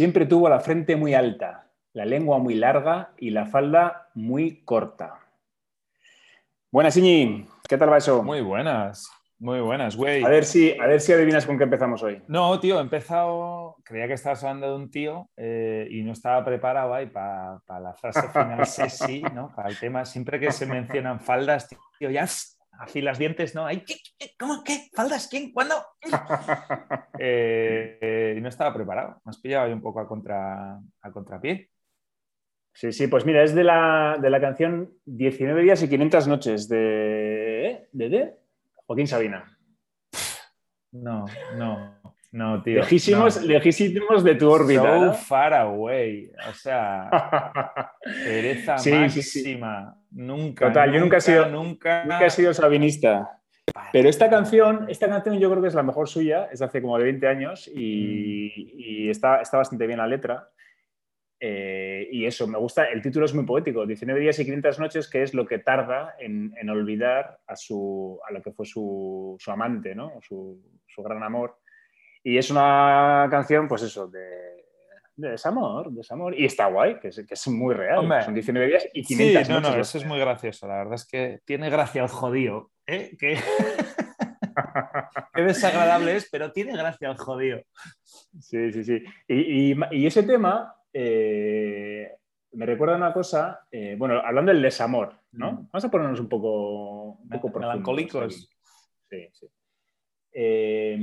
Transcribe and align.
Siempre 0.00 0.24
tuvo 0.24 0.48
la 0.48 0.60
frente 0.60 0.96
muy 0.96 1.12
alta, 1.12 1.66
la 1.92 2.06
lengua 2.06 2.38
muy 2.38 2.54
larga 2.54 3.12
y 3.18 3.28
la 3.28 3.44
falda 3.44 4.08
muy 4.14 4.64
corta. 4.64 5.20
Buenas, 6.70 6.96
Iñi. 6.96 7.46
¿Qué 7.68 7.76
tal 7.76 7.92
va 7.92 7.98
eso? 7.98 8.22
Muy 8.22 8.40
buenas, 8.40 9.10
muy 9.38 9.60
buenas, 9.60 9.96
güey. 9.96 10.24
A 10.24 10.28
ver 10.30 10.46
si, 10.46 10.74
a 10.80 10.86
ver 10.86 11.02
si 11.02 11.12
adivinas 11.12 11.44
con 11.44 11.58
qué 11.58 11.64
empezamos 11.64 12.02
hoy. 12.02 12.22
No, 12.28 12.58
tío, 12.58 12.78
he 12.78 12.80
empezado. 12.80 13.76
Creía 13.84 14.06
que 14.06 14.14
estabas 14.14 14.42
hablando 14.42 14.70
de 14.70 14.76
un 14.76 14.90
tío 14.90 15.28
eh, 15.36 15.86
y 15.90 16.02
no 16.02 16.12
estaba 16.12 16.42
preparado 16.46 16.94
ahí 16.94 17.04
para 17.04 17.60
la 17.68 17.92
frase 17.92 18.26
final, 18.30 18.64
sí, 18.88 19.22
¿no? 19.34 19.54
Para 19.54 19.68
el 19.68 19.78
tema. 19.78 20.06
Siempre 20.06 20.40
que 20.40 20.50
se 20.50 20.64
mencionan 20.64 21.20
faldas, 21.20 21.68
tío, 21.98 22.08
ya 22.08 22.26
afilas 22.80 23.18
dientes, 23.18 23.54
¿no? 23.54 23.66
¿qué, 23.68 23.96
cómo 24.38 24.64
¿Qué? 24.64 24.88
¿Faldas? 24.94 25.28
¿Quién? 25.28 25.52
¿Cuándo? 25.52 25.74
Eh, 27.22 28.34
y 28.38 28.40
no 28.40 28.48
estaba 28.48 28.72
preparado. 28.72 29.20
Me 29.26 29.30
has 29.30 29.38
pillado 29.38 29.66
ahí 29.66 29.72
un 29.74 29.82
poco 29.82 30.00
a, 30.00 30.08
contra, 30.08 30.80
a 31.02 31.12
contrapié. 31.12 31.68
Sí, 32.72 32.92
sí, 32.92 33.08
pues 33.08 33.26
mira, 33.26 33.42
es 33.42 33.54
de 33.54 33.62
la, 33.62 34.16
de 34.18 34.30
la 34.30 34.40
canción 34.40 34.94
19 35.04 35.62
días 35.62 35.82
y 35.82 35.88
500 35.90 36.28
noches 36.28 36.66
de, 36.66 37.88
de, 37.92 38.08
de 38.08 38.34
Joaquín 38.86 39.06
Sabina. 39.06 39.58
No, 40.92 41.26
no, 41.58 41.99
no, 42.32 42.62
tío. 42.62 42.76
Lejísimos, 42.76 43.42
lejísimos 43.42 44.22
de 44.22 44.34
tu 44.36 44.50
órbita. 44.50 45.12
So 45.12 45.14
far 45.14 45.54
away. 45.54 46.30
O 46.48 46.54
sea, 46.54 47.10
pereza 48.24 48.76
máxima. 48.76 49.96
Nunca. 50.10 50.68
Total, 50.68 50.92
yo 50.92 51.00
nunca 51.00 51.16
he 51.16 51.20
sido, 51.20 51.46
nunca... 51.46 52.04
nunca 52.04 52.26
he 52.26 52.30
sido 52.30 52.54
sabinista. 52.54 53.40
Pero 53.92 54.08
esta 54.08 54.28
canción, 54.28 54.86
esta 54.88 55.08
canción 55.08 55.38
yo 55.38 55.50
creo 55.50 55.62
que 55.62 55.68
es 55.68 55.74
la 55.74 55.82
mejor 55.82 56.08
suya, 56.08 56.48
es 56.52 56.58
de 56.58 56.64
hace 56.64 56.82
como 56.82 56.98
de 56.98 57.04
20 57.04 57.26
años 57.26 57.68
y, 57.68 58.52
mm. 58.56 58.80
y 58.80 59.10
está, 59.10 59.40
está 59.40 59.58
bastante 59.58 59.86
bien 59.86 59.98
la 59.98 60.06
letra. 60.06 60.48
Eh, 61.42 62.06
y 62.12 62.26
eso, 62.26 62.46
me 62.46 62.58
gusta, 62.58 62.84
el 62.84 63.00
título 63.00 63.24
es 63.24 63.34
muy 63.34 63.46
poético, 63.46 63.86
19 63.86 64.20
días 64.20 64.38
y 64.38 64.44
500 64.44 64.78
noches, 64.78 65.08
que 65.08 65.22
es 65.22 65.32
lo 65.32 65.46
que 65.46 65.58
tarda 65.58 66.14
en, 66.18 66.52
olvidar 66.68 67.40
a, 67.46 67.56
su, 67.56 68.20
a 68.28 68.32
lo 68.32 68.42
que 68.42 68.52
fue 68.52 68.66
su, 68.66 69.36
su 69.38 69.50
amante, 69.50 69.94
¿no? 69.94 70.20
su, 70.20 70.62
su, 70.86 71.02
gran 71.02 71.22
amor. 71.22 71.59
Y 72.22 72.36
es 72.38 72.50
una 72.50 73.26
canción, 73.30 73.66
pues 73.68 73.82
eso, 73.82 74.06
de, 74.08 74.60
de 75.16 75.30
desamor, 75.30 75.90
desamor. 75.92 76.38
Y 76.38 76.44
está 76.44 76.66
guay, 76.66 76.98
que 76.98 77.08
es, 77.08 77.24
que 77.26 77.34
es 77.34 77.48
muy 77.48 77.74
real. 77.74 78.06
Son 78.24 78.34
19 78.34 78.66
días 78.66 78.88
y 78.92 79.02
500 79.02 79.46
sí, 79.46 79.52
no, 79.52 79.60
No, 79.60 79.76
eso 79.76 79.98
es 79.98 80.04
muy 80.04 80.18
gracioso. 80.18 80.66
La 80.66 80.78
verdad 80.78 80.94
es 80.94 81.06
que 81.06 81.40
tiene 81.44 81.70
gracia 81.70 82.02
el 82.02 82.08
jodido. 82.08 82.70
¿eh? 82.86 83.16
Qué 85.34 85.42
desagradable 85.42 86.16
es, 86.16 86.28
pero 86.30 86.52
tiene 86.52 86.76
gracia 86.76 87.10
el 87.10 87.16
jodido. 87.16 87.62
Sí, 88.04 88.72
sí, 88.72 88.84
sí. 88.84 89.02
Y, 89.28 89.72
y, 89.72 89.76
y 89.92 90.06
ese 90.06 90.22
tema 90.22 90.74
eh, 90.92 92.12
me 92.52 92.66
recuerda 92.66 92.96
una 92.96 93.12
cosa, 93.12 93.66
eh, 93.70 93.94
bueno, 93.96 94.20
hablando 94.24 94.52
del 94.52 94.62
desamor, 94.62 95.14
¿no? 95.32 95.52
Mm. 95.52 95.68
Vamos 95.72 95.84
a 95.84 95.90
ponernos 95.90 96.20
un 96.20 96.28
poco, 96.28 97.12
un 97.12 97.28
poco 97.28 97.58
melancólicos. 97.58 98.50
Sí, 99.08 99.28
sí. 99.32 99.46
Que 100.32 100.96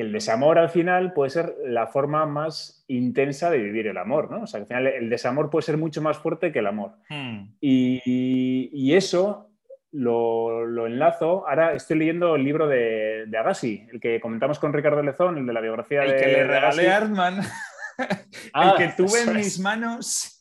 el 0.00 0.12
desamor 0.12 0.58
al 0.58 0.70
final 0.70 1.12
puede 1.12 1.30
ser 1.30 1.54
la 1.64 1.86
forma 1.86 2.26
más 2.26 2.84
intensa 2.88 3.50
de 3.50 3.58
vivir 3.58 3.86
el 3.86 3.98
amor, 3.98 4.30
¿no? 4.30 4.42
O 4.42 4.46
sea, 4.46 4.58
que 4.58 4.62
al 4.62 4.66
final 4.66 4.86
el 4.86 5.10
desamor 5.10 5.50
puede 5.50 5.64
ser 5.64 5.76
mucho 5.76 6.02
más 6.02 6.18
fuerte 6.18 6.52
que 6.52 6.60
el 6.60 6.66
amor. 6.66 6.92
Hmm. 7.08 7.54
Y, 7.60 8.92
eso 8.94 9.50
lo, 9.92 10.86
enlazo. 10.86 11.46
Ahora 11.48 11.74
estoy 11.74 11.98
leyendo 11.98 12.34
el 12.34 12.44
libro 12.44 12.66
de, 12.66 13.28
Agassi, 13.38 13.86
el 13.92 14.00
que 14.00 14.20
comentamos 14.20 14.58
con 14.58 14.72
Ricardo 14.72 15.02
Lezón, 15.02 15.38
el 15.38 15.46
de 15.46 15.52
la 15.52 15.60
biografía 15.60 16.04
el 16.04 16.10
de. 16.12 16.16
que 16.16 16.26
le 16.26 16.44
regalé 16.44 16.90
a 16.90 16.96
Artman. 16.96 17.38
el 17.98 18.76
que 18.76 18.84
ah, 18.84 18.94
tuve 18.96 19.22
en 19.22 19.36
mis 19.36 19.58
manos. 19.60 20.39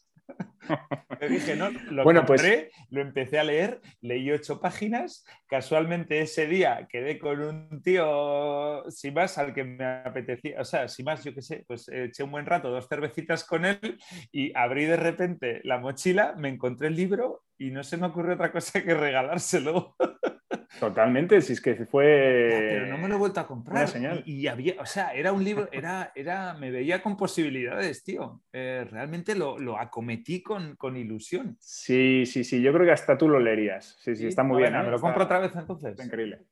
Dije, 1.29 1.55
no, 1.55 1.69
lo 1.91 2.03
bueno, 2.03 2.25
pues 2.25 2.41
compré, 2.41 2.69
pues... 2.71 2.87
lo 2.89 3.01
empecé 3.01 3.39
a 3.39 3.43
leer, 3.43 3.81
leí 4.01 4.31
ocho 4.31 4.59
páginas. 4.59 5.25
Casualmente 5.47 6.21
ese 6.21 6.47
día 6.47 6.87
quedé 6.89 7.19
con 7.19 7.41
un 7.41 7.81
tío, 7.81 8.83
sin 8.89 9.13
más, 9.13 9.37
al 9.37 9.53
que 9.53 9.63
me 9.63 9.85
apetecía, 9.85 10.61
o 10.61 10.65
sea, 10.65 10.87
sin 10.87 11.05
más, 11.05 11.23
yo 11.23 11.33
qué 11.33 11.41
sé, 11.41 11.65
pues 11.67 11.87
eché 11.89 12.23
un 12.23 12.31
buen 12.31 12.45
rato, 12.45 12.69
dos 12.69 12.87
cervecitas 12.87 13.43
con 13.43 13.65
él 13.65 13.99
y 14.31 14.55
abrí 14.55 14.85
de 14.85 14.97
repente 14.97 15.61
la 15.63 15.79
mochila, 15.79 16.35
me 16.37 16.49
encontré 16.49 16.87
el 16.87 16.95
libro 16.95 17.43
y 17.57 17.71
no 17.71 17.83
se 17.83 17.97
me 17.97 18.07
ocurrió 18.07 18.35
otra 18.35 18.51
cosa 18.51 18.81
que 18.83 18.93
regalárselo. 18.93 19.95
Totalmente, 20.77 21.41
si 21.41 21.53
es 21.53 21.61
que 21.61 21.73
fue. 21.85 22.49
Pero 22.69 22.85
no 22.87 22.97
me 22.97 23.07
lo 23.07 23.15
he 23.15 23.17
vuelto 23.17 23.39
a 23.39 23.47
comprar. 23.47 23.89
Y, 24.25 24.47
había, 24.47 24.75
o 24.79 24.85
sea, 24.85 25.13
era 25.13 25.31
un 25.31 25.43
libro, 25.43 25.67
era, 25.71 26.11
era, 26.13 26.53
me 26.53 26.69
veía 26.69 27.01
con 27.01 27.17
posibilidades, 27.17 28.03
tío. 28.03 28.41
Eh, 28.53 28.85
realmente 28.89 29.33
lo, 29.33 29.57
lo, 29.57 29.79
acometí 29.79 30.43
con, 30.43 30.75
con, 30.75 30.95
ilusión. 30.95 31.57
Sí, 31.59 32.25
sí, 32.25 32.43
sí. 32.43 32.61
Yo 32.61 32.71
creo 32.71 32.85
que 32.85 32.91
hasta 32.91 33.17
tú 33.17 33.27
lo 33.27 33.39
leerías. 33.39 33.97
Sí, 34.01 34.15
sí, 34.15 34.27
está 34.27 34.43
muy 34.43 34.61
bien. 34.61 34.73
¿Me 34.73 34.91
lo 34.91 34.99
compro 34.99 35.23
otra 35.23 35.39
vez 35.39 35.55
entonces? 35.55 35.91
Está 35.91 36.05
increíble. 36.05 36.43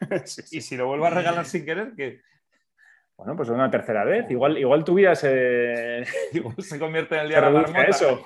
Y 0.52 0.60
si 0.60 0.76
lo 0.76 0.86
vuelvo 0.86 1.06
a 1.06 1.10
regalar 1.10 1.44
sin 1.46 1.64
querer, 1.64 1.92
que 1.94 2.20
bueno, 3.18 3.34
pues 3.34 3.48
una 3.48 3.68
tercera 3.68 4.04
vez. 4.04 4.30
Igual, 4.30 4.56
igual 4.58 4.84
tu 4.84 4.94
vida 4.94 5.14
se. 5.16 6.04
Igual 6.32 6.54
se 6.58 6.78
convierte 6.78 7.16
en 7.16 7.22
el 7.22 7.28
día 7.30 7.40
de 7.40 7.50
la 7.50 7.82
eso. 7.82 8.24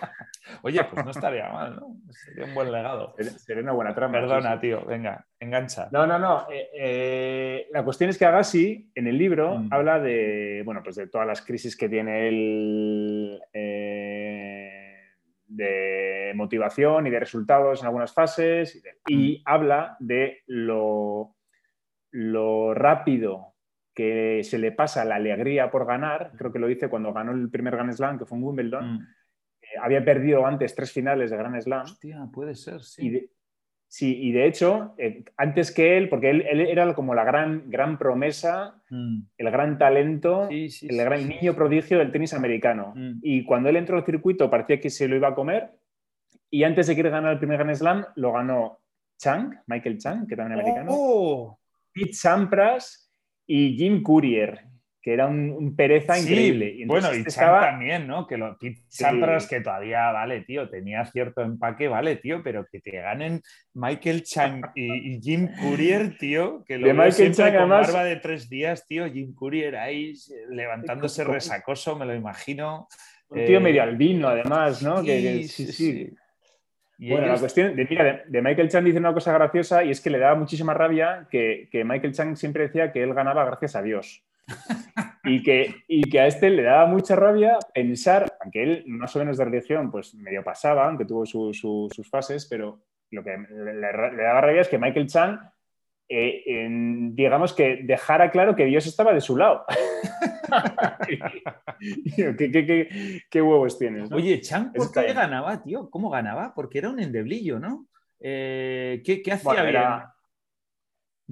Oye, 0.62 0.84
pues 0.84 1.04
no 1.04 1.10
estaría 1.10 1.48
mal, 1.48 1.76
¿no? 1.76 1.96
Sería 2.10 2.44
un 2.44 2.54
buen 2.54 2.70
legado. 2.70 3.14
Sería 3.18 3.62
una 3.62 3.72
buena 3.72 3.94
trama. 3.94 4.20
Perdona, 4.20 4.60
tío, 4.60 4.84
venga, 4.84 5.26
engancha. 5.40 5.88
No, 5.90 6.06
no, 6.06 6.18
no. 6.18 6.46
Eh, 6.50 6.68
eh, 6.74 7.66
la 7.70 7.82
cuestión 7.84 8.10
es 8.10 8.18
que 8.18 8.26
Agassi, 8.26 8.90
en 8.94 9.06
el 9.06 9.16
libro, 9.16 9.58
mm. 9.58 9.68
habla 9.72 9.98
de, 9.98 10.62
bueno, 10.64 10.82
pues 10.82 10.96
de 10.96 11.06
todas 11.06 11.26
las 11.26 11.42
crisis 11.42 11.76
que 11.76 11.88
tiene 11.88 12.28
él 12.28 13.40
eh, 13.52 15.08
de 15.46 16.32
motivación 16.34 17.06
y 17.06 17.10
de 17.10 17.20
resultados 17.20 17.80
en 17.80 17.86
algunas 17.86 18.12
fases. 18.12 18.82
Y, 19.06 19.38
mm. 19.38 19.42
habla 19.44 19.96
de 20.00 20.42
lo, 20.46 21.36
lo 22.10 22.74
rápido 22.74 23.52
que 23.94 24.42
se 24.42 24.58
le 24.58 24.72
pasa 24.72 25.04
la 25.04 25.16
alegría 25.16 25.70
por 25.70 25.86
ganar, 25.86 26.32
creo 26.36 26.52
que 26.52 26.58
lo 26.58 26.66
dice 26.66 26.88
cuando 26.88 27.12
ganó 27.12 27.32
el 27.32 27.50
primer 27.50 27.74
Grand 27.76 27.92
Slam, 27.92 28.18
que 28.18 28.24
fue 28.24 28.38
en 28.38 28.44
Wimbledon, 28.44 28.94
mm. 28.94 29.06
Había 29.80 30.04
perdido 30.04 30.46
antes 30.46 30.74
tres 30.74 30.92
finales 30.92 31.30
de 31.30 31.36
Grand 31.36 31.60
Slam. 31.60 31.82
Hostia, 31.82 32.28
puede 32.32 32.54
ser, 32.54 32.82
sí. 32.82 33.06
Y 33.06 33.10
de, 33.10 33.30
sí, 33.86 34.18
y 34.22 34.32
de 34.32 34.46
hecho, 34.46 34.94
eh, 34.98 35.24
antes 35.36 35.70
que 35.72 35.96
él, 35.96 36.08
porque 36.08 36.30
él, 36.30 36.42
era 36.42 36.94
como 36.94 37.14
la 37.14 37.24
gran, 37.24 37.70
gran 37.70 37.98
promesa, 37.98 38.82
mm. 38.90 39.20
el 39.38 39.50
gran 39.50 39.78
talento, 39.78 40.48
el 40.50 40.96
gran 40.96 41.28
niño 41.28 41.54
prodigio 41.54 41.98
del 41.98 42.12
tenis 42.12 42.34
americano. 42.34 42.92
Mm. 42.96 43.20
Y 43.22 43.44
cuando 43.44 43.68
él 43.68 43.76
entró 43.76 43.96
al 43.96 44.04
circuito 44.04 44.50
parecía 44.50 44.80
que 44.80 44.90
se 44.90 45.08
lo 45.08 45.16
iba 45.16 45.28
a 45.28 45.34
comer, 45.34 45.70
y 46.50 46.64
antes 46.64 46.86
de 46.86 46.96
querer 46.96 47.12
ganar 47.12 47.32
el 47.32 47.38
primer 47.38 47.58
Grand 47.58 47.74
Slam, 47.74 48.04
lo 48.16 48.32
ganó 48.32 48.80
Chang, 49.18 49.54
Michael 49.66 49.98
Chang, 49.98 50.26
que 50.26 50.36
también 50.36 50.58
es 50.58 50.64
americano. 50.64 50.90
Oh. 50.92 51.58
Pete 51.92 52.12
Sampras 52.12 53.10
y 53.46 53.76
Jim 53.76 54.02
Courier, 54.02 54.71
que 55.02 55.12
era 55.12 55.26
un, 55.26 55.74
pereza 55.74 56.18
increíble. 56.18 56.72
Y 56.76 56.84
bueno, 56.84 57.12
y 57.12 57.18
este 57.18 57.32
Chang 57.32 57.60
también, 57.60 58.06
¿no? 58.06 58.26
Que 58.26 58.38
lo 58.38 58.56
Pete 58.56 58.80
Sampras, 58.88 59.48
que 59.48 59.60
todavía, 59.60 60.12
vale, 60.12 60.42
tío, 60.42 60.70
tenía 60.70 61.04
cierto 61.06 61.42
empaque, 61.42 61.88
vale, 61.88 62.16
tío, 62.16 62.40
pero 62.42 62.64
que 62.70 62.80
te 62.80 62.92
ganen 62.92 63.42
Michael 63.74 64.22
Chang 64.22 64.62
y, 64.76 65.20
Jim 65.20 65.48
Courier, 65.60 66.16
tío, 66.16 66.64
que 66.64 66.78
lo 66.78 66.86
de 66.86 66.94
Michael 66.94 67.34
Chang, 67.34 67.56
con 67.56 67.68
barba 67.68 68.04
de 68.04 68.16
tres 68.16 68.48
días, 68.48 68.86
tío, 68.86 69.10
Jim 69.10 69.34
Courier 69.34 69.76
ahí 69.76 70.14
levantándose 70.48 71.24
resacoso, 71.24 71.98
me 71.98 72.06
lo 72.06 72.14
imagino. 72.14 72.88
Un 73.28 73.44
tío 73.44 73.60
medio 73.60 73.82
albino, 73.82 74.28
además, 74.28 74.82
¿no? 74.82 75.02
sí, 75.02 75.48
sí. 75.48 76.14
Bueno, 76.98 77.26
la 77.26 77.38
cuestión 77.38 77.74
de, 77.74 77.84
mira, 77.84 78.22
de, 78.26 78.42
Michael 78.42 78.68
Chang 78.68 78.84
dice 78.84 78.98
una 78.98 79.12
cosa 79.12 79.32
graciosa 79.32 79.82
y 79.82 79.90
es 79.90 80.00
que 80.00 80.10
le 80.10 80.18
daba 80.18 80.36
muchísima 80.36 80.72
rabia 80.72 81.26
que, 81.30 81.68
Michael 81.84 82.12
Chang 82.12 82.36
siempre 82.36 82.68
decía 82.68 82.92
que 82.92 83.02
él 83.02 83.12
ganaba 83.12 83.44
gracias 83.44 83.74
a 83.74 83.82
Dios. 83.82 84.22
Y, 85.24 85.42
que, 85.42 85.84
y 85.88 86.08
que 86.08 86.20
a 86.20 86.26
este 86.26 86.50
le 86.50 86.62
daba 86.62 86.86
mucha 86.86 87.16
rabia 87.16 87.58
pensar, 87.74 88.36
aunque 88.40 88.62
él 88.62 88.84
más 88.86 89.14
o 89.16 89.18
menos 89.18 89.38
de 89.38 89.44
religión 89.44 89.90
pues 89.90 90.14
medio 90.14 90.42
pasaba, 90.42 90.86
aunque 90.86 91.04
tuvo 91.04 91.26
sus 91.26 92.10
fases, 92.10 92.46
pero 92.46 92.80
lo 93.10 93.22
que 93.22 93.36
le, 93.36 93.74
le, 93.74 94.22
daba 94.22 94.40
rabia 94.40 94.62
es 94.62 94.68
que 94.68 94.78
Michael 94.78 95.06
Chang 95.06 95.38
eh, 96.14 96.68
digamos 97.12 97.54
que 97.54 97.80
dejara 97.84 98.30
claro 98.30 98.54
que 98.54 98.66
Dios 98.66 98.86
estaba 98.86 99.14
de 99.14 99.22
su 99.22 99.34
lado. 99.34 99.64
¿Qué, 103.30 103.42
huevos 103.42 103.78
tienes? 103.78 104.12
Oye, 104.12 104.38
Chan, 104.42 104.74
¿por 104.74 104.92
qué 104.92 105.14
ganaba, 105.14 105.62
tío? 105.62 105.88
¿Cómo 105.88 106.10
ganaba? 106.10 106.52
Porque 106.54 106.76
era 106.78 106.90
un 106.90 107.00
endeblillo, 107.00 107.58
¿no? 107.58 107.86
Eh, 108.20 109.02
¿qué, 109.04 109.22
hacía 109.32 110.11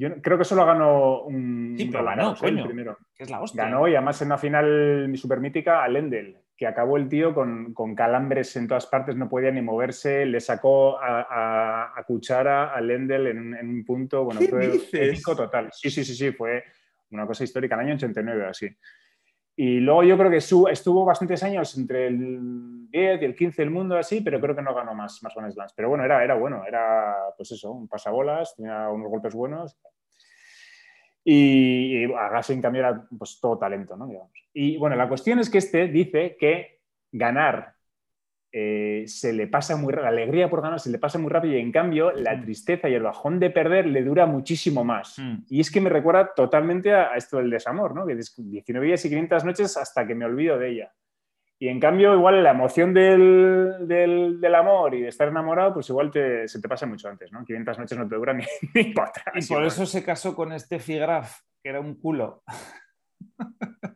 Yo 0.00 0.22
creo 0.22 0.38
que 0.38 0.44
solo 0.44 0.64
ganó 0.64 1.24
un. 1.24 1.74
Sí, 1.76 1.90
pero 1.92 2.04
ganó, 2.04 2.34
coño. 2.34 2.64
Primero. 2.64 2.96
es 3.18 3.28
la 3.28 3.42
hostia. 3.42 3.64
Ganó 3.64 3.86
y 3.86 3.94
además 3.94 4.22
en 4.22 4.28
una 4.28 4.38
final 4.38 5.12
super 5.14 5.40
mítica 5.40 5.84
a 5.84 5.88
Lendl 5.88 6.38
que 6.56 6.66
acabó 6.66 6.98
el 6.98 7.08
tío 7.08 7.34
con, 7.34 7.74
calambres 7.94 8.54
en 8.56 8.68
todas 8.68 8.86
partes, 8.86 9.16
no 9.16 9.30
podía 9.30 9.50
ni 9.50 9.62
moverse, 9.62 10.26
le 10.26 10.40
sacó 10.40 10.98
a, 11.00 11.90
Cuchara, 12.06 12.74
a 12.74 12.80
Lendl 12.82 13.28
en, 13.28 13.66
un 13.66 13.82
punto, 13.82 14.24
bueno, 14.24 14.42
fue 14.42 14.78
épico 14.92 15.34
total. 15.34 15.70
Sí, 15.72 15.90
sí, 15.90 16.04
sí, 16.04 16.14
sí, 16.14 16.32
fue 16.32 16.62
una 17.12 17.26
cosa 17.26 17.44
histórica, 17.44 17.76
el 17.76 17.80
año 17.80 17.94
89 17.94 18.46
así. 18.46 18.68
Y 19.56 19.80
luego 19.80 20.02
yo 20.04 20.16
creo 20.16 20.30
que 20.30 20.38
estuvo 20.38 21.04
bastantes 21.04 21.42
años 21.42 21.76
entre 21.76 22.06
el 22.06 22.88
10 22.90 23.22
y 23.22 23.24
el 23.24 23.34
15 23.34 23.62
del 23.62 23.70
mundo 23.70 23.96
así, 23.96 24.20
pero 24.20 24.40
creo 24.40 24.56
que 24.56 24.62
no 24.62 24.74
ganó 24.74 24.94
más, 24.94 25.22
más 25.22 25.34
Grand 25.34 25.52
Slams. 25.52 25.74
Pero 25.74 25.90
bueno, 25.90 26.04
era, 26.04 26.24
era 26.24 26.34
bueno, 26.34 26.64
era 26.66 27.14
pues 27.36 27.52
eso, 27.52 27.70
un 27.72 27.88
pasabolas, 27.88 28.54
tenía 28.56 28.88
unos 28.88 29.10
golpes 29.10 29.34
buenos. 29.34 29.78
Y, 31.22 32.04
y 32.04 32.12
Agassi, 32.14 32.54
en 32.54 32.62
cambio, 32.62 32.80
era 32.80 33.06
pues 33.18 33.38
todo 33.40 33.58
talento, 33.58 33.96
¿no? 33.96 34.08
Y 34.54 34.78
bueno, 34.78 34.96
la 34.96 35.08
cuestión 35.08 35.38
es 35.38 35.50
que 35.50 35.58
este 35.58 35.88
dice 35.88 36.36
que 36.38 36.80
ganar 37.12 37.74
eh, 38.52 39.04
se 39.06 39.32
le 39.32 39.46
pasa 39.46 39.76
muy 39.76 39.94
la 39.94 40.08
alegría 40.08 40.50
por 40.50 40.60
ganar 40.60 40.80
se 40.80 40.90
le 40.90 40.98
pasa 40.98 41.18
muy 41.18 41.30
rápido 41.30 41.54
y 41.54 41.60
en 41.60 41.70
cambio 41.70 42.10
la 42.10 42.40
tristeza 42.40 42.88
y 42.88 42.94
el 42.94 43.02
bajón 43.04 43.38
de 43.38 43.50
perder 43.50 43.86
le 43.86 44.02
dura 44.02 44.26
muchísimo 44.26 44.84
más. 44.84 45.18
Mm. 45.18 45.44
Y 45.48 45.60
es 45.60 45.70
que 45.70 45.80
me 45.80 45.90
recuerda 45.90 46.34
totalmente 46.34 46.92
a, 46.92 47.14
esto 47.14 47.38
del 47.38 47.50
desamor, 47.50 47.94
¿no? 47.94 48.06
Que 48.06 48.16
19 48.16 48.86
días 48.86 49.04
y 49.04 49.08
500 49.08 49.44
noches 49.44 49.76
hasta 49.76 50.06
que 50.06 50.14
me 50.14 50.24
olvido 50.24 50.58
de 50.58 50.70
ella. 50.70 50.92
Y 51.60 51.68
en 51.68 51.78
cambio, 51.78 52.14
igual 52.14 52.42
la 52.42 52.52
emoción 52.52 52.94
del, 52.94 53.86
del, 53.86 54.54
amor 54.54 54.94
y 54.94 55.02
de 55.02 55.08
estar 55.08 55.28
enamorado, 55.28 55.74
pues 55.74 55.90
igual 55.90 56.10
se 56.10 56.60
te 56.60 56.68
pasa 56.68 56.86
mucho 56.86 57.08
antes, 57.08 57.30
¿no? 57.30 57.44
500 57.44 57.78
noches 57.78 57.98
no 57.98 58.08
te 58.08 58.16
duran 58.16 58.38
ni, 58.38 58.44
ni 58.74 58.94
para 58.94 59.12
Y 59.34 59.46
por 59.46 59.64
eso 59.64 59.84
se 59.84 60.02
casó 60.02 60.34
con 60.34 60.52
este 60.52 60.78
Graf, 60.78 61.40
que 61.62 61.68
era 61.68 61.80
un 61.80 61.96
culo. 61.96 62.42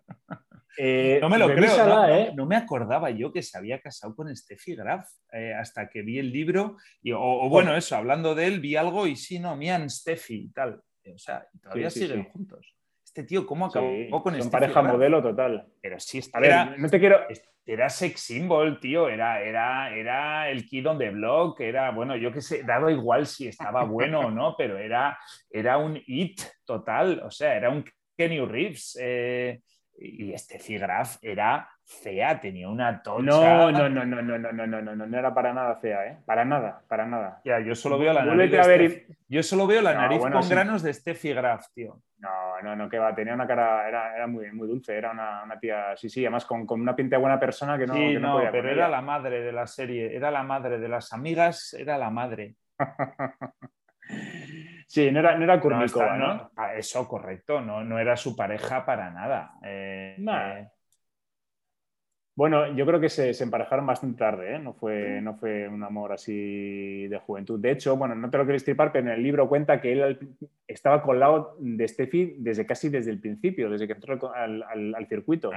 Eh, 0.77 1.19
no 1.21 1.29
me 1.29 1.39
lo 1.39 1.47
creo, 1.47 2.09
¿eh? 2.09 2.33
no, 2.35 2.47
me 2.47 2.57
acordaba 2.57 3.11
yo 3.11 3.33
que 3.33 3.43
se 3.43 3.57
había 3.57 3.81
casado 3.81 4.15
con 4.15 4.35
Steffi 4.35 4.75
Graf 4.75 5.09
eh, 5.33 5.55
hasta 5.55 5.89
que 5.89 6.03
vi 6.03 6.19
el 6.19 6.33
libro. 6.33 6.77
Y, 7.03 7.13
o, 7.13 7.49
bueno, 7.49 7.77
eso, 7.77 7.97
hablando 7.97 8.35
de 8.35 8.47
él, 8.47 8.61
vi 8.61 8.77
algo 8.77 9.07
y 9.07 9.17
sí, 9.17 9.39
no, 9.39 9.57
Mian, 9.57 9.89
Steffi 9.89 10.35
y 10.35 10.49
tal. 10.49 10.81
O 11.13 11.19
sea, 11.19 11.47
todavía 11.63 11.91
siguen 11.91 12.25
juntos. 12.25 12.75
Este 13.05 13.25
tío, 13.25 13.47
¿cómo 13.47 13.67
acabó 13.67 14.23
con 14.23 14.41
Son 14.41 14.51
pareja 14.51 14.83
modelo 14.83 15.23
total. 15.23 15.69
Pero 15.81 16.01
sí, 16.01 16.21
era, 16.35 16.75
no 16.77 16.89
te 16.89 16.99
quiero... 16.99 17.21
Era 17.67 17.89
sex 17.89 18.21
symbol, 18.21 18.79
tío. 18.79 19.09
Era, 19.09 19.41
era, 19.41 19.95
era 19.97 20.51
el 20.51 20.67
kid 20.67 20.87
on 20.87 20.99
the 20.99 21.09
block. 21.11 21.61
Era, 21.61 21.93
bueno, 21.93 22.15
yo 22.15 22.31
qué 22.31 22.43
sé, 22.43 22.63
dado 22.63 22.91
igual 22.91 23.27
si 23.27 23.49
estaba 23.49 23.85
bueno 23.85 24.21
o 24.21 24.31
no, 24.31 24.55
pero 24.55 24.77
era, 24.77 25.19
era 25.49 25.79
un 25.79 25.97
hit 25.97 26.43
total. 26.67 27.23
O 27.25 27.31
sea, 27.31 27.57
era 27.57 27.71
un 27.71 27.83
Kenny 28.17 28.41
Reeves 28.41 28.99
y 29.97 30.33
este 30.33 30.59
Cigraf 30.59 31.19
era 31.23 31.69
fea, 31.85 32.41
tenía 32.41 32.69
una 32.69 33.03
tocha. 33.03 33.23
No, 33.23 33.71
no, 33.71 33.89
no, 33.89 34.05
no, 34.05 34.23
no, 34.23 34.39
no, 34.39 34.53
no, 34.53 34.67
no, 34.67 34.83
no, 34.83 35.07
no 35.07 35.19
era 35.19 35.33
para 35.33 35.53
nada 35.53 35.77
fea, 35.77 36.07
¿eh? 36.07 36.19
Para 36.25 36.45
nada, 36.45 36.83
para 36.89 37.07
nada. 37.07 37.41
Ya, 37.45 37.61
yo 37.61 37.75
solo 37.75 37.99
veo 37.99 38.13
la 38.13 38.25
nariz. 38.25 39.07
Yo 39.29 39.43
solo 39.43 39.67
veo 39.67 39.83
la 39.83 39.95
nariz 39.95 40.21
con 40.21 40.49
granos 40.49 40.83
de 40.83 40.93
Steffi 40.93 41.33
Graf, 41.33 41.67
tío. 41.75 42.01
No, 42.19 42.63
no, 42.63 42.75
no, 42.75 42.89
que 42.89 42.99
va, 42.99 43.15
tenía 43.15 43.35
una 43.35 43.47
cara, 43.47 43.87
era, 43.87 44.17
era 44.17 44.27
muy, 44.27 44.51
muy 44.51 44.67
dulce, 44.67 44.97
era 44.97 45.11
una, 45.11 45.43
una, 45.45 45.59
tía, 45.59 45.95
sí, 45.95 46.09
sí, 46.09 46.25
además 46.25 46.47
con, 46.47 46.65
con 46.65 46.81
una 46.81 46.97
pinta 46.97 47.17
de 47.17 47.21
buena 47.21 47.39
persona 47.39 47.77
que 47.77 47.87
no. 47.87 47.95
Sí, 47.95 48.15
no, 48.15 48.41
pero 48.51 48.71
era 48.71 48.89
la 48.89 49.03
madre 49.03 49.43
de 49.43 49.53
la 49.53 49.67
serie, 49.67 50.17
era 50.17 50.31
la 50.31 50.43
madre 50.43 50.79
de 50.79 50.89
las 50.89 51.13
amigas, 51.13 51.75
era 51.75 51.99
la 51.99 52.09
madre. 52.09 52.55
Sí, 54.87 55.11
no 55.11 55.21
era, 55.21 55.37
no 55.37 55.45
era 55.45 55.57
¿no? 55.57 56.51
Eso, 56.77 57.09
correcto, 57.09 57.61
no, 57.61 57.83
no 57.85 57.99
era 57.99 58.17
su 58.17 58.37
pareja 58.37 58.85
para 58.85 59.11
nada. 59.11 59.55
Eh, 59.63 60.17
eh. 60.19 60.69
Bueno, 62.37 62.75
yo 62.75 62.85
creo 62.85 62.99
que 62.99 63.09
se, 63.09 63.31
emparejaron 63.43 63.87
bastante 63.87 64.19
tarde, 64.19 64.57
¿eh? 64.57 64.59
no, 64.59 64.75
fue, 64.75 65.21
no 65.21 65.35
fue 65.35 65.69
un 65.69 65.85
amor 65.85 66.13
así 66.13 67.07
de 67.07 67.19
juventud. 67.19 67.61
De 67.61 67.71
hecho, 67.71 67.97
bueno, 67.97 68.17
no 68.17 68.29
te 68.29 68.39
lo 68.39 68.45
quiero 68.45 68.57
estripar, 68.57 68.91
pero 68.91 69.07
en 69.07 69.13
el 69.13 69.23
libro 69.23 69.49
cuenta 69.49 69.81
que 69.81 69.93
él 69.93 70.37
estaba 70.67 71.01
colado 71.03 71.57
de 71.61 71.87
Steffi 71.87 72.37
desde 72.39 72.67
casi 72.67 72.89
desde 72.89 73.13
el 73.13 73.21
principio, 73.21 73.71
desde 73.71 73.87
que 73.87 73.93
entró 73.93 74.33
al, 74.35 75.07
circuito. 75.09 75.53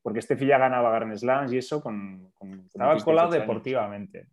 Porque 0.00 0.22
Steffi 0.22 0.46
ya 0.46 0.56
ganaba 0.56 0.90
Grand 0.92 1.14
Slams 1.14 1.52
y 1.52 1.58
eso 1.58 1.82
con... 1.82 2.32
estaba 2.66 2.96
colado 2.98 3.30
deportivamente. 3.30 4.28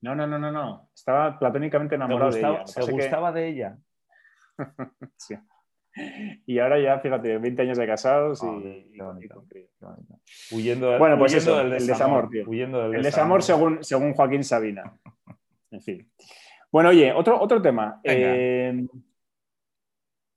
No, 0.00 0.14
no, 0.14 0.26
no, 0.26 0.38
no, 0.38 0.52
no. 0.52 0.90
Estaba 0.94 1.38
platónicamente 1.38 1.96
enamorado 1.96 2.30
de 2.30 2.40
ella. 2.40 2.66
Se 2.66 2.90
gustaba 2.90 3.32
de 3.32 3.48
ella. 3.48 3.78
sí. 5.16 5.34
Y 6.46 6.58
ahora 6.58 6.78
ya, 6.78 6.98
fíjate, 7.00 7.38
20 7.38 7.62
años 7.62 7.78
de 7.78 7.86
casados 7.86 8.42
y, 8.42 8.98
Huyendo, 10.52 10.98
bueno, 10.98 11.18
pues 11.18 11.34
eso, 11.34 11.56
del 11.58 11.86
desamor, 11.86 12.28
tío. 12.30 12.46
el 12.50 13.02
desamor, 13.02 13.42
según, 13.42 13.82
según 13.82 14.14
Joaquín 14.14 14.44
Sabina. 14.44 14.92
En 15.70 15.80
fin. 15.80 16.10
Bueno, 16.70 16.90
oye, 16.90 17.12
otro, 17.12 17.40
otro 17.40 17.60
tema. 17.60 18.00
Eh, 18.04 18.86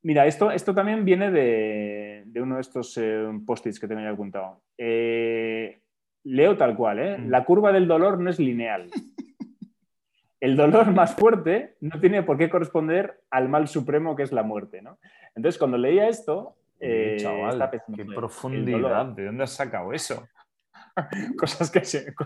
mira, 0.03 0.25
esto, 0.25 0.51
esto 0.51 0.73
también 0.73 1.05
viene 1.05 1.29
de, 1.29 2.23
uno 2.41 2.55
de 2.55 2.61
estos 2.61 2.97
eh, 2.97 3.27
post-its 3.45 3.79
que 3.79 3.87
tenía 3.87 4.09
apuntado. 4.09 4.63
Eh, 4.77 5.81
leo 6.23 6.57
tal 6.57 6.75
cual, 6.75 6.99
¿eh? 6.99 7.17
Mm. 7.17 7.29
La 7.29 7.43
curva 7.43 7.71
del 7.71 7.87
dolor 7.87 8.19
no 8.19 8.29
es 8.29 8.39
lineal. 8.39 8.89
el 10.41 10.57
dolor 10.57 10.91
más 10.93 11.15
fuerte 11.15 11.75
no 11.79 11.99
tiene 12.01 12.23
por 12.23 12.37
qué 12.37 12.49
corresponder 12.49 13.21
al 13.29 13.47
mal 13.47 13.69
supremo 13.69 14.15
que 14.15 14.23
es 14.23 14.33
la 14.33 14.43
muerte, 14.43 14.81
¿no? 14.81 14.97
Entonces, 15.35 15.57
cuando 15.57 15.77
leía 15.77 16.09
esto, 16.09 16.57
eh, 16.79 17.17
chaval, 17.19 17.69
qué 17.95 18.03
profundidad, 18.03 19.05
¿de 19.05 19.25
dónde 19.25 19.43
has 19.43 19.51
sacado 19.51 19.93
eso? 19.93 20.27
Cosas 21.37 21.71
que 21.71 21.81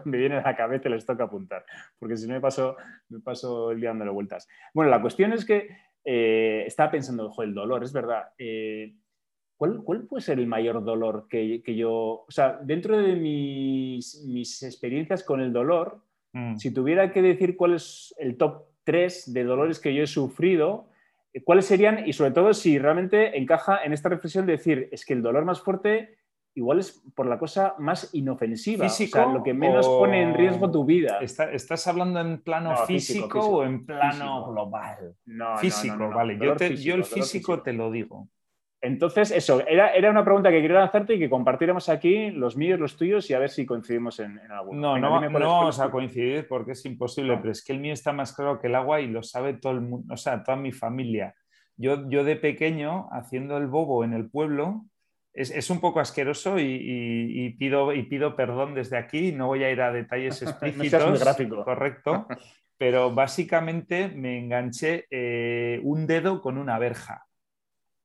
me 0.06 0.18
vienen 0.18 0.40
a 0.40 0.50
la 0.50 0.56
cabeza 0.56 0.90
les 0.90 1.06
toca 1.06 1.26
apuntar, 1.26 1.66
porque 2.00 2.18
si 2.18 2.28
no 2.28 2.34
me 2.34 2.42
paso, 2.42 2.78
me 3.10 3.20
paso 3.20 3.72
el 3.72 3.82
día 3.82 3.90
dándole 3.90 4.12
vueltas. 4.12 4.48
Bueno, 4.74 4.90
la 4.90 5.02
cuestión 5.02 5.34
es 5.34 5.46
que 5.46 5.70
eh, 6.04 6.64
estaba 6.66 6.92
pensando, 6.92 7.28
ojo, 7.28 7.44
el 7.44 7.54
dolor, 7.54 7.84
es 7.84 7.92
verdad. 7.92 8.30
Eh, 8.38 8.96
¿cuál, 9.58 9.84
puede 10.08 10.22
ser 10.22 10.40
el 10.40 10.48
mayor 10.48 10.84
dolor 10.84 11.28
que, 11.30 11.62
yo, 11.76 12.26
o 12.28 12.32
sea, 12.32 12.60
dentro 12.62 12.98
de 12.98 13.16
mis, 13.16 14.24
mis 14.26 14.64
experiencias 14.64 15.24
con 15.24 15.42
el 15.42 15.52
dolor, 15.52 16.02
Mm. 16.36 16.58
Si 16.58 16.72
tuviera 16.72 17.14
que 17.14 17.22
decir 17.22 17.56
cuál 17.56 17.76
es 17.76 18.14
el 18.20 18.36
top 18.36 18.66
3 18.84 19.34
de 19.34 19.44
dolores 19.46 19.80
que 19.80 19.96
yo 19.96 20.04
he 20.04 20.08
sufrido, 20.08 20.90
eh, 21.34 21.42
¿cuáles 21.42 21.66
serían? 21.66 22.06
Y 22.06 22.12
sobre 22.12 22.32
todo 22.32 22.54
si 22.54 22.78
realmente 22.78 23.38
encaja 23.38 23.82
en 23.86 23.94
esta 23.94 24.10
reflexión 24.10 24.46
de 24.46 24.52
decir, 24.52 24.90
es 24.92 25.06
que 25.06 25.14
el 25.14 25.22
dolor 25.22 25.46
más 25.46 25.62
fuerte 25.62 26.18
igual 26.54 26.80
es 26.80 27.02
por 27.16 27.26
la 27.26 27.40
cosa 27.40 27.76
más 27.80 28.14
inofensiva, 28.14 28.88
¿Físico 28.88 29.20
o 29.20 29.24
sea, 29.24 29.34
lo 29.34 29.44
que 29.44 29.54
menos 29.54 29.88
pone 29.88 30.22
en 30.22 30.34
riesgo 30.34 30.72
tu 30.72 30.86
vida. 30.86 31.20
¿Estás 31.22 31.88
hablando 31.88 32.20
en 32.20 32.42
plano 32.42 32.76
físico, 32.86 33.40
o 33.40 33.64
en 33.64 33.86
plano 33.86 34.52
global? 34.52 35.16
No, 35.26 35.58
físico, 35.58 36.10
vale. 36.10 36.38
Yo, 36.38 36.56
yo, 36.58 36.96
el 36.96 37.06
físico 37.06 37.62
te 37.62 37.72
lo 37.72 37.92
digo. 37.92 38.28
Entonces, 38.82 39.32
eso, 39.32 39.66
era, 39.68 39.94
era, 39.94 40.12
una 40.12 40.24
pregunta 40.24 40.52
que 40.52 40.62
quería 40.62 40.84
hacerte 40.84 41.16
y 41.16 41.20
que 41.20 41.30
compartiéramos 41.30 41.90
aquí 41.90 42.30
los 42.30 42.56
míos, 42.56 42.80
los 42.80 42.98
tuyos 42.98 43.30
y 43.30 43.34
a 43.34 43.40
ver 43.40 43.50
si 43.50 43.66
coincidimos 43.66 44.20
en, 44.20 44.38
en 44.38 44.52
alguno. 44.52 44.80
No, 44.80 45.20
no, 45.22 45.30
no 45.30 45.40
vamos 45.40 45.80
a 45.80 45.90
coincidir 45.90 46.48
porque 46.48 46.74
es 46.74 46.86
imposible, 46.86 47.38
pero 47.38 47.52
es 47.52 47.64
que 47.64 47.74
el 47.74 47.80
mío 47.80 47.94
está 47.94 48.12
más 48.12 48.34
claro 48.34 48.60
que 48.60 48.68
el 48.68 48.76
agua 48.76 49.02
y 49.02 49.08
lo 49.08 49.24
sabe 49.24 49.54
todo 49.54 49.74
el 49.74 49.82
mundo, 49.82 50.14
o 50.14 50.18
sea, 50.18 50.44
toda 50.44 50.58
mi 50.58 50.72
familia. 50.72 51.34
Yo, 51.78 52.08
yo 52.10 52.24
de 52.24 52.36
pequeño, 52.36 53.08
haciendo 53.12 53.58
el 53.58 53.68
bobo 53.68 54.04
en 54.04 54.14
el 54.14 54.30
pueblo, 54.30 54.86
es, 55.36 55.52
es 55.52 55.70
un 55.70 55.82
poco 55.82 56.00
asqueroso 56.00 56.60
y, 56.60 56.64
y, 56.64 57.50
pido, 57.52 57.94
y 57.94 58.04
pido 58.04 58.36
perdón 58.36 58.74
desde 58.74 58.98
aquí, 58.98 59.34
no 59.34 59.48
voy 59.48 59.64
a 59.64 59.72
ir 59.72 59.82
a 59.82 59.92
detalles 59.92 60.42
explícitos. 60.42 61.20
gráfico. 61.20 61.64
Correcto. 61.64 62.28
Pero 62.78 63.14
básicamente 63.14 64.10
me 64.10 64.38
enganché 64.38 65.06
eh, 65.10 65.80
un 65.84 66.08
dedo 66.08 66.42
con 66.42 66.58
una 66.58 66.78
verja. 66.78 67.26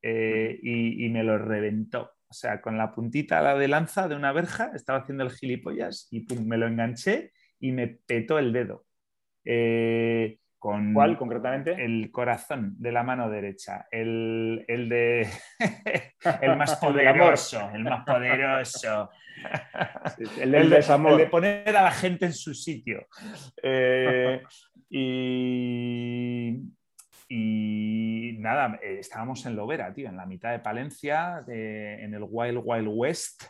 Eh, 0.02 0.58
y, 0.62 1.08
me 1.08 1.22
lo 1.22 1.38
reventó. 1.38 2.12
O 2.28 2.32
sea, 2.32 2.60
con 2.60 2.78
la 2.78 2.92
puntita 2.92 3.40
la 3.40 3.56
de 3.56 3.68
lanza 3.68 4.08
de 4.08 4.14
una 4.14 4.32
verja, 4.32 4.70
estaba 4.74 5.00
haciendo 5.00 5.24
el 5.24 5.30
gilipollas 5.30 6.08
y 6.10 6.24
me 6.44 6.56
lo 6.56 6.66
enganché 6.66 7.32
y 7.58 7.72
me 7.72 7.88
petó 7.88 8.38
el 8.38 8.52
dedo. 8.52 8.86
Eh, 9.44 10.38
con 10.60 10.92
¿Cuál 10.92 11.16
concretamente? 11.16 11.72
El 11.82 12.10
corazón 12.12 12.74
de 12.78 12.92
la 12.92 13.02
mano 13.02 13.30
derecha. 13.30 13.86
El, 13.90 14.66
de. 14.68 15.26
el 16.42 16.56
más 16.56 16.76
poderoso. 16.80 17.70
el 17.72 17.82
más 17.82 18.04
poderoso. 18.04 19.10
el, 20.38 20.50
del 20.52 20.68
desamor. 20.68 21.12
El 21.12 21.18
de 21.18 21.26
poner 21.28 21.76
a 21.76 21.82
la 21.82 21.90
gente 21.90 22.26
en 22.26 22.34
su 22.34 22.52
sitio. 22.52 23.06
Eh, 23.62 24.42
y 24.90 26.58
y 27.32 28.34
nada, 28.40 28.80
eh, 28.82 28.96
estábamos 28.98 29.46
en 29.46 29.54
Lovera, 29.54 29.94
tío, 29.94 30.08
en 30.08 30.16
la 30.16 30.26
mitad 30.26 30.50
de 30.50 30.58
Palencia, 30.58 31.44
en 31.46 32.12
el 32.12 32.26
Wild 32.28 32.60
Wild 32.64 32.88
West, 32.90 33.44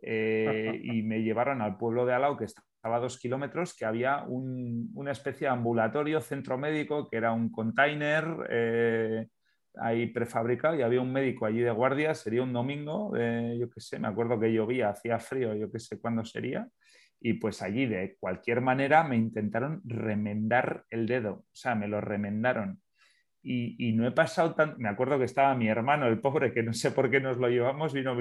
eh, 0.00 0.80
y 0.82 1.02
me 1.02 1.22
llevaron 1.22 1.60
al 1.60 1.76
pueblo 1.76 2.06
de 2.06 2.14
Alao, 2.14 2.38
que 2.38 2.46
estaba 2.46 2.96
a 2.96 3.00
dos 3.00 3.18
kilómetros, 3.18 3.76
que 3.76 3.84
había 3.84 4.24
una 4.26 5.10
especie 5.12 5.48
de 5.48 5.52
ambulatorio, 5.52 6.22
centro 6.22 6.56
médico, 6.56 7.10
que 7.10 7.18
era 7.18 7.32
un 7.32 7.50
container 7.50 8.24
eh, 8.48 9.26
ahí 9.74 10.06
prefabricado, 10.06 10.74
y 10.74 10.80
había 10.80 11.02
un 11.02 11.12
médico 11.12 11.44
allí 11.44 11.60
de 11.60 11.72
guardia, 11.72 12.14
sería 12.14 12.42
un 12.42 12.54
domingo, 12.54 13.14
yo 13.14 13.68
qué 13.68 13.80
sé, 13.80 13.98
me 13.98 14.08
acuerdo 14.08 14.40
que 14.40 14.50
llovía, 14.50 14.88
hacía 14.88 15.18
frío, 15.18 15.54
yo 15.54 15.70
qué 15.70 15.78
sé 15.78 16.00
cuándo 16.00 16.24
sería, 16.24 16.66
y 17.20 17.34
pues 17.34 17.60
allí 17.60 17.84
de 17.84 18.16
cualquier 18.18 18.62
manera 18.62 19.04
me 19.04 19.16
intentaron 19.16 19.82
remendar 19.84 20.86
el 20.88 21.06
dedo, 21.06 21.32
o 21.32 21.54
sea, 21.54 21.74
me 21.74 21.86
lo 21.86 22.00
remendaron 22.00 22.80
y, 23.48 23.92
no 23.92 24.06
he 24.06 24.10
pasado 24.10 24.54
tan... 24.54 24.74
Me 24.78 24.88
acuerdo 24.88 25.18
que 25.18 25.24
estaba 25.24 25.54
mi 25.54 25.68
hermano, 25.68 26.06
el 26.08 26.20
pobre, 26.20 26.52
que 26.52 26.64
no 26.64 26.72
sé 26.72 26.90
por 26.90 27.08
qué 27.10 27.20
nos 27.20 27.36
lo 27.36 27.48
llevamos, 27.48 27.92
vino, 27.92 28.16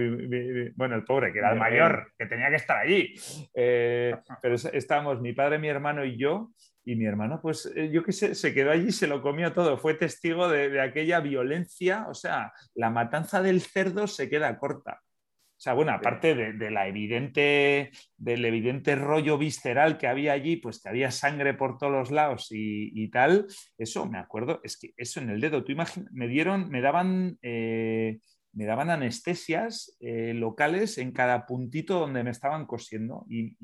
bueno, 0.76 0.96
el 0.96 1.04
pobre, 1.04 1.34
que 1.34 1.40
era 1.40 1.52
el 1.52 1.60
mayor, 1.60 2.12
que 2.18 2.28
tenía 2.28 2.50
que 2.50 2.58
estar 2.58 2.78
allí. 2.78 3.16
Eh, 3.56 4.16
pero 4.42 4.56
estábamos 4.56 5.22
mi 5.22 5.34
padre, 5.34 5.58
mi 5.58 5.68
hermano 5.68 6.06
y 6.06 6.18
yo, 6.18 6.52
y 6.84 6.96
mi 6.96 7.06
hermano, 7.06 7.40
pues 7.42 7.72
eh, 7.76 7.90
yo 7.92 8.04
qué 8.04 8.12
sé, 8.12 8.36
se 8.36 8.54
quedó 8.54 8.70
allí, 8.70 8.92
se 8.92 9.08
lo 9.08 9.24
comió 9.24 9.52
todo, 9.52 9.78
fue 9.80 9.96
testigo 9.96 10.48
de, 10.48 10.80
aquella 10.80 11.20
violencia, 11.20 12.06
o 12.08 12.14
sea, 12.14 12.54
la 12.76 12.92
matanza 12.92 13.42
del 13.42 13.62
cerdo 13.62 14.06
se 14.06 14.30
queda 14.30 14.60
corta. 14.60 15.02
O 15.66 15.68
sea, 15.68 15.74
bueno, 15.74 15.94
aparte 15.94 16.36
de, 16.36 16.70
la 16.70 16.88
evidente, 16.88 17.90
del 18.18 18.46
evidente 18.46 18.96
rollo 18.96 19.40
visceral 19.40 19.98
que 19.98 20.06
había 20.06 20.34
allí, 20.34 20.58
pues 20.58 20.80
que 20.80 20.90
había 20.90 21.10
sangre 21.10 21.56
por 21.56 21.80
todos 21.80 21.92
los 21.92 22.12
lados 22.12 22.50
y, 22.52 23.10
tal, 23.10 23.48
eso 23.76 24.06
me 24.06 24.20
acuerdo, 24.20 24.62
es 24.64 24.78
que 24.78 24.94
eso 24.96 25.22
en 25.22 25.32
el 25.32 25.42
dedo, 25.42 25.64
tú 25.64 25.72
imaginas, 25.72 26.12
me 26.14 26.28
dieron, 26.28 26.70
me 26.70 26.82
daban 26.82 27.40
eh, 27.42 28.20
me 28.56 28.66
daban 28.66 28.90
anestesias 28.90 29.98
eh, 30.00 30.34
locales 30.34 30.98
en 30.98 31.12
cada 31.12 31.46
puntito 31.46 32.00
donde 32.00 32.24
me 32.24 32.32
estaban 32.32 32.66
cosiendo 32.66 33.26
y, 33.30 33.58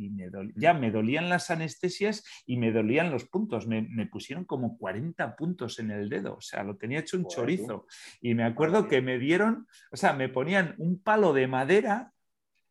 ya 0.56 0.74
me 0.74 0.92
dolían 0.92 1.30
las 1.30 1.50
anestesias 1.50 2.26
y 2.46 2.58
me 2.58 2.72
dolían 2.72 3.10
los 3.10 3.26
puntos. 3.26 3.68
Me, 3.68 4.06
pusieron 4.08 4.44
como 4.44 4.78
40 4.78 5.36
puntos 5.38 5.80
en 5.80 5.92
el 5.92 6.10
dedo, 6.10 6.36
o 6.36 6.42
sea, 6.42 6.64
lo 6.64 6.76
tenía 6.76 7.00
hecho 7.00 7.18
un 7.18 7.26
chorizo. 7.28 7.88
Y 8.22 8.36
me 8.36 8.44
acuerdo 8.44 8.88
que 8.88 9.02
me 9.02 9.18
dieron, 9.18 9.68
o 9.92 9.98
sea, 9.98 10.12
me 10.14 10.28
ponían 10.28 10.76
un 10.78 11.02
palo 11.02 11.32
de 11.32 11.48
madera 11.48 12.12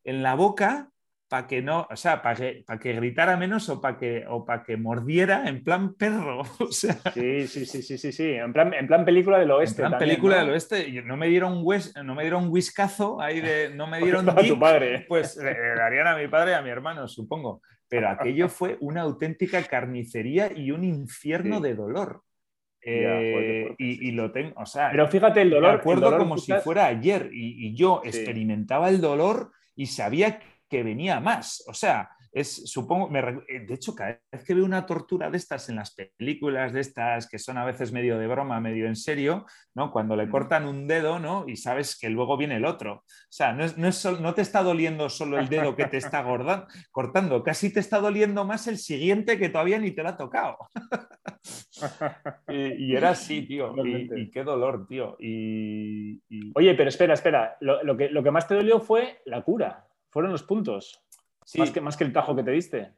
en 0.05 0.23
la 0.23 0.35
boca 0.35 0.91
para 1.30 1.46
que 1.46 1.62
no, 1.62 1.87
o 1.88 1.94
sea, 1.94 2.22
para 2.22 2.34
que, 2.34 2.64
para 2.66 2.80
que 2.80 2.92
gritara 2.92 3.37
menos 3.37 3.68
o 3.68 3.80
para 3.80 3.96
que, 3.96 4.25
o 4.28 4.44
para 4.44 4.64
que 4.64 4.76
mordiera 4.76 5.49
en 5.49 5.62
plan 5.62 5.94
perro. 5.94 6.42
O 6.58 6.72
sea, 6.72 6.94
sí, 7.14 7.46
sí, 7.46 7.66
sí, 7.66 7.82
sí, 7.82 7.99
sí, 7.99 8.10
sí. 8.10 8.32
En 8.32 8.52
plan, 8.52 8.75
en 8.75 8.88
plan 8.88 9.04
película 9.04 9.38
del 9.38 9.52
oeste. 9.52 9.82
En 9.82 9.90
plan 9.90 9.99
película 10.00 10.38
del 10.40 10.50
oeste. 10.50 10.90
No 11.04 11.16
me 11.16 11.28
dieron 11.28 11.52
un 11.52 11.80
no 12.04 12.14
me 12.16 12.22
dieron 12.22 12.44
un 12.44 12.50
whiskazo 12.50 13.20
ahí 13.20 13.40
de, 13.40 13.70
no 13.72 13.87
me 13.87 13.99
dieron 14.02 14.28
a 14.28 14.34
tu 14.34 14.58
padre. 14.58 15.06
Pues 15.08 15.37
le, 15.37 15.54
darían 15.54 16.08
a 16.08 16.16
mi 16.16 16.26
padre 16.26 16.50
y 16.50 16.54
a 16.54 16.62
mi 16.62 16.70
hermano, 16.70 17.06
supongo. 17.06 17.62
Pero 17.88 18.08
aquello 18.10 18.49
fue 18.49 18.76
una 18.80 19.02
auténtica 19.02 19.62
carnicería 19.62 20.50
y 20.52 20.72
un 20.72 20.82
infierno 20.82 21.60
de 21.60 21.76
dolor. 21.76 22.22
Eh, 22.82 23.72
y, 23.78 24.10
lo 24.12 24.32
tengo, 24.32 24.54
o 24.56 24.66
sea, 24.66 24.88
pero 24.90 25.06
fíjate 25.06 25.42
el 25.42 25.50
dolor. 25.50 25.75
Me 25.75 25.78
acuerdo 25.78 26.18
como 26.18 26.38
si 26.38 26.52
fuera 26.54 26.87
ayer 26.87 27.28
y, 27.30 27.72
yo 27.76 28.00
experimentaba 28.04 28.88
el 28.88 29.00
dolor 29.00 29.52
y 29.76 29.87
sabía 29.87 30.40
que 30.40 30.60
venía 30.71 31.21
más. 31.21 31.65
O 31.67 31.75
sea, 31.75 32.11
es, 32.33 32.71
supongo, 32.71 33.11
eh, 33.49 33.61
de 33.67 33.75
hecho, 33.75 33.95
cada 33.95 34.21
vez 34.31 34.45
que 34.45 34.55
veo 34.55 34.65
una 34.65 34.87
tortura 34.87 35.31
de 35.31 35.37
estas 35.37 35.69
en 35.69 35.77
las 35.77 35.95
películas, 35.95 36.73
de 36.73 36.81
estas 36.81 37.29
que 37.29 37.41
son 37.41 37.59
a 37.59 37.65
veces 37.65 37.91
medio 37.93 38.19
de 38.19 38.29
broma, 38.29 38.61
medio 38.61 38.87
en 38.87 38.95
serio, 38.95 39.47
¿no? 39.75 39.91
Cuando 39.91 40.15
le 40.15 40.29
cortan 40.29 40.67
un 40.67 40.87
dedo, 40.87 41.19
¿no? 41.19 41.49
Y 41.49 41.57
sabes 41.57 41.99
que 41.99 42.09
luego 42.09 42.37
viene 42.37 42.57
el 42.57 42.67
otro. 42.67 42.95
O 42.95 43.05
sea, 43.29 43.53
no, 43.53 43.65
no, 44.21 44.35
te 44.35 44.43
está 44.43 44.62
doliendo 44.62 45.09
solo 45.09 45.41
el 45.41 45.49
dedo 45.49 45.75
que 45.75 45.87
te 45.87 45.97
está 45.97 46.25
cortando, 46.93 47.43
casi 47.43 47.73
te 47.73 47.81
está 47.81 47.99
doliendo 47.99 48.45
más 48.45 48.69
el 48.69 48.79
siguiente 48.79 49.37
que 49.37 49.49
todavía 49.49 49.79
ni 49.79 49.91
te 49.91 50.03
lo 50.05 50.11
ha 50.11 50.17
tocado. 50.17 50.57
y, 52.49 52.95
era 52.95 53.11
así, 53.11 53.43
tío. 53.43 53.75
Y, 53.85 54.31
qué 54.31 54.45
dolor, 54.45 54.87
tío. 54.87 55.17
Y, 55.19 56.23
Oye, 56.55 56.75
pero 56.75 56.91
espera, 56.91 57.15
espera. 57.15 57.57
Lo, 57.61 57.97
que, 57.97 58.09
lo 58.09 58.23
que 58.23 58.31
más 58.31 58.47
te 58.47 58.55
dolió 58.55 58.79
fue 58.79 59.21
la 59.25 59.43
cura 59.43 59.89
fueron 60.11 60.33
los 60.33 60.43
puntos. 60.43 61.02
Más, 61.57 61.71
que, 61.71 61.81
más 61.81 61.97
que 61.97 62.05
el 62.05 62.12
tajo 62.12 62.37
que 62.37 62.43
te 62.43 62.50
diste. 62.50 62.93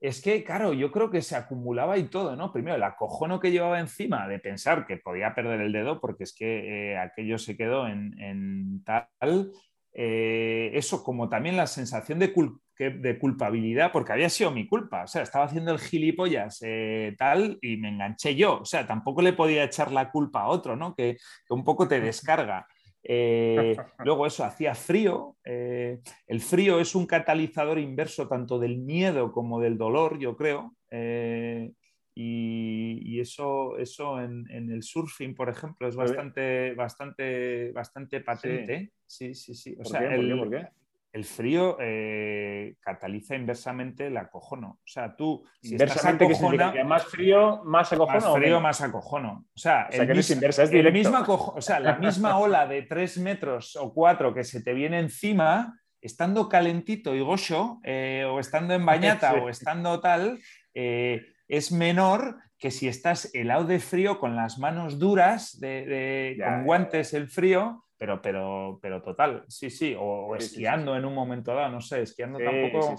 Es 0.00 0.22
que, 0.22 0.42
claro, 0.44 0.72
yo 0.72 0.90
creo 0.90 1.10
que 1.10 1.20
se 1.20 1.36
acumulaba 1.36 1.98
y 1.98 2.04
todo, 2.04 2.34
¿no? 2.34 2.52
Primero, 2.52 2.76
el 2.76 2.82
acojono 2.82 3.38
que 3.38 3.50
llevaba 3.50 3.80
encima 3.80 4.26
de 4.28 4.38
pensar 4.38 4.86
que 4.86 4.96
podía 4.96 5.34
perder 5.34 5.60
el 5.60 5.72
dedo, 5.72 6.00
porque 6.00 6.24
es 6.24 6.34
que 6.34 6.92
eh, 6.92 6.98
aquello 6.98 7.36
se 7.36 7.56
quedó 7.56 7.86
en, 7.86 8.82
tal. 8.84 9.52
Eh, 9.92 10.70
eso, 10.72 11.04
como 11.04 11.28
también 11.28 11.56
la 11.56 11.66
sensación 11.66 12.18
de, 12.18 12.32
de, 12.78 13.18
culpabilidad, 13.18 13.92
porque 13.92 14.12
había 14.12 14.30
sido 14.30 14.50
mi 14.50 14.66
culpa. 14.66 15.04
O 15.04 15.06
sea, 15.06 15.20
estaba 15.20 15.44
haciendo 15.44 15.72
el 15.72 15.78
gilipollas 15.78 16.60
eh, 16.62 17.14
tal 17.18 17.58
y 17.60 17.76
me 17.76 17.90
enganché 17.90 18.34
yo. 18.34 18.60
O 18.60 18.64
sea, 18.64 18.86
tampoco 18.86 19.20
le 19.20 19.34
podía 19.34 19.64
echar 19.64 19.92
la 19.92 20.10
culpa 20.10 20.42
a 20.42 20.48
otro, 20.48 20.76
¿no? 20.76 20.94
que 20.94 21.18
un 21.50 21.62
poco 21.62 21.86
te 21.86 22.00
descarga. 22.00 22.66
Eh, 23.02 23.76
luego 24.04 24.26
eso, 24.26 24.44
hacía 24.44 24.74
frío. 24.74 25.36
Eh, 25.44 26.00
el 26.26 26.40
frío 26.40 26.80
es 26.80 26.94
un 26.94 27.06
catalizador 27.06 27.78
inverso 27.78 28.28
tanto 28.28 28.58
del 28.58 28.78
miedo 28.78 29.32
como 29.32 29.60
del 29.60 29.78
dolor, 29.78 30.18
yo 30.18 30.36
creo. 30.36 30.74
Eh, 30.90 31.72
y, 32.14 33.18
eso, 33.20 33.78
eso 33.78 34.20
en, 34.20 34.46
el 34.50 34.82
surfing, 34.82 35.34
por 35.34 35.48
ejemplo, 35.48 35.88
es 35.88 35.96
bastante, 35.96 36.74
bastante, 36.74 37.72
bastante 37.72 38.20
patente. 38.20 38.92
Sí, 39.06 39.34
sí, 39.34 39.54
sí. 39.54 39.76
O 39.78 39.84
sea, 39.84 40.00
¿Por 40.00 40.50
qué? 40.50 40.68
El 41.12 41.24
frío 41.24 41.76
eh, 41.80 42.76
cataliza 42.80 43.34
inversamente 43.34 44.06
el 44.06 44.16
acojono. 44.16 44.78
O 44.78 44.86
sea, 44.86 45.16
tú, 45.16 45.44
si 45.60 45.72
inversamente, 45.72 46.24
estás 46.24 46.72
que 46.72 46.84
más 46.84 47.04
frío, 47.06 47.62
más 47.64 47.92
acojono. 47.92 48.20
Más 48.20 48.34
frío, 48.34 48.60
más 48.60 48.80
acojono. 48.80 49.44
O 49.54 49.58
sea, 49.58 49.88
el 49.90 50.06
que 50.06 50.20
es 50.20 50.30
inversa, 50.30 50.62
es 50.62 50.70
o 50.72 51.60
sea, 51.60 51.80
la 51.80 51.94
misma 51.98 52.38
ola 52.38 52.66
de 52.66 52.82
tres 52.82 53.18
metros 53.18 53.76
o 53.76 53.92
cuatro 53.92 54.32
que 54.32 54.44
se 54.44 54.62
te 54.62 54.72
viene 54.72 55.00
encima, 55.00 55.80
estando 56.00 56.48
calentito 56.48 57.14
y 57.14 57.20
gocho, 57.20 57.80
eh, 57.82 58.24
o 58.28 58.38
estando 58.38 58.74
en 58.74 58.86
bañata, 58.86 59.34
o 59.42 59.48
estando 59.48 60.00
tal, 60.00 60.38
eh, 60.74 61.26
es 61.48 61.72
menor 61.72 62.36
que 62.56 62.70
si 62.70 62.86
estás 62.86 63.34
helado 63.34 63.64
de 63.64 63.80
frío 63.80 64.20
con 64.20 64.36
las 64.36 64.58
manos 64.58 64.98
duras, 64.98 65.58
de, 65.58 66.38
con 66.44 66.64
guantes 66.64 67.14
el 67.14 67.28
frío, 67.28 67.84
pero, 68.00 68.22
pero, 68.22 68.78
pero 68.80 69.02
total, 69.02 69.44
sí, 69.46 69.68
sí, 69.68 69.94
o, 69.94 70.34
esquiando 70.34 70.96
en 70.96 71.04
un 71.04 71.14
momento 71.14 71.54
dado, 71.54 71.68
no 71.68 71.82
sé, 71.82 72.00
esquiando 72.00 72.38
tampoco, 72.38 72.94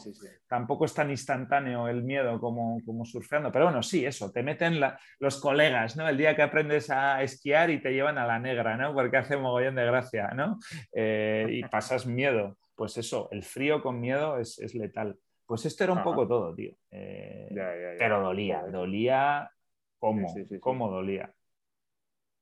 tampoco 0.47 0.85
es 0.85 0.93
tan 0.93 1.09
instantáneo 1.09 1.87
el 1.87 2.03
miedo 2.03 2.39
como, 2.39 2.77
como 2.85 3.03
surfeando, 3.03 3.51
pero 3.51 3.65
bueno, 3.65 3.81
sí, 3.81 4.05
eso, 4.05 4.31
te 4.31 4.43
meten 4.43 4.79
los 5.17 5.41
colegas, 5.41 5.97
¿no? 5.97 6.07
El 6.07 6.17
día 6.17 6.35
que 6.35 6.43
aprendes 6.43 6.91
a 6.91 7.23
esquiar 7.23 7.71
y 7.71 7.81
te 7.81 7.93
llevan 7.93 8.19
a 8.19 8.27
la 8.27 8.37
negra, 8.37 8.77
¿no? 8.77 8.93
Porque 8.93 9.17
hace 9.17 9.37
mogollón 9.37 9.73
de 9.73 9.85
gracia, 9.87 10.27
¿no? 10.35 10.59
Eh, 10.93 11.47
y 11.49 11.63
pasas 11.71 12.05
miedo, 12.05 12.59
pues 12.75 12.95
eso, 12.97 13.27
el 13.31 13.41
frío 13.41 13.81
con 13.81 13.99
miedo 13.99 14.37
es, 14.37 14.59
letal. 14.75 15.17
Pues 15.47 15.65
esto 15.65 15.83
era 15.83 15.93
un 15.93 16.03
poco 16.03 16.27
todo, 16.27 16.53
tío. 16.53 16.75
Eh, 16.91 17.49
pero 17.97 18.21
dolía, 18.21 18.67
dolía 18.67 19.49
como, 19.97 20.31
cómo 20.59 20.91
dolía. 20.91 21.33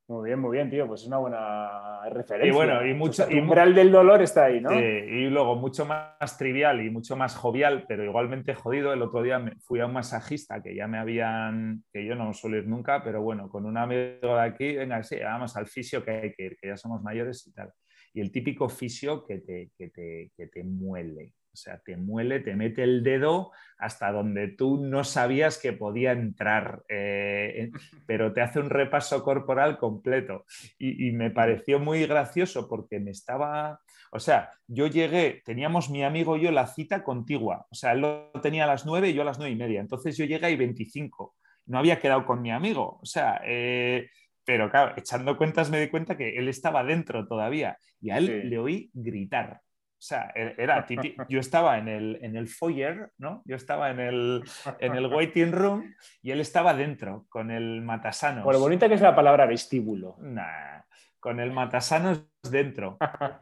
Muy 0.09 0.25
bien, 0.25 0.39
muy 0.39 0.57
bien, 0.57 0.71
tío. 0.71 0.87
Pues 0.87 1.01
es 1.01 1.07
una 1.07 1.19
buena 1.19 2.09
referencia. 2.09 2.47
Y 2.47 2.51
bueno, 2.51 2.83
y 2.83 2.95
mucho. 2.95 3.27
el 3.27 3.41
umbral 3.41 3.75
del 3.75 3.91
dolor 3.91 4.23
está 4.23 4.45
ahí, 4.45 4.59
¿no? 4.59 4.73
y 4.73 5.29
luego 5.29 5.55
mucho 5.55 5.85
más 5.85 6.35
trivial 6.35 6.83
y 6.83 6.89
mucho 6.89 7.15
más 7.15 7.35
jovial, 7.35 7.85
pero 7.87 8.03
igualmente 8.03 8.55
jodido. 8.55 8.91
El 8.91 9.03
otro 9.03 9.21
día 9.21 9.37
me 9.37 9.55
fui 9.59 9.81
a 9.81 9.85
un 9.85 9.93
masajista 9.93 10.63
que 10.63 10.73
ya 10.73 10.87
me 10.87 10.97
habían. 10.97 11.83
que 11.93 12.03
yo 12.03 12.15
no 12.15 12.33
suelo 12.33 12.57
ir 12.57 12.67
nunca, 12.67 13.03
pero 13.03 13.21
bueno, 13.21 13.49
con 13.49 13.67
un 13.67 13.77
amigo 13.77 14.35
de 14.35 14.41
aquí, 14.41 14.77
venga, 14.77 15.03
sí, 15.03 15.17
vamos 15.19 15.55
al 15.55 15.67
fisio 15.67 16.03
que 16.03 16.09
hay 16.09 16.33
que 16.33 16.43
ir, 16.43 16.57
que 16.59 16.69
ya 16.69 16.77
somos 16.77 17.03
mayores 17.03 17.45
y 17.45 17.53
tal. 17.53 17.71
Y 18.11 18.21
el 18.21 18.31
típico 18.31 18.67
fisio 18.67 19.23
que 19.23 19.37
te, 19.41 19.69
que 19.77 19.89
te, 19.89 20.31
que 20.35 20.47
te 20.47 20.63
muele. 20.63 21.35
O 21.51 21.57
sea, 21.57 21.79
te 21.79 21.97
muele, 21.97 22.39
te 22.39 22.55
mete 22.55 22.83
el 22.83 23.03
dedo 23.03 23.51
hasta 23.77 24.11
donde 24.11 24.49
tú 24.49 24.77
no 24.77 25.03
sabías 25.03 25.57
que 25.57 25.73
podía 25.73 26.11
entrar, 26.11 26.83
eh, 26.89 27.71
pero 28.05 28.33
te 28.33 28.41
hace 28.41 28.59
un 28.59 28.69
repaso 28.69 29.23
corporal 29.23 29.77
completo. 29.77 30.45
Y, 30.77 31.11
me 31.11 31.31
pareció 31.31 31.79
muy 31.79 32.05
gracioso 32.05 32.67
porque 32.67 32.99
me 32.99 33.11
estaba, 33.11 33.81
o 34.11 34.19
sea, 34.19 34.51
yo 34.67 34.87
llegué, 34.87 35.41
teníamos 35.43 35.89
mi 35.89 36.03
amigo 36.03 36.37
y 36.37 36.43
yo 36.43 36.51
la 36.51 36.67
cita 36.67 37.03
contigua, 37.03 37.65
o 37.69 37.75
sea, 37.75 37.93
él 37.93 38.01
lo 38.01 38.31
tenía 38.41 38.65
a 38.65 38.67
las 38.67 38.85
nueve 38.85 39.09
y 39.09 39.13
yo 39.13 39.23
a 39.23 39.25
las 39.25 39.39
nueve 39.39 39.53
y 39.53 39.57
media, 39.57 39.81
entonces 39.81 40.15
yo 40.17 40.25
llegué 40.25 40.51
y 40.51 40.55
25, 40.55 41.35
no 41.65 41.79
había 41.79 41.99
quedado 41.99 42.25
con 42.25 42.41
mi 42.41 42.51
amigo, 42.51 42.99
o 43.01 43.05
sea... 43.05 43.41
Eh, 43.45 44.09
pero 44.45 44.71
claro, 44.71 44.95
echando 44.97 45.37
cuentas 45.37 45.69
me 45.69 45.79
di 45.79 45.89
cuenta 45.89 46.17
que 46.17 46.35
él 46.35 46.47
estaba 46.47 46.83
dentro 46.83 47.27
todavía 47.27 47.77
y 48.01 48.09
a 48.09 48.17
él 48.17 48.49
le 48.49 48.57
oí 48.57 48.89
gritar. 48.95 49.61
O 49.99 50.01
sea, 50.01 50.31
e-, 50.33 50.55
era 50.57 50.85
yo 51.27 51.39
estaba 51.41 51.77
en 51.77 51.89
el, 51.89 52.19
en 52.21 52.37
el 52.37 52.47
foyer, 52.47 53.11
¿no? 53.17 53.41
Yo 53.43 53.57
estaba 53.57 53.91
en 53.91 53.99
el, 53.99 54.43
en 54.79 54.95
el 54.95 55.07
waiting 55.07 55.51
room 55.51 55.93
y 56.21 56.31
él 56.31 56.39
estaba 56.39 56.73
dentro 56.73 57.25
con 57.27 57.51
el 57.51 57.81
matasanos. 57.81 58.45
Por 58.45 58.53
lo 58.53 58.61
bonita 58.61 58.87
que 58.87 58.95
es 58.95 59.01
la 59.01 59.13
palabra 59.13 59.45
vestíbulo. 59.45 60.15
Nah, 60.21 60.83
con 61.19 61.41
el 61.41 61.51
matasanos 61.51 62.25
dentro. 62.49 62.97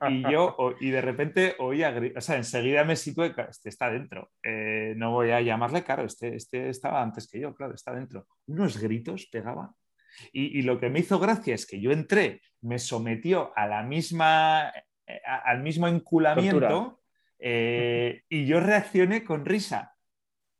Y 0.10 0.24
yo, 0.32 0.56
y 0.80 0.90
de 0.90 1.02
repente 1.02 1.56
oía, 1.60 1.94
o 2.16 2.22
sea, 2.22 2.38
enseguida 2.38 2.84
me 2.84 2.96
situé, 2.96 3.36
este 3.50 3.70
está 3.70 3.92
dentro. 3.92 4.32
Eh, 4.42 4.96
no 4.98 5.12
voy 5.12 5.30
a 5.30 5.42
llamarle 5.42 5.84
caro, 5.84 6.06
este, 6.06 6.36
este 6.36 6.70
estaba 6.70 7.04
antes 7.04 7.28
que 7.28 7.40
yo, 7.40 7.54
claro, 7.54 7.76
está 7.76 7.94
dentro. 7.94 8.26
Unos 8.48 8.80
gritos 8.80 9.28
pegaba. 9.32 9.76
Y, 10.34 10.58
y 10.58 10.64
lo 10.64 10.80
que 10.80 10.90
me 10.90 11.00
hizo 11.00 11.20
gracia 11.20 11.54
es 11.54 11.68
que 11.68 11.80
yo 11.80 11.92
entré, 11.92 12.42
me 12.62 12.80
sometió 12.80 13.52
a 13.56 13.68
la 13.68 13.84
misma 13.84 14.74
al 15.26 15.62
mismo 15.62 15.88
enculamiento 15.88 17.00
eh, 17.40 18.24
y 18.30 18.46
yo 18.46 18.60
reaccioné 18.60 19.24
con 19.24 19.46
risa. 19.46 19.94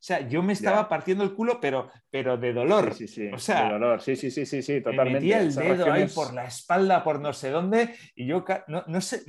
sea, 0.00 0.20
yo 0.28 0.44
me 0.44 0.52
estaba 0.52 0.88
partiendo 0.88 1.24
el 1.24 1.34
culo, 1.34 1.58
pero, 1.60 1.90
pero 2.08 2.36
de 2.36 2.52
dolor. 2.52 2.94
Sí, 2.94 3.08
sí, 3.08 3.14
sí. 3.14 3.30
O 3.32 3.38
sea, 3.38 3.64
de 3.64 3.72
dolor. 3.72 4.00
Sí, 4.00 4.14
sí, 4.14 4.30
sí, 4.30 4.46
sí, 4.46 4.62
sí, 4.62 4.80
totalmente. 4.80 5.10
Me 5.10 5.14
metía 5.14 5.40
el 5.40 5.52
dedo 5.52 5.92
ahí 5.92 6.06
por 6.06 6.32
la 6.32 6.44
espalda, 6.44 7.02
por 7.02 7.20
no 7.20 7.32
sé 7.32 7.50
dónde, 7.50 7.96
y 8.14 8.26
yo 8.26 8.44
no, 8.68 9.00
sé. 9.00 9.24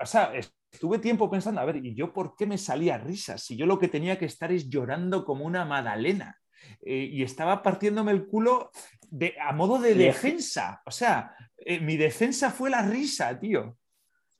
o 0.00 0.06
sea, 0.06 0.32
estuve 0.72 1.00
tiempo 1.00 1.30
pensando, 1.30 1.60
a 1.60 1.66
ver, 1.66 1.84
¿y 1.84 1.94
yo 1.94 2.14
por 2.14 2.34
qué 2.34 2.46
me 2.46 2.56
salía 2.56 2.96
risas? 2.96 3.42
Si 3.42 3.56
yo 3.56 3.66
lo 3.66 3.78
que 3.78 3.88
tenía 3.88 4.18
que 4.18 4.24
estar 4.24 4.50
es 4.52 4.70
llorando 4.70 5.24
como 5.24 5.44
una 5.44 5.66
magdalena. 5.66 6.40
Eh, 6.80 7.10
y 7.12 7.22
estaba 7.22 7.62
partiéndome 7.62 8.12
el 8.12 8.26
culo 8.26 8.70
de, 9.10 9.34
a 9.38 9.52
modo 9.52 9.78
de 9.78 9.94
defensa. 9.94 10.82
O 10.86 10.90
sea, 10.90 11.36
eh, 11.58 11.78
mi 11.78 11.98
defensa 11.98 12.50
fue 12.50 12.70
la 12.70 12.82
risa, 12.82 13.38
tío. 13.38 13.76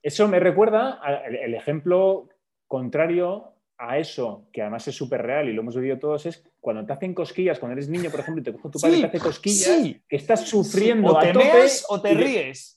Eso 0.07 0.29
me 0.29 0.39
recuerda 0.39 1.01
el 1.29 1.53
ejemplo 1.53 2.29
contrario 2.69 3.55
a 3.77 3.99
eso, 3.99 4.47
que 4.53 4.63
además 4.63 4.87
es 4.87 4.95
súper 4.95 5.21
real 5.21 5.49
y 5.49 5.53
lo 5.53 5.63
hemos 5.63 5.75
vivido 5.75 5.99
todos, 5.99 6.27
es 6.27 6.45
cuando 6.61 6.87
te 6.87 6.93
hacen 6.93 7.13
cosquillas, 7.13 7.59
cuando 7.59 7.73
eres 7.73 7.89
niño, 7.89 8.09
por 8.09 8.21
ejemplo, 8.21 8.41
y 8.41 8.45
te 8.45 8.53
coge 8.53 8.69
tu 8.71 8.79
padre 8.79 8.99
y 8.99 9.01
te 9.01 9.07
hace 9.09 9.19
cosquillas, 9.19 9.81
que 10.09 10.17
estás 10.17 10.43
sufriendo 10.43 11.13
o 11.13 11.19
te 11.19 11.31
a 11.31 11.67
o 11.89 12.01
te 12.01 12.15
ríes. 12.15 12.76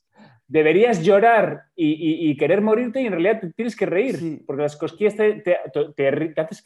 Deberías 0.49 1.03
llorar 1.03 1.65
y, 1.75 2.35
querer 2.35 2.61
morirte 2.61 3.01
y 3.01 3.05
en 3.05 3.13
realidad 3.13 3.39
te 3.39 3.53
tienes 3.53 3.75
que 3.75 3.85
reír, 3.85 4.43
porque 4.45 4.63
las 4.63 4.75
cosquillas 4.75 5.15
te, 5.15 5.43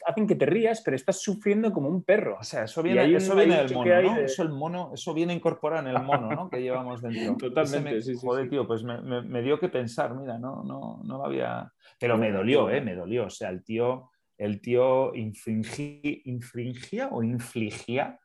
hacen 0.06 0.26
que 0.26 0.34
te 0.34 0.46
rías, 0.46 0.80
pero 0.80 0.96
estás 0.96 1.20
sufriendo 1.20 1.70
como 1.70 1.88
un 1.88 2.02
perro. 2.02 2.38
O 2.40 2.42
sea, 2.42 2.64
eso 2.64 2.82
viene, 2.82 3.14
eso 3.14 3.36
viene 3.36 3.56
del 3.56 3.74
mono, 3.74 4.02
¿no? 4.02 4.16
Eso, 4.16 4.42
el 4.42 4.48
mono, 4.48 4.90
eso 4.94 5.12
viene 5.12 5.34
incorporado 5.34 5.86
en 5.86 5.94
el 5.94 6.02
mono, 6.02 6.30
¿no? 6.30 6.48
Que 6.48 6.62
llevamos 6.62 7.02
dentro. 7.02 7.36
Totalmente, 7.54 8.00
sí, 8.00 8.14
Joder, 8.18 8.48
tío, 8.48 8.66
pues 8.66 8.82
me, 8.82 9.00
me, 9.22 9.42
dio 9.42 9.60
que 9.60 9.68
pensar, 9.68 10.14
mira, 10.14 10.38
no, 10.38 10.64
no, 10.64 11.00
no 11.04 11.24
había... 11.24 11.70
Pero 12.00 12.16
me 12.16 12.32
dolió, 12.32 12.70
¿eh? 12.70 12.80
Me 12.80 12.94
dolió. 12.94 13.26
O 13.26 13.30
sea, 13.30 13.50
el 13.50 13.62
tío 13.62 14.10
el 14.38 14.60
tío 14.60 15.14
infringía 15.14 17.08
o 17.10 17.22
infligía. 17.22 18.18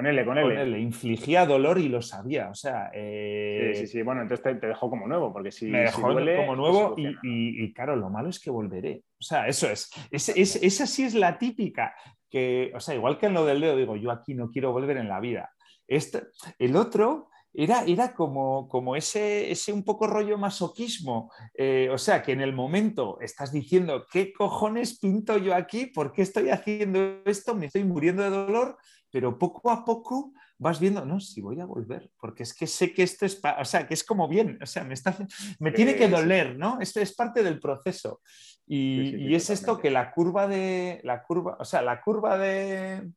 Con 0.00 0.06
él, 0.06 0.24
con 0.24 0.38
él. 0.38 0.78
infligía 0.78 1.44
dolor 1.44 1.78
y 1.78 1.90
lo 1.90 2.00
sabía. 2.00 2.48
O 2.48 2.54
sea. 2.54 2.90
Eh, 2.94 3.72
sí, 3.74 3.80
sí, 3.80 3.86
sí. 3.86 4.02
Bueno, 4.02 4.22
entonces 4.22 4.58
te, 4.58 4.66
dejó 4.66 4.88
como 4.88 5.06
nuevo, 5.06 5.30
porque 5.30 5.52
si. 5.52 5.66
Me 5.66 5.80
dejó 5.80 6.00
como 6.00 6.56
nuevo 6.56 6.94
y, 6.96 7.72
claro, 7.74 7.96
lo 7.96 8.08
malo 8.08 8.30
es 8.30 8.40
que 8.40 8.50
volveré. 8.50 9.02
O 9.18 9.22
sea, 9.22 9.46
eso 9.46 9.68
es. 9.68 9.90
esa 10.10 10.86
sí 10.86 11.04
es 11.04 11.14
la 11.14 11.36
típica. 11.36 11.94
Que, 12.30 12.72
o 12.74 12.80
sea, 12.80 12.94
igual 12.94 13.18
que 13.18 13.26
en 13.26 13.34
lo 13.34 13.44
del 13.44 13.60
dedo, 13.60 13.76
digo, 13.76 13.96
yo 13.96 14.10
aquí 14.10 14.34
no 14.34 14.50
quiero 14.50 14.72
volver 14.72 14.96
en 14.96 15.08
la 15.08 15.20
vida. 15.20 15.52
Este, 15.86 16.22
el 16.58 16.76
otro 16.76 17.28
era, 17.52 17.82
era 17.84 18.14
como, 18.14 18.68
como 18.68 18.96
ese, 18.96 19.50
ese, 19.50 19.72
un 19.72 19.84
poco 19.84 20.06
rollo 20.06 20.38
masoquismo. 20.38 21.30
Eh, 21.54 21.90
o 21.92 21.98
sea, 21.98 22.22
que 22.22 22.32
en 22.32 22.40
el 22.40 22.54
momento 22.54 23.18
estás 23.20 23.52
diciendo, 23.52 24.06
¿qué 24.10 24.32
cojones 24.32 24.98
pinto 24.98 25.36
yo 25.36 25.54
aquí? 25.54 25.86
¿Por 25.86 26.12
qué 26.12 26.22
estoy 26.22 26.48
haciendo 26.48 27.20
esto? 27.26 27.54
Me 27.54 27.66
estoy 27.66 27.84
muriendo 27.84 28.22
de 28.22 28.30
dolor, 28.30 28.78
pero 29.10 29.38
poco 29.38 29.70
a 29.70 29.84
poco 29.84 30.32
vas 30.58 30.78
viendo, 30.78 31.04
no, 31.04 31.20
si 31.20 31.40
voy 31.40 31.60
a 31.60 31.64
volver, 31.64 32.10
porque 32.18 32.42
es 32.42 32.54
que 32.54 32.66
sé 32.66 32.92
que 32.92 33.02
esto 33.02 33.24
es, 33.26 33.40
o 33.58 33.64
sea, 33.64 33.86
que 33.86 33.94
es 33.94 34.04
como 34.04 34.28
bien, 34.28 34.58
o 34.62 34.66
sea, 34.66 34.84
me, 34.84 34.94
está, 34.94 35.16
me 35.58 35.72
tiene 35.72 35.96
que 35.96 36.08
doler, 36.08 36.58
¿no? 36.58 36.78
Esto 36.80 37.00
es 37.00 37.14
parte 37.14 37.42
del 37.42 37.58
proceso. 37.58 38.20
Y, 38.66 39.16
y 39.16 39.34
es 39.34 39.50
esto 39.50 39.78
que 39.78 39.90
la 39.90 40.12
curva 40.12 40.46
de, 40.46 41.00
la 41.02 41.22
curva, 41.22 41.56
o 41.58 41.64
sea, 41.64 41.82
la 41.82 42.00
curva 42.02 42.38
de, 42.38 43.10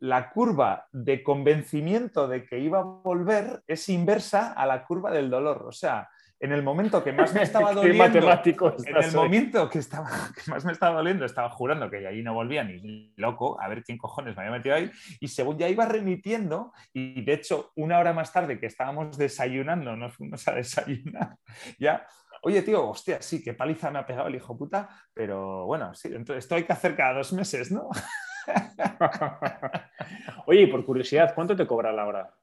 la 0.00 0.30
curva 0.30 0.86
de 0.92 1.22
convencimiento 1.22 2.26
de 2.26 2.44
que 2.44 2.58
iba 2.58 2.80
a 2.80 2.82
volver 2.82 3.62
es 3.66 3.88
inversa 3.88 4.52
a 4.52 4.66
la 4.66 4.84
curva 4.84 5.10
del 5.10 5.30
dolor. 5.30 5.66
O 5.66 5.72
sea, 5.72 6.08
en 6.40 6.52
el 6.52 6.62
momento 6.62 7.04
que 7.04 7.12
más 7.12 7.32
me 7.34 7.42
estaba 7.42 7.72
doliendo, 7.72 8.04
en 8.04 8.96
el 8.96 9.12
momento 9.14 9.68
que, 9.68 9.78
estaba, 9.78 10.08
que 10.34 10.50
más 10.50 10.64
me 10.64 10.72
estaba 10.72 10.96
doliendo, 10.96 11.24
estaba 11.24 11.50
jurando 11.50 11.90
que 11.90 12.06
allí 12.06 12.22
no 12.22 12.34
volvía 12.34 12.64
ni 12.64 13.12
loco, 13.16 13.60
a 13.60 13.68
ver 13.68 13.84
quién 13.84 13.98
cojones 13.98 14.34
me 14.36 14.42
había 14.42 14.56
metido 14.56 14.74
ahí, 14.74 14.90
y 15.20 15.28
según 15.28 15.58
ya 15.58 15.68
iba 15.68 15.84
remitiendo, 15.84 16.72
y 16.92 17.22
de 17.22 17.34
hecho 17.34 17.72
una 17.76 17.98
hora 17.98 18.12
más 18.12 18.32
tarde 18.32 18.58
que 18.58 18.66
estábamos 18.66 19.16
desayunando, 19.18 19.94
nos 19.96 20.14
fuimos 20.14 20.48
a 20.48 20.54
desayunar, 20.54 21.36
ya 21.78 22.06
oye, 22.42 22.62
tío, 22.62 22.88
hostia, 22.88 23.20
sí, 23.20 23.42
qué 23.44 23.52
paliza 23.52 23.90
me 23.90 23.98
ha 23.98 24.06
pegado 24.06 24.28
el 24.28 24.34
hijo 24.34 24.56
puta, 24.56 24.88
pero 25.12 25.66
bueno, 25.66 25.92
sí, 25.92 26.08
entonces 26.08 26.44
esto 26.44 26.54
hay 26.54 26.64
que 26.64 26.72
hacer 26.72 26.96
cada 26.96 27.18
dos 27.18 27.34
meses, 27.34 27.70
¿no? 27.70 27.90
Oye, 30.46 30.66
por 30.68 30.82
curiosidad, 30.86 31.34
¿cuánto 31.34 31.54
te 31.54 31.66
cobra 31.66 31.92
la 31.92 32.06
hora? 32.06 32.34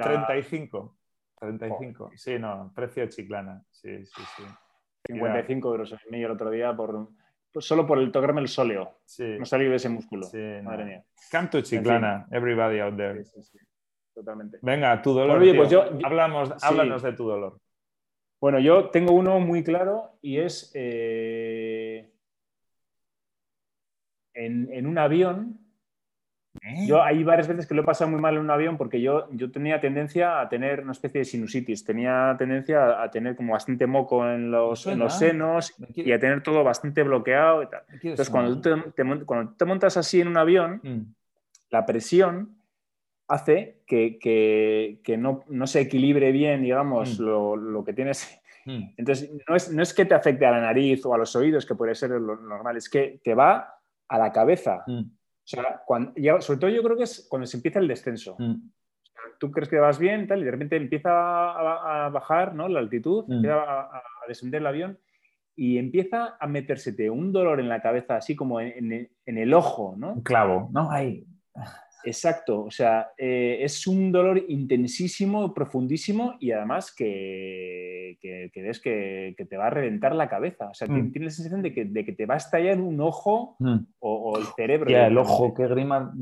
35. 0.00 0.99
35. 1.40 2.12
Sí, 2.14 2.38
no, 2.38 2.72
precio 2.74 3.06
chiclana. 3.06 3.62
Sí, 3.70 4.04
sí, 4.04 4.22
sí. 4.36 4.42
55 5.06 5.70
euros 5.70 5.92
en 5.92 5.98
medio 6.10 6.26
el 6.26 6.32
otro 6.32 6.50
día 6.50 6.76
por, 6.76 7.08
solo 7.58 7.86
por 7.86 7.98
el 7.98 8.12
tocarme 8.12 8.40
el 8.40 8.48
sóleo. 8.48 9.00
Sí. 9.04 9.36
No 9.38 9.46
salir 9.46 9.70
de 9.70 9.76
ese 9.76 9.88
músculo. 9.88 10.28
Madre 10.62 10.84
mía. 10.84 11.04
Canto 11.30 11.60
chiclana, 11.60 12.26
everybody 12.30 12.80
out 12.80 12.96
there. 12.96 13.24
Totalmente. 14.14 14.58
Venga, 14.62 15.00
tu 15.00 15.12
dolor. 15.14 15.38
Oye, 15.38 15.54
pues 15.54 15.70
yo, 15.70 15.84
Hablamos, 16.04 16.52
háblanos 16.62 17.02
de 17.02 17.12
tu 17.12 17.26
dolor. 17.26 17.58
Bueno, 18.40 18.58
yo 18.58 18.88
tengo 18.90 19.12
uno 19.12 19.38
muy 19.38 19.62
claro 19.62 20.18
y 20.22 20.38
es 20.38 20.70
eh, 20.74 22.10
en, 24.34 24.86
un 24.86 24.98
avión. 24.98 25.59
¿Eh? 26.62 26.86
Yo 26.86 27.02
hay 27.02 27.22
varias 27.22 27.46
veces 27.46 27.66
que 27.66 27.74
lo 27.74 27.82
he 27.82 27.84
pasado 27.84 28.10
muy 28.10 28.20
mal 28.20 28.34
en 28.34 28.40
un 28.40 28.50
avión 28.50 28.76
porque 28.76 29.00
yo, 29.00 29.28
yo 29.30 29.50
tenía 29.52 29.80
tendencia 29.80 30.40
a 30.40 30.48
tener 30.48 30.80
una 30.80 30.92
especie 30.92 31.20
de 31.20 31.24
sinusitis, 31.24 31.84
tenía 31.84 32.34
tendencia 32.38 33.00
a 33.02 33.10
tener 33.10 33.36
como 33.36 33.52
bastante 33.52 33.86
moco 33.86 34.28
en 34.28 34.50
los, 34.50 34.86
los 34.86 35.16
senos 35.16 35.74
y 35.94 36.10
a 36.10 36.18
tener 36.18 36.42
todo 36.42 36.64
bastante 36.64 37.02
bloqueado 37.04 37.62
y 37.62 37.66
tal. 37.68 37.82
Entonces, 38.02 38.30
cuando 38.30 38.60
tú 38.60 38.90
te, 38.90 39.24
cuando 39.24 39.52
te 39.52 39.64
montas 39.64 39.96
así 39.96 40.20
en 40.20 40.28
un 40.28 40.36
avión, 40.36 40.80
mm. 40.82 41.14
la 41.70 41.86
presión 41.86 42.56
hace 43.28 43.82
que, 43.86 44.18
que, 44.18 45.16
no, 45.16 45.44
no, 45.48 45.66
se 45.68 45.82
equilibre 45.82 46.32
bien, 46.32 46.62
digamos, 46.62 47.20
mm. 47.20 47.22
lo, 47.22 47.56
lo, 47.56 47.84
que 47.84 47.92
tienes. 47.92 48.40
Mm. 48.66 48.94
Entonces, 48.96 49.30
no 49.48 49.54
es, 49.54 49.72
no 49.72 49.82
es, 49.82 49.94
que 49.94 50.04
te 50.04 50.14
afecte 50.14 50.46
a 50.46 50.50
la 50.50 50.60
nariz 50.60 51.06
o 51.06 51.14
a 51.14 51.18
los 51.18 51.34
oídos, 51.36 51.64
que 51.64 51.76
puede 51.76 51.94
ser 51.94 52.10
lo 52.10 52.36
normal, 52.36 52.76
es 52.76 52.90
que 52.90 53.20
te 53.22 53.34
va 53.34 53.76
a 54.08 54.18
la 54.18 54.32
cabeza. 54.32 54.82
Mm. 54.86 55.02
Sea, 55.50 55.82
cuando, 55.84 56.12
sobre 56.40 56.60
todo 56.60 56.70
yo 56.70 56.82
creo 56.82 56.96
que 56.96 57.02
es 57.02 57.26
cuando 57.28 57.46
se 57.46 57.56
empieza 57.56 57.80
el 57.80 57.88
descenso. 57.88 58.36
Mm. 58.38 58.70
tú 59.40 59.50
crees 59.50 59.68
que 59.68 59.78
vas 59.78 59.98
bien 59.98 60.28
tal, 60.28 60.40
y 60.40 60.44
de 60.44 60.50
repente 60.50 60.76
empieza 60.76 61.10
a, 61.10 62.08
bajar 62.10 62.54
¿no? 62.54 62.68
la 62.68 62.78
altitud, 62.78 63.24
mm. 63.26 63.32
empieza 63.32 63.80
a, 63.80 64.02
descender 64.28 64.60
el 64.60 64.66
avión 64.68 64.98
y 65.56 65.78
empieza 65.78 66.36
a 66.38 66.46
metérsete 66.46 67.10
un 67.10 67.32
dolor 67.32 67.58
en 67.58 67.68
la 67.68 67.82
cabeza, 67.82 68.16
así 68.16 68.36
como 68.36 68.60
en, 68.60 69.10
en 69.26 69.38
el 69.38 69.52
ojo, 69.52 69.96
¿no? 69.98 70.12
Un 70.12 70.22
clavo, 70.22 70.70
¿no? 70.72 70.90
Ahí. 70.90 71.26
Exacto, 72.04 72.64
o 72.64 72.70
sea, 72.70 73.10
eh, 73.16 73.58
es 73.60 73.86
un 73.86 74.10
dolor 74.12 74.42
intensísimo, 74.48 75.52
profundísimo 75.52 76.34
y 76.40 76.52
además 76.52 76.94
que, 76.94 78.18
que, 78.20 78.62
ves 78.62 78.80
que, 78.80 79.34
te 79.36 79.56
va 79.56 79.66
a 79.66 79.70
reventar 79.70 80.14
la 80.14 80.28
cabeza. 80.28 80.68
O 80.70 80.74
sea, 80.74 80.88
mm. 80.88 81.12
tienes 81.12 81.32
la 81.32 81.36
sensación 81.36 81.62
de 81.62 81.72
que, 82.04 82.12
te 82.12 82.26
va 82.26 82.34
a 82.34 82.38
estallar 82.38 82.80
un 82.80 83.00
ojo 83.00 83.56
mm. 83.58 83.78
o, 84.00 84.38
el 84.38 84.46
cerebro. 84.56 84.90
Ya, 84.90 85.06
el 85.06 85.18
ojo, 85.18 85.54
qué 85.54 85.66
grima, 85.66 86.12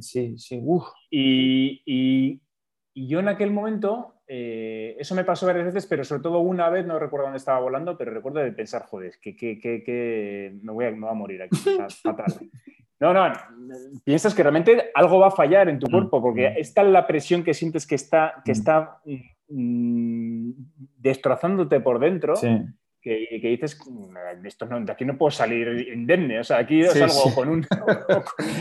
sí, 0.00 0.36
sí, 0.38 0.60
uff. 0.62 0.88
Y, 1.10 2.40
yo 2.94 3.20
en 3.20 3.28
aquel 3.28 3.50
momento, 3.52 4.16
eh, 4.26 4.96
eso 4.98 5.14
me 5.14 5.24
pasó 5.24 5.46
varias 5.46 5.66
veces, 5.66 5.86
pero 5.86 6.04
sobre 6.04 6.22
todo 6.22 6.40
una 6.40 6.68
vez, 6.68 6.84
no 6.84 6.98
recuerdo 6.98 7.26
dónde 7.26 7.38
estaba 7.38 7.60
volando, 7.60 7.96
pero 7.96 8.10
recuerdo 8.10 8.40
de 8.40 8.52
pensar, 8.52 8.82
joder, 8.82 9.14
que, 9.22 9.36
que, 9.36 10.52
me, 10.62 10.72
voy 10.72 10.84
a, 10.84 10.90
me 10.90 11.00
voy 11.00 11.10
a 11.10 11.14
morir 11.14 11.42
aquí, 11.42 11.56
fatal. 12.02 12.34
No, 13.00 13.14
no, 13.14 13.32
piensas 14.04 14.34
que 14.34 14.42
realmente 14.42 14.90
algo 14.94 15.18
va 15.20 15.28
a 15.28 15.32
fallar 15.32 15.70
en 15.70 15.78
tu 15.78 15.86
mm, 15.88 15.90
cuerpo, 15.90 16.20
porque 16.20 16.50
mm. 16.50 16.54
esta 16.58 16.82
es 16.82 16.88
la 16.88 17.06
presión 17.06 17.42
que 17.42 17.54
sientes 17.54 17.86
que 17.86 17.94
está, 17.94 18.42
que 18.44 18.52
mm. 18.52 18.58
está 18.58 19.00
destrozándote 20.98 21.80
por 21.80 21.98
dentro. 21.98 22.34
Que, 23.02 23.40
dices, 23.42 23.80
esto 24.44 24.66
no, 24.66 24.78
de 24.78 24.92
aquí 24.92 25.06
no 25.06 25.16
puedo 25.16 25.30
salir 25.30 25.88
indemne, 25.90 26.40
o 26.40 26.44
sea, 26.44 26.58
aquí 26.58 26.84
salgo 26.84 27.14
Con, 27.34 27.48
un, 27.48 27.66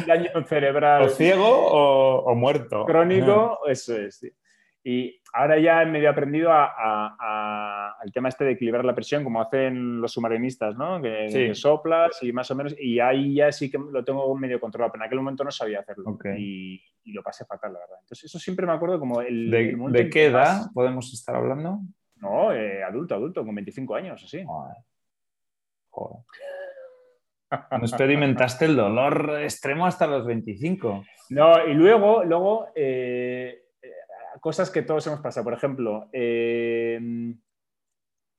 daño 0.07 0.29
cerebral. 0.47 1.01
O 1.03 1.09
ciego 1.09 1.45
o, 1.45 2.33
muerto. 2.35 2.85
Crónico, 2.85 3.59
eso 3.67 3.97
es. 3.97 4.21
Y 4.83 5.21
ahora 5.33 5.59
ya 5.59 5.81
he 5.81 5.85
medio 5.85 6.09
aprendido 6.09 6.51
al 6.51 8.11
tema 8.13 8.29
este 8.29 8.45
de 8.45 8.51
equilibrar 8.51 8.85
la 8.85 8.95
presión, 8.95 9.23
como 9.23 9.41
hacen 9.41 9.99
los 9.99 10.11
submarinistas, 10.11 10.75
¿no? 10.77 11.01
Que, 11.01 11.53
soplas 11.53 12.23
y 12.23 12.31
más 12.31 12.49
o 12.51 12.55
menos, 12.55 12.75
y 12.79 12.99
ahí 12.99 13.35
ya 13.35 13.51
sí 13.51 13.69
que 13.69 13.77
lo 13.77 14.03
tengo 14.03 14.33
medio 14.37 14.59
controlado, 14.59 14.91
pero 14.91 15.03
en 15.03 15.07
aquel 15.07 15.19
momento 15.19 15.43
no 15.43 15.51
sabía 15.51 15.81
hacerlo. 15.81 16.17
Y, 16.37 16.81
lo 17.05 17.23
pasé 17.23 17.43
fatal, 17.43 17.73
la 17.73 17.79
verdad. 17.79 17.97
Entonces, 18.01 18.25
eso 18.25 18.37
siempre 18.37 18.67
me 18.67 18.73
acuerdo 18.73 18.99
como 18.99 19.21
el... 19.21 19.49
¿De, 19.49 19.75
¿de 19.75 20.09
qué 20.11 20.25
edad 20.25 20.67
podemos 20.73 21.11
estar 21.11 21.35
hablando? 21.35 21.79
No, 22.17 22.53
eh, 22.53 22.83
adulto, 22.83 23.15
adulto, 23.15 23.43
con 23.43 23.55
25 23.55 23.95
años, 23.95 24.23
así. 24.23 24.43
Joder. 24.45 26.23
No 27.51 27.77
experimentaste 27.79 28.65
el 28.65 28.75
dolor 28.75 29.39
extremo 29.41 29.87
hasta 29.87 30.05
los 30.05 30.25
25. 30.25 31.03
No, 31.31 31.67
y 31.67 31.73
luego, 31.73 32.23
luego 32.23 32.67
eh, 32.75 33.68
cosas 34.39 34.69
que 34.69 34.81
todos 34.81 35.05
hemos 35.07 35.21
pasado. 35.21 35.43
Por 35.43 35.53
ejemplo, 35.53 36.09
eh, 36.11 36.99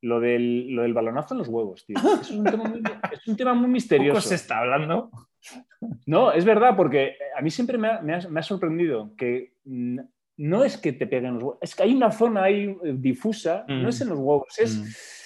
lo 0.02 0.20
del, 0.20 0.70
lo 0.70 0.82
del 0.82 0.94
balonazo 0.94 1.34
en 1.34 1.38
los 1.38 1.48
huevos, 1.48 1.84
tío. 1.84 1.96
Es 2.20 2.30
un 2.30 2.44
tema 2.44 2.64
muy, 2.64 2.82
es 3.12 3.26
un 3.26 3.36
tema 3.36 3.54
muy 3.54 3.68
misterioso. 3.68 4.18
¿Poco 4.18 4.28
se 4.28 4.34
está 4.34 4.58
hablando? 4.58 5.10
No, 6.06 6.32
es 6.32 6.44
verdad, 6.44 6.76
porque 6.76 7.16
a 7.36 7.40
mí 7.42 7.50
siempre 7.50 7.78
me 7.78 7.88
ha, 7.88 8.00
me 8.00 8.40
ha, 8.40 8.42
sorprendido 8.42 9.14
que 9.16 9.54
no 9.64 10.64
es 10.64 10.76
que 10.76 10.92
te 10.92 11.06
peguen 11.06 11.34
los 11.34 11.42
huevos, 11.42 11.58
es 11.62 11.74
que 11.74 11.82
hay 11.82 11.94
una 11.94 12.10
zona 12.12 12.44
ahí 12.44 12.76
eh, 12.84 12.94
difusa, 12.96 13.64
no 13.68 13.88
es 13.88 14.00
en 14.00 14.10
los 14.10 14.18
huevos, 14.18 14.58
es... 14.58 14.78
Mm. 14.78 15.19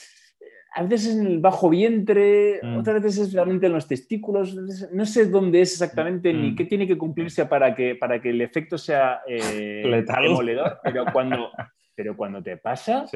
A 0.77 0.83
veces 0.83 1.17
en 1.17 1.27
el 1.27 1.39
bajo 1.39 1.71
vientre, 1.71 2.61
mm. 2.63 2.79
otras 2.79 3.03
veces 3.03 3.29
es 3.29 3.33
realmente 3.33 3.67
en 3.67 3.73
los 3.73 3.87
testículos. 3.87 4.55
No 4.93 5.07
sé 5.07 5.27
dónde 5.27 5.61
es 5.61 5.73
exactamente 5.73 6.33
ni 6.33 6.55
qué 6.55 6.65
tiene 6.65 6.87
que 6.87 6.99
cumplirse 6.99 7.47
para 7.47 7.75
que, 7.75 7.95
para 7.95 8.21
que 8.21 8.31
el 8.31 8.41
efecto 8.41 8.77
sea 8.77 9.23
eh, 9.27 10.05
demoledor, 10.23 10.81
pero 10.83 11.05
cuando, 11.13 11.51
pero 11.95 12.17
cuando 12.17 12.43
te 12.43 12.57
pasa, 12.57 13.05
o 13.05 13.09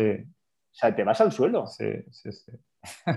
sea, 0.70 0.94
te 0.94 1.02
vas 1.02 1.20
al 1.20 1.32
suelo. 1.32 1.66
Sí, 1.66 1.90
sí, 2.10 2.30
sí. 2.30 2.52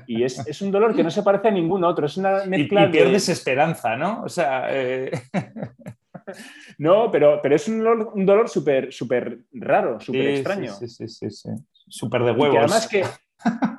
Y 0.07 0.23
es, 0.23 0.45
es, 0.47 0.61
un 0.61 0.71
dolor 0.71 0.95
que 0.95 1.03
no 1.03 1.11
se 1.11 1.23
parece 1.23 1.49
a 1.49 1.51
ningún 1.51 1.83
otro. 1.83 2.05
Es 2.05 2.17
una 2.17 2.45
mezcla 2.45 2.85
y, 2.85 2.89
y 2.89 2.91
pierdes 2.91 3.29
esperanza, 3.29 3.95
¿no? 3.95 4.23
O 4.23 4.29
sea. 4.29 4.67
Eh... 4.69 5.11
no, 6.77 7.11
pero, 7.11 7.39
pero 7.41 7.55
es 7.55 7.67
un 7.67 7.79
dolor, 7.79 8.11
un 8.13 8.25
dolor 8.25 8.49
súper 8.49 8.91
super 8.91 9.39
raro, 9.53 9.99
súper 9.99 10.27
extraño. 10.27 10.73
Sí, 10.73 10.87
sí, 10.87 11.07
sí, 11.07 11.29
sí. 11.29 11.49
Súper 11.87 12.23
de 12.23 12.31
huevos. 12.31 12.47
Y 12.47 12.51
que, 12.51 12.57
además 12.57 12.87
que, 12.87 13.03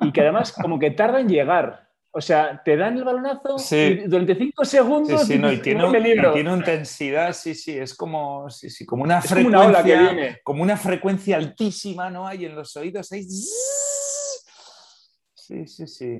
y 0.01 0.11
que 0.11 0.21
además 0.21 0.51
como 0.51 0.79
que 0.79 0.91
tarda 0.91 1.19
en 1.19 1.29
llegar. 1.29 1.83
O 2.15 2.21
sea, 2.21 2.61
te 2.63 2.77
dan 2.77 2.95
el 2.95 3.03
balonazo 3.03 3.55
y 3.75 4.07
durante 4.07 4.35
cinco 4.35 4.63
segundos. 4.63 5.21
Sí, 5.21 5.33
sí, 5.33 5.39
no, 5.39 5.51
y 5.51 5.59
tiene, 5.59 5.87
y 5.87 6.33
tiene 6.33 6.53
intensidad, 6.53 7.33
sí, 7.33 7.55
sí, 7.55 7.75
es 7.75 7.95
como, 7.95 8.51
sí, 8.51 8.69
sí, 8.69 8.85
como 8.85 9.03
una 9.03 9.19
frecuencia. 9.19 10.39
Como 10.43 10.61
una, 10.61 10.77
frecuencia 10.77 11.37
altísima, 11.37 12.11
¿no? 12.11 12.27
Hay 12.27 12.45
en 12.45 12.53
los 12.53 12.77
oídos, 12.77 13.11
ahí. 13.11 13.25
Sí, 15.53 15.67
sí, 15.67 15.87
sí. 15.87 16.19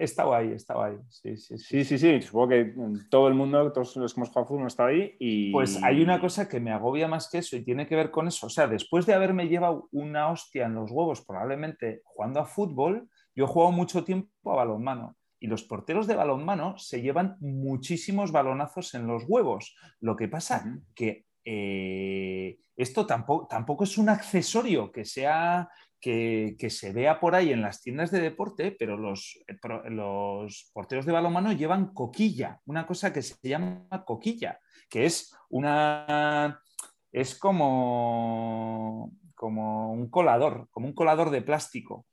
Estaba 0.00 0.38
ahí, 0.38 0.52
estaba 0.52 0.86
ahí. 0.86 0.96
Sí, 1.08 1.36
sí, 1.38 1.56
sí. 1.58 1.84
Sí, 1.84 1.98
sí, 1.98 2.20
Supongo 2.20 2.48
que 2.48 2.74
todo 3.08 3.28
el 3.28 3.34
mundo, 3.34 3.72
todos 3.72 3.96
los 3.96 4.12
que 4.12 4.20
hemos 4.20 4.28
jugado 4.28 4.46
fútbol, 4.46 4.66
está 4.66 4.86
ahí. 4.86 5.16
Y... 5.18 5.50
Pues 5.50 5.82
hay 5.82 6.02
una 6.02 6.20
cosa 6.20 6.46
que 6.46 6.60
me 6.60 6.72
agobia 6.72 7.08
más 7.08 7.30
que 7.30 7.38
eso 7.38 7.56
y 7.56 7.64
tiene 7.64 7.86
que 7.86 7.96
ver 7.96 8.10
con 8.10 8.28
eso. 8.28 8.46
O 8.46 8.50
sea, 8.50 8.66
después 8.66 9.06
de 9.06 9.14
haberme 9.14 9.48
llevado 9.48 9.88
una 9.92 10.30
hostia 10.30 10.66
en 10.66 10.74
los 10.74 10.90
huevos, 10.90 11.24
probablemente 11.24 12.02
jugando 12.04 12.40
a 12.40 12.44
fútbol, 12.44 13.08
yo 13.34 13.44
he 13.44 13.48
jugado 13.48 13.72
mucho 13.72 14.04
tiempo 14.04 14.52
a 14.52 14.56
balonmano 14.56 15.16
y 15.40 15.46
los 15.46 15.62
porteros 15.62 16.06
de 16.06 16.16
balonmano 16.16 16.76
se 16.76 17.00
llevan 17.00 17.36
muchísimos 17.40 18.30
balonazos 18.30 18.92
en 18.94 19.06
los 19.06 19.24
huevos. 19.26 19.74
Lo 20.00 20.16
que 20.16 20.28
pasa 20.28 20.78
que 20.94 21.24
eh, 21.44 22.58
esto 22.76 23.06
tampoco, 23.06 23.46
tampoco, 23.46 23.84
es 23.84 23.96
un 23.96 24.08
accesorio 24.08 24.92
que 24.92 25.04
sea 25.04 25.68
que, 26.00 26.56
se 26.70 26.92
vea 26.92 27.20
por 27.20 27.34
ahí 27.34 27.52
en 27.52 27.62
las 27.62 27.82
tiendas 27.82 28.10
de 28.10 28.20
deporte, 28.20 28.74
pero 28.78 28.96
los, 28.96 29.38
eh, 29.46 29.56
los 29.90 30.70
porteros 30.72 31.06
de 31.06 31.12
balonmano 31.12 31.52
llevan 31.52 31.92
coquilla, 31.92 32.60
una 32.66 32.86
cosa 32.86 33.12
que 33.12 33.22
se 33.22 33.36
llama 33.42 34.04
coquilla, 34.04 34.60
que 34.88 35.06
es 35.06 35.34
una 35.48 36.60
es 37.12 37.38
como, 37.38 39.12
como 39.34 39.92
un 39.92 40.10
colador, 40.10 40.68
como 40.70 40.86
un 40.86 40.94
colador 40.94 41.30
de 41.30 41.42
plástico. 41.42 42.06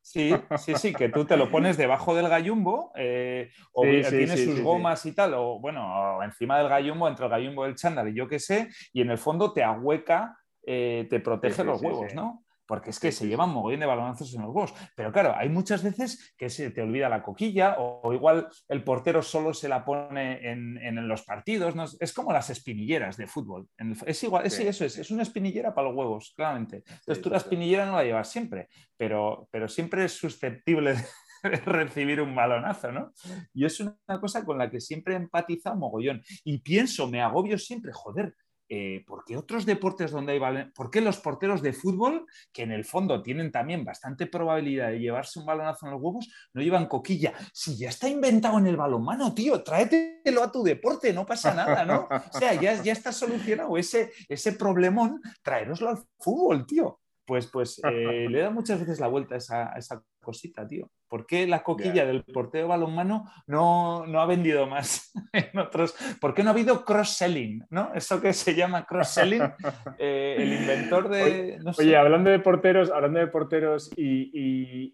Sí, 0.00 0.32
sí, 0.56 0.74
sí, 0.76 0.94
que 0.94 1.10
tú 1.10 1.26
te 1.26 1.36
lo 1.36 1.50
pones 1.50 1.76
debajo 1.76 2.14
del 2.14 2.30
gallumbo 2.30 2.92
eh, 2.96 3.50
o 3.72 3.82
tiene 3.82 4.38
sus 4.38 4.62
gomas 4.62 5.04
y 5.04 5.12
tal, 5.12 5.34
o 5.34 5.60
bueno, 5.60 6.22
encima 6.22 6.58
del 6.58 6.68
gallumbo, 6.68 7.08
entre 7.08 7.26
el 7.26 7.30
gallumbo 7.30 7.66
y 7.66 7.68
el 7.68 7.76
chándal 7.76 8.08
y 8.08 8.14
yo 8.14 8.26
qué 8.26 8.38
sé, 8.38 8.70
y 8.94 9.02
en 9.02 9.10
el 9.10 9.18
fondo 9.18 9.52
te 9.52 9.62
ahueca, 9.62 10.38
eh, 10.64 11.06
te 11.10 11.20
protege 11.20 11.62
los 11.62 11.82
huevos, 11.82 12.14
¿no? 12.14 12.42
Porque 12.68 12.90
es 12.90 13.00
que 13.00 13.10
se 13.10 13.26
llevan 13.26 13.48
mogollón 13.50 13.80
de 13.80 13.86
balonazos 13.86 14.32
en 14.34 14.42
los 14.42 14.54
huevos. 14.54 14.74
Pero 14.94 15.10
claro, 15.10 15.34
hay 15.34 15.48
muchas 15.48 15.82
veces 15.82 16.34
que 16.36 16.50
se 16.50 16.70
te 16.70 16.82
olvida 16.82 17.08
la 17.08 17.22
coquilla 17.22 17.76
o, 17.78 18.12
igual 18.12 18.48
el 18.68 18.84
portero 18.84 19.22
solo 19.22 19.54
se 19.54 19.70
la 19.70 19.84
pone 19.84 20.48
en, 20.48 21.08
los 21.08 21.22
partidos. 21.22 21.74
Es 21.98 22.12
como 22.12 22.32
las 22.32 22.50
espinilleras 22.50 23.16
de 23.16 23.26
fútbol. 23.26 23.66
es 24.06 24.22
igual, 24.22 24.44
es, 24.44 24.60
eso 24.60 24.84
es, 24.84 24.98
es 24.98 25.10
una 25.10 25.22
espinillera 25.22 25.74
para 25.74 25.88
los 25.88 25.96
huevos, 25.96 26.34
claramente. 26.36 26.84
Entonces 26.86 27.22
tú 27.22 27.30
la 27.30 27.38
espinillera 27.38 27.86
no 27.86 27.96
la 27.96 28.04
llevas 28.04 28.30
siempre, 28.30 28.68
pero, 28.96 29.48
pero 29.50 29.66
siempre 29.66 30.04
es 30.04 30.12
susceptible 30.12 30.94
de 31.42 31.56
recibir 31.56 32.20
un 32.20 32.34
balonazo, 32.34 32.92
¿no? 32.92 33.12
Y 33.54 33.64
es 33.64 33.80
una 33.80 34.20
cosa 34.20 34.44
con 34.44 34.58
la 34.58 34.70
que 34.70 34.80
siempre 34.80 35.14
he 35.14 35.16
empatizado 35.16 35.76
mogollón. 35.76 36.22
Y 36.44 36.58
pienso, 36.58 37.08
me 37.08 37.22
agobio 37.22 37.56
siempre, 37.56 37.92
joder, 37.94 38.34
eh, 38.68 39.02
¿por 39.06 39.24
qué 39.24 39.36
otros 39.36 39.64
deportes 39.64 40.10
donde 40.10 40.32
hay 40.32 40.70
¿Por 40.74 40.90
qué 40.90 41.00
los 41.00 41.18
porteros 41.18 41.62
de 41.62 41.72
fútbol, 41.72 42.26
que 42.52 42.62
en 42.62 42.72
el 42.72 42.84
fondo 42.84 43.22
tienen 43.22 43.50
también 43.50 43.84
bastante 43.84 44.26
probabilidad 44.26 44.90
de 44.90 45.00
llevarse 45.00 45.38
un 45.38 45.46
balonazo 45.46 45.86
en 45.86 45.92
los 45.92 46.02
huevos, 46.02 46.28
no 46.52 46.60
llevan 46.60 46.86
coquilla? 46.86 47.32
Si 47.52 47.76
ya 47.76 47.88
está 47.88 48.08
inventado 48.08 48.58
en 48.58 48.66
el 48.66 48.76
balonmano, 48.76 49.34
tío, 49.34 49.62
tráetelo 49.62 50.42
a 50.42 50.52
tu 50.52 50.62
deporte, 50.62 51.12
no 51.12 51.24
pasa 51.24 51.54
nada, 51.54 51.84
¿no? 51.84 52.08
O 52.10 52.38
sea, 52.38 52.54
ya, 52.54 52.82
ya 52.82 52.92
está 52.92 53.10
solucionado 53.12 53.76
ese, 53.78 54.12
ese 54.28 54.52
problemón, 54.52 55.22
traeroslo 55.42 55.88
al 55.88 55.98
fútbol, 56.18 56.66
tío. 56.66 57.00
Pues, 57.24 57.46
pues 57.46 57.78
eh, 57.84 58.26
le 58.28 58.40
da 58.40 58.50
muchas 58.50 58.80
veces 58.80 59.00
la 59.00 59.06
vuelta 59.06 59.34
a 59.34 59.38
esa, 59.38 59.72
a 59.74 59.78
esa 59.78 60.02
cosita, 60.28 60.68
tío. 60.68 60.90
¿Por 61.08 61.24
qué 61.24 61.46
la 61.46 61.62
coquilla 61.62 62.04
del 62.04 62.22
porteo 62.22 62.68
balonmano 62.68 63.24
no, 63.46 64.04
no 64.04 64.20
ha 64.20 64.26
vendido 64.26 64.66
más 64.66 65.10
en 65.32 65.58
otros? 65.58 65.96
¿Por 66.20 66.34
qué 66.34 66.42
no 66.42 66.50
ha 66.50 66.52
habido 66.52 66.84
cross-selling? 66.84 67.64
¿no? 67.70 67.94
Eso 67.94 68.20
que 68.20 68.34
se 68.34 68.54
llama 68.54 68.84
cross-selling, 68.84 69.40
eh, 69.98 70.36
el 70.38 70.52
inventor 70.52 71.08
de... 71.08 71.58
Oye, 71.78 71.96
hablando 71.96 72.28
de 72.28 72.40
porteros, 72.40 72.90
hablando 72.90 73.20
de 73.20 73.28
porteros 73.28 73.90
y, 73.96 74.92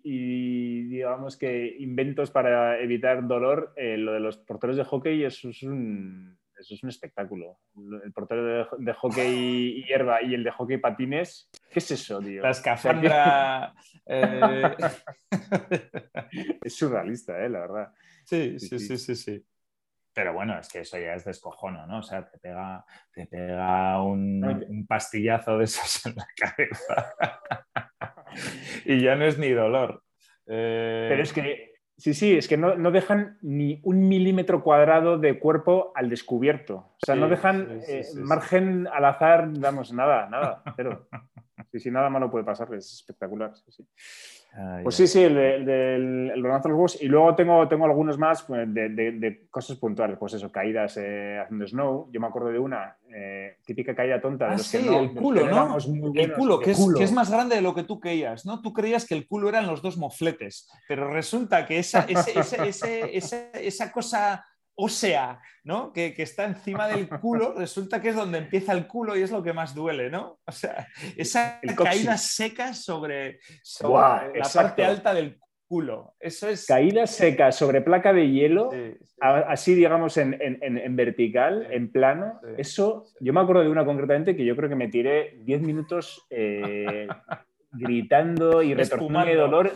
digamos 0.88 1.36
que 1.36 1.74
inventos 1.80 2.30
para 2.30 2.78
evitar 2.78 3.26
dolor, 3.26 3.72
eh, 3.74 3.96
lo 3.96 4.12
de 4.12 4.20
los 4.20 4.36
porteros 4.36 4.76
de 4.76 4.84
hockey 4.84 5.24
es 5.24 5.42
un 5.42 6.38
eso 6.58 6.74
es 6.74 6.82
un 6.82 6.88
espectáculo. 6.88 7.58
El 8.04 8.12
portero 8.12 8.68
de, 8.78 8.92
hockey 8.94 9.78
y 9.78 9.84
hierba 9.86 10.22
y 10.22 10.34
el 10.34 10.44
de 10.44 10.50
hockey 10.50 10.78
patines, 10.78 11.50
¿qué 11.74 11.80
es 11.80 11.90
eso, 11.90 12.20
tío? 12.20 12.40
La 12.40 12.50
escafandra. 12.50 13.74
Eh, 14.06 14.76
es 16.62 16.76
surrealista, 16.76 17.44
¿eh? 17.44 17.48
la 17.48 17.60
verdad. 17.60 17.92
Sí 18.24 18.58
sí 18.60 18.78
sí, 18.78 18.96
sí, 18.96 19.16
sí, 19.16 19.44
Pero 20.14 20.32
bueno, 20.32 20.58
es 20.58 20.68
que 20.68 20.80
eso 20.80 20.98
ya 20.98 21.14
es 21.14 21.24
descojono, 21.24 21.86
¿no? 21.86 21.98
O 21.98 22.02
sea, 22.02 22.24
te 22.24 22.38
pega, 22.38 22.84
te 23.12 23.26
pega 23.26 24.00
un, 24.00 24.86
pastillazo 24.88 25.58
de 25.58 25.64
esos 25.64 26.06
en 26.06 26.14
la 26.14 26.26
cabeza. 26.36 27.14
y 28.86 29.02
ya 29.02 29.16
no 29.16 29.24
es 29.24 29.38
ni 29.38 29.50
dolor. 29.50 30.02
Eh, 30.46 31.06
Pero 31.10 31.22
es 31.22 31.32
que 31.32 31.74
Sí, 31.96 32.12
sí, 32.12 32.36
es 32.36 32.48
que 32.48 32.56
no, 32.56 32.90
dejan 32.90 33.38
ni 33.40 33.80
un 33.84 34.08
milímetro 34.08 34.64
cuadrado 34.64 35.16
de 35.16 35.38
cuerpo 35.38 35.92
al 35.94 36.10
descubierto. 36.10 36.74
O 36.74 37.06
sea, 37.06 37.14
no 37.14 37.28
dejan 37.28 37.80
eh, 37.86 38.04
margen 38.16 38.88
al 38.92 39.04
azar, 39.04 39.48
vamos, 39.60 39.92
nada, 39.92 40.28
nada, 40.28 40.62
pero 40.76 41.06
Sí, 41.70 41.78
sí, 41.78 41.90
nada 41.90 42.10
malo 42.10 42.30
puede 42.30 42.44
pasar, 42.44 42.72
es 42.74 42.92
espectacular. 42.92 43.52
pues 44.82 44.94
sí, 44.94 45.06
sí, 45.06 45.22
el, 45.22 45.34
del 45.34 46.30
el, 46.34 46.40
los 46.40 46.64
huevos. 46.64 47.00
Y 47.00 47.06
luego 47.06 47.34
tengo, 47.36 47.68
tengo 47.68 47.84
algunos 47.84 48.18
más 48.18 48.42
pues, 48.42 48.66
de, 48.72 49.46
cosas 49.50 49.76
puntuales, 49.76 50.18
pues 50.18 50.34
eso, 50.34 50.50
caídas 50.50 50.96
eh, 50.96 51.38
haciendo 51.42 51.66
snow. 51.66 52.08
Yo 52.12 52.20
me 52.20 52.26
acuerdo 52.26 52.48
de 52.50 52.58
una 52.58 52.96
eh, 53.14 53.58
típica 53.64 53.94
caída 53.94 54.20
tonta. 54.20 54.48
De 54.48 54.54
ah, 54.54 54.58
sí, 54.58 54.78
el 54.78 55.14
culo, 55.14 55.48
¿no? 55.48 55.76
el 56.14 56.32
culo, 56.32 56.58
que, 56.58 56.72
Es, 56.72 56.94
que 56.96 57.04
es 57.04 57.12
más 57.12 57.30
grande 57.30 57.54
de 57.56 57.62
lo 57.62 57.74
que 57.74 57.84
tú 57.84 58.00
creías, 58.00 58.44
¿no? 58.44 58.60
Tú 58.60 58.72
creías 58.72 59.06
que 59.06 59.14
el 59.14 59.28
culo 59.28 59.48
eran 59.48 59.68
los 59.68 59.80
dos 59.80 59.96
mofletes, 59.96 60.68
pero 60.88 61.08
resulta 61.10 61.66
que 61.66 61.78
esa, 61.78 62.06
esa 63.54 63.92
cosa 63.92 64.44
ósea, 64.76 65.40
¿no? 65.62 65.92
Que, 65.92 66.14
está 66.18 66.44
encima 66.44 66.88
del 66.88 67.08
culo, 67.08 67.54
resulta 67.58 68.00
que 68.00 68.10
es 68.10 68.16
donde 68.16 68.38
empieza 68.38 68.72
el 68.72 68.86
culo 68.86 69.16
y 69.16 69.22
es 69.22 69.30
lo 69.30 69.42
que 69.42 69.52
más 69.52 69.74
duele, 69.74 70.10
¿no? 70.10 70.38
O 70.46 70.52
sea, 70.52 70.88
esa 71.16 71.60
caída 71.76 72.16
seca 72.16 72.74
sobre, 72.74 73.38
la 73.80 74.48
parte 74.52 74.84
alta 74.84 75.14
del 75.14 75.38
culo. 75.66 76.14
Eso 76.20 76.48
es. 76.48 76.66
Caída 76.66 77.06
seca 77.06 77.52
sobre 77.52 77.80
placa 77.80 78.12
de 78.12 78.30
hielo, 78.30 78.70
así 79.20 79.74
digamos 79.74 80.16
en, 80.16 80.96
vertical, 80.96 81.66
en 81.70 81.90
plano. 81.90 82.40
Eso, 82.58 83.06
yo 83.20 83.32
me 83.32 83.40
acuerdo 83.40 83.62
de 83.62 83.68
una 83.68 83.84
concretamente 83.84 84.36
que 84.36 84.44
yo 84.44 84.56
creo 84.56 84.68
que 84.68 84.76
me 84.76 84.88
tiré 84.88 85.38
10 85.44 85.62
minutos 85.62 86.26
eh, 86.30 87.08
gritando 87.72 88.62
y 88.62 88.74
retorciendo 88.74 89.24
de 89.24 89.36
dolor 89.36 89.72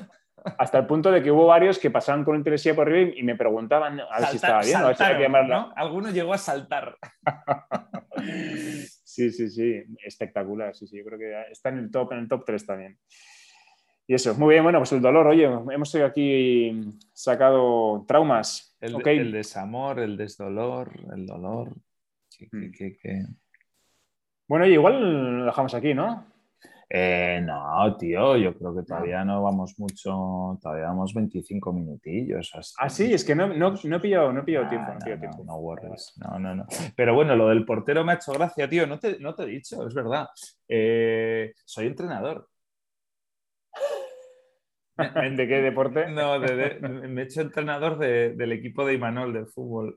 hasta 0.59 0.79
el 0.79 0.87
punto 0.87 1.11
de 1.11 1.22
que 1.22 1.31
hubo 1.31 1.46
varios 1.46 1.79
que 1.79 1.90
pasaban 1.90 2.24
con 2.24 2.37
interesía 2.37 2.74
por 2.74 2.88
arriba 2.88 3.12
y 3.16 3.22
me 3.22 3.37
preguntaban 3.37 4.01
a 4.01 4.20
ver 4.20 4.29
si 4.31 4.37
estaba 4.37 4.62
bien, 4.62 4.77
a 4.77 4.88
ver 4.88 5.48
¿no? 5.48 5.72
Alguno 5.77 6.11
llegó 6.11 6.33
a 6.35 6.38
saltar. 6.38 6.96
sí, 9.05 9.31
sí, 9.31 9.48
sí, 9.48 9.83
espectacular. 10.05 10.74
Sí, 10.74 10.87
sí, 10.87 10.98
yo 10.98 11.05
creo 11.05 11.18
que 11.18 11.51
está 11.51 11.70
en 11.70 11.79
el 11.79 11.90
top, 11.90 12.12
en 12.12 12.18
el 12.18 12.29
top 12.29 12.44
3 12.44 12.66
también. 12.66 12.98
Y 14.07 14.14
eso, 14.14 14.35
muy 14.35 14.55
bien, 14.55 14.62
bueno, 14.64 14.79
pues 14.79 14.92
el 14.92 15.03
dolor, 15.03 15.27
oye, 15.27 15.44
hemos 15.44 15.94
aquí 15.96 16.81
sacado 17.12 18.07
traumas. 18.09 18.74
El, 18.81 19.07
el 19.07 19.33
desamor, 19.33 20.01
el 20.01 20.16
desdolor, 20.16 20.90
el 21.14 21.27
dolor. 21.27 21.74
Mm. 22.51 22.70
Bueno, 24.46 24.64
oye, 24.64 24.74
igual 24.74 25.38
lo 25.40 25.44
dejamos 25.44 25.74
aquí, 25.74 25.92
¿no? 25.92 26.28
Eh, 26.90 27.42
no, 27.44 27.96
tío, 27.98 28.37
yo 28.38 28.57
creo 28.57 28.74
que 28.74 28.83
todavía 28.83 29.22
no 29.22 29.42
vamos 29.42 29.79
mucho, 29.79 30.59
todavía 30.62 30.87
vamos 30.87 31.12
25 31.12 31.72
minutillos. 31.72 32.51
Ah, 32.79 32.88
sí, 32.88 33.12
es 33.12 33.24
que 33.24 33.35
no, 33.35 33.48
no, 33.48 33.74
no 33.83 33.96
he 33.96 34.01
pillado, 34.01 34.33
no 34.33 34.40
he 34.40 34.44
pillado 34.44 34.68
tiempo. 34.70 34.92
No, 34.92 34.98
tiempo. 34.98 35.44
no, 36.16 36.38
no, 36.38 36.55
no, 36.55 36.66
Pero 36.96 37.14
bueno, 37.14 37.37
lo 37.37 37.48
del 37.48 37.66
portero 37.66 38.05
me 38.05 38.12
ha 38.12 38.14
hecho 38.14 38.33
gracia, 38.33 38.68
tío, 38.68 38.87
no 38.87 38.98
te, 38.98 39.18
no 39.20 39.35
te 39.35 39.42
he 39.42 39.46
dicho, 39.46 39.87
es 39.87 39.92
verdad. 39.92 40.29
Eh, 40.66 41.53
soy 41.66 41.88
entrenador. 41.88 42.48
¿De 44.96 45.46
qué 45.46 45.61
deporte? 45.61 46.09
No, 46.11 46.40
me 46.40 47.20
he 47.20 47.24
hecho 47.24 47.42
entrenador 47.42 47.98
del 47.98 48.53
equipo 48.53 48.87
de 48.87 48.94
Imanol 48.94 49.35
del 49.35 49.46
fútbol. 49.46 49.94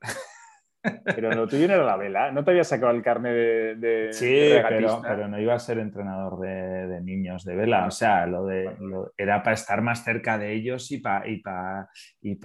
Pero 1.03 1.31
lo 1.33 1.47
tuyo 1.47 1.67
no 1.67 1.75
era 1.75 1.83
la 1.83 1.97
vela, 1.97 2.31
¿no 2.31 2.43
te 2.43 2.51
había 2.51 2.63
sacado 2.63 2.91
el 2.91 3.03
carne 3.03 3.31
de, 3.31 4.09
Sí, 4.11 4.51
pero, 4.67 5.27
no 5.27 5.39
iba 5.39 5.53
a 5.53 5.59
ser 5.59 5.79
entrenador 5.79 6.39
de, 6.39 7.01
niños 7.01 7.43
de 7.45 7.55
vela, 7.55 7.85
o 7.85 7.91
sea, 7.91 8.25
lo 8.25 8.45
de, 8.45 8.69
era 9.17 9.43
para 9.43 9.53
estar 9.53 9.81
más 9.81 10.03
cerca 10.03 10.37
de 10.37 10.53
ellos 10.53 10.91
y 10.91 10.99
para 10.99 11.27
y 11.27 11.41
y 12.21 12.39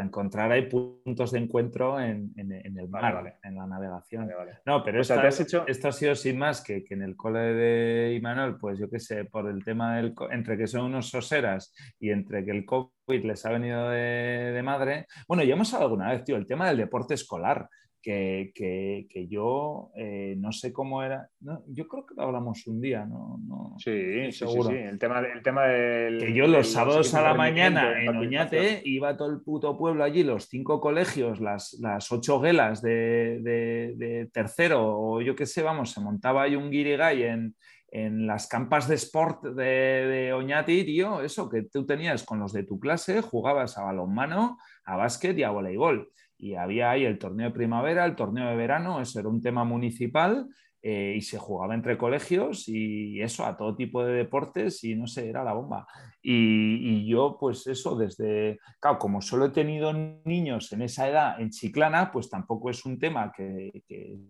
encontrar 0.00 0.52
ahí 0.52 0.68
puntos 0.68 1.32
de 1.32 1.38
encuentro 1.38 2.00
en, 2.00 2.32
el 2.36 2.88
mar, 2.88 3.38
en 3.42 3.56
la 3.56 3.66
navegación. 3.66 4.28
No, 4.66 4.82
pero 4.82 5.00
esto, 5.00 5.66
esto 5.66 5.88
ha 5.88 5.92
sido 5.92 6.14
sin 6.14 6.38
más 6.38 6.62
que, 6.62 6.84
que 6.84 6.94
en 6.94 7.02
el 7.02 7.16
cole 7.16 7.54
de 7.54 8.14
Imanol, 8.14 8.58
pues 8.58 8.78
yo 8.78 8.88
qué 8.88 8.98
sé, 8.98 9.24
por 9.24 9.48
el 9.48 9.64
tema 9.64 9.96
del... 9.96 10.14
entre 10.30 10.56
que 10.56 10.66
son 10.66 10.86
unos 10.86 11.10
soseras 11.10 11.74
y 11.98 12.10
entre 12.10 12.44
que 12.44 12.50
el 12.50 12.64
COVID 12.64 13.01
les 13.06 13.46
ha 13.46 13.50
venido 13.50 13.88
de, 13.90 14.60
madre. 14.64 15.06
Bueno, 15.26 15.42
ya 15.42 15.54
hemos 15.54 15.72
hablado 15.72 15.90
alguna 15.90 16.10
vez, 16.10 16.24
tío, 16.24 16.36
el 16.36 16.46
tema 16.46 16.68
del 16.68 16.78
deporte 16.78 17.14
escolar, 17.14 17.68
que, 18.02 19.26
yo 19.28 19.90
eh, 19.96 20.34
no 20.36 20.52
sé 20.52 20.72
cómo 20.72 21.02
era. 21.02 21.28
yo 21.68 21.86
creo 21.86 22.04
que 22.04 22.14
lo 22.14 22.22
hablamos 22.24 22.66
un 22.66 22.80
día, 22.80 23.06
¿no? 23.06 23.76
sí, 23.78 24.32
seguro. 24.32 24.70
Sí, 24.70 24.76
El, 24.76 24.98
tema, 24.98 25.20
el 25.20 25.42
tema 25.42 25.66
del. 25.66 26.18
Que 26.18 26.32
yo 26.32 26.46
los 26.46 26.68
sábados 26.68 27.14
a 27.14 27.22
la 27.22 27.34
mañana 27.34 28.02
en 28.02 28.16
Oñate 28.16 28.82
iba 28.84 29.16
todo 29.16 29.30
el 29.30 29.40
puto 29.40 29.78
pueblo 29.78 30.02
allí, 30.02 30.24
los 30.24 30.48
cinco 30.48 30.80
colegios, 30.80 31.40
las, 31.40 31.74
las 31.80 32.10
ocho 32.10 32.40
guelas 32.40 32.82
de, 32.82 34.28
tercero, 34.32 34.98
o 34.98 35.20
yo 35.20 35.36
qué 35.36 35.46
sé, 35.46 35.62
vamos, 35.62 35.92
se 35.92 36.00
montaba 36.00 36.42
ahí 36.42 36.56
un 36.56 36.70
guirigay 36.70 37.22
en 37.22 37.54
en 37.92 38.26
las 38.26 38.48
campas 38.48 38.88
de 38.88 38.94
sport 38.94 39.44
de, 39.44 40.32
Oñati, 40.32 40.82
tío, 40.82 41.20
eso 41.20 41.48
que 41.50 41.64
tú 41.64 41.84
tenías 41.84 42.24
con 42.24 42.40
los 42.40 42.54
de 42.54 42.64
tu 42.64 42.80
clase, 42.80 43.20
jugabas 43.20 43.76
a 43.76 43.84
balonmano, 43.84 44.58
a 44.84 44.96
básquet 44.96 45.36
y 45.38 45.42
a 45.42 45.50
voleibol. 45.50 46.10
Y 46.38 46.54
había 46.54 46.90
ahí 46.90 47.04
el 47.04 47.18
torneo 47.18 47.48
de 47.48 47.54
primavera, 47.54 48.06
el 48.06 48.16
torneo 48.16 48.48
de 48.48 48.56
verano, 48.56 49.02
eso 49.02 49.20
era 49.20 49.28
un 49.28 49.42
tema 49.42 49.64
municipal 49.64 50.48
eh, 50.84 51.14
y 51.16 51.20
se 51.20 51.38
jugaba 51.38 51.74
entre 51.74 51.96
colegios 51.96 52.68
y 52.68 53.20
eso, 53.22 53.46
a 53.46 53.56
todo 53.56 53.76
tipo 53.76 54.04
de 54.04 54.14
deportes 54.14 54.82
y 54.82 54.96
no 54.96 55.06
sé, 55.06 55.28
era 55.28 55.44
la 55.44 55.52
bomba. 55.52 55.86
Y, 56.20 57.06
yo, 57.06 57.36
pues 57.38 57.66
eso, 57.66 57.96
desde, 57.96 58.58
claro, 58.80 58.98
como 58.98 59.20
solo 59.20 59.46
he 59.46 59.50
tenido 59.50 59.92
niños 60.24 60.72
en 60.72 60.82
esa 60.82 61.08
edad 61.08 61.40
en 61.40 61.50
Chiclana, 61.50 62.10
pues 62.10 62.28
tampoco 62.28 62.70
es 62.70 62.84
un 62.84 62.98
tema 62.98 63.32
que, 63.32 63.70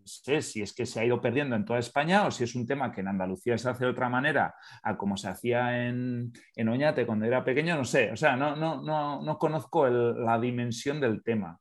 sé 0.04 0.42
si 0.42 0.62
es 0.62 0.74
que 0.74 0.84
se 0.84 1.00
ha 1.00 1.04
ido 1.04 1.20
perdiendo 1.20 1.56
en 1.56 1.64
toda 1.64 1.78
España 1.78 2.26
o 2.26 2.30
si 2.30 2.44
es 2.44 2.54
un 2.54 2.66
tema 2.66 2.92
que 2.92 3.00
en 3.00 3.08
Andalucía 3.08 3.56
se 3.56 3.70
hace 3.70 3.84
de 3.84 3.90
otra 3.90 4.08
manera 4.08 4.54
a 4.82 4.96
como 4.96 5.16
se 5.16 5.28
hacía 5.28 5.86
en, 5.86 6.32
en 6.54 6.68
Oñate 6.68 7.06
cuando 7.06 7.24
era 7.24 7.44
pequeño, 7.44 7.76
no 7.76 7.84
sé, 7.84 8.10
o 8.10 8.16
sea, 8.16 8.36
no, 8.36 8.56
no, 8.56 8.82
no, 8.82 9.22
no 9.22 9.38
conozco 9.38 9.88
la 9.88 10.38
dimensión 10.38 11.00
del 11.00 11.22
tema. 11.22 11.58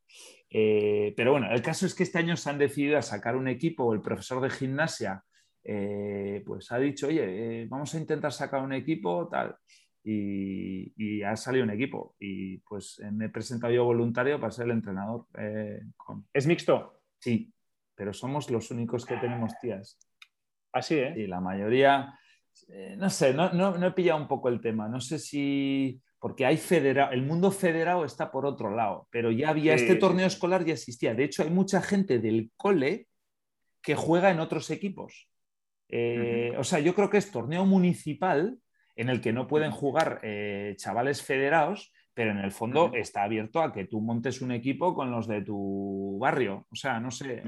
Eh, 0.54 1.14
pero 1.16 1.32
bueno, 1.32 1.50
el 1.50 1.62
caso 1.62 1.86
es 1.86 1.96
que 1.96 2.04
este 2.04 2.20
año 2.20 2.36
se 2.36 2.50
han 2.50 2.58
decidido 2.58 2.98
a 2.98 3.02
sacar 3.02 3.38
un 3.38 3.48
equipo, 3.48 3.94
el 3.94 4.02
profesor 4.02 4.42
de 4.42 4.50
gimnasia 4.50 5.24
eh, 5.64 6.44
pues 6.46 6.72
ha 6.72 6.80
dicho, 6.80 7.08
oye, 7.08 7.62
eh, 7.62 7.68
vamos 7.70 7.94
a 7.96 8.00
intentar 8.00 8.34
sacar 8.34 8.62
un 8.62 8.74
equipo, 8.74 9.30
tal, 9.30 9.56
y, 10.04 11.22
ha 11.24 11.36
salido 11.38 11.64
un 11.64 11.70
equipo. 11.72 12.16
Y 12.20 12.58
pues 12.60 13.00
me 13.12 13.26
he 13.26 13.30
presentado 13.30 13.72
yo 13.72 13.86
voluntario 13.86 14.40
para 14.40 14.52
ser 14.52 14.66
el 14.66 14.72
entrenador. 14.72 15.28
¿Es 16.34 16.48
mixto? 16.48 17.00
Sí, 17.20 17.54
pero 17.96 18.12
somos 18.12 18.50
los 18.50 18.72
únicos 18.72 19.06
que 19.06 19.18
tenemos 19.18 19.54
tías. 19.62 20.00
Así, 20.74 20.96
¿eh? 20.96 21.14
Y 21.16 21.28
la 21.28 21.40
mayoría, 21.40 22.18
no 22.98 23.10
sé, 23.12 23.34
no, 23.34 23.52
no 23.54 23.86
he 23.86 23.92
pillado 23.92 24.20
un 24.20 24.28
poco 24.28 24.50
el 24.50 24.60
tema. 24.60 24.90
No 24.90 25.00
sé 25.00 25.20
si 25.20 26.02
porque 26.22 26.46
hay 26.46 26.58
federado, 26.58 27.14
el 27.14 27.24
mundo 27.24 27.50
federado 27.50 28.06
está 28.06 28.30
por 28.32 28.46
otro 28.46 28.70
lado, 28.70 29.08
pero 29.10 29.32
ya 29.32 29.50
había 29.50 29.74
este 29.74 29.96
torneo 29.96 30.28
escolar 30.28 30.64
ya 30.64 30.74
existía. 30.74 31.16
De 31.16 31.24
hecho, 31.24 31.42
hay 31.42 31.50
mucha 31.50 31.82
gente 31.82 32.20
del 32.20 32.52
cole 32.56 33.08
que 33.82 33.96
juega 33.96 34.30
en 34.30 34.40
otros 34.40 34.70
equipos. 34.70 35.28
Eh, 35.90 36.54
o 36.60 36.64
sea, 36.64 36.78
yo 36.78 36.94
creo 36.94 37.10
que 37.10 37.18
es 37.18 37.32
torneo 37.32 37.66
municipal 37.66 38.60
en 38.96 39.10
el 39.10 39.20
que 39.20 39.34
no 39.34 39.48
pueden 39.48 39.72
jugar 39.72 40.20
eh, 40.22 40.76
chavales 40.78 41.24
federados, 41.24 41.92
pero 42.14 42.30
en 42.30 42.38
el 42.38 42.52
fondo 42.52 42.92
está 42.94 43.24
abierto 43.24 43.60
a 43.60 43.74
que 43.74 43.86
tú 43.86 44.00
montes 44.00 44.42
un 44.42 44.52
equipo 44.52 44.94
con 44.94 45.10
los 45.10 45.28
de 45.28 45.42
tu 45.42 46.20
barrio, 46.22 46.68
o 46.70 46.76
sea, 46.76 47.00
no 47.00 47.10
sé, 47.10 47.42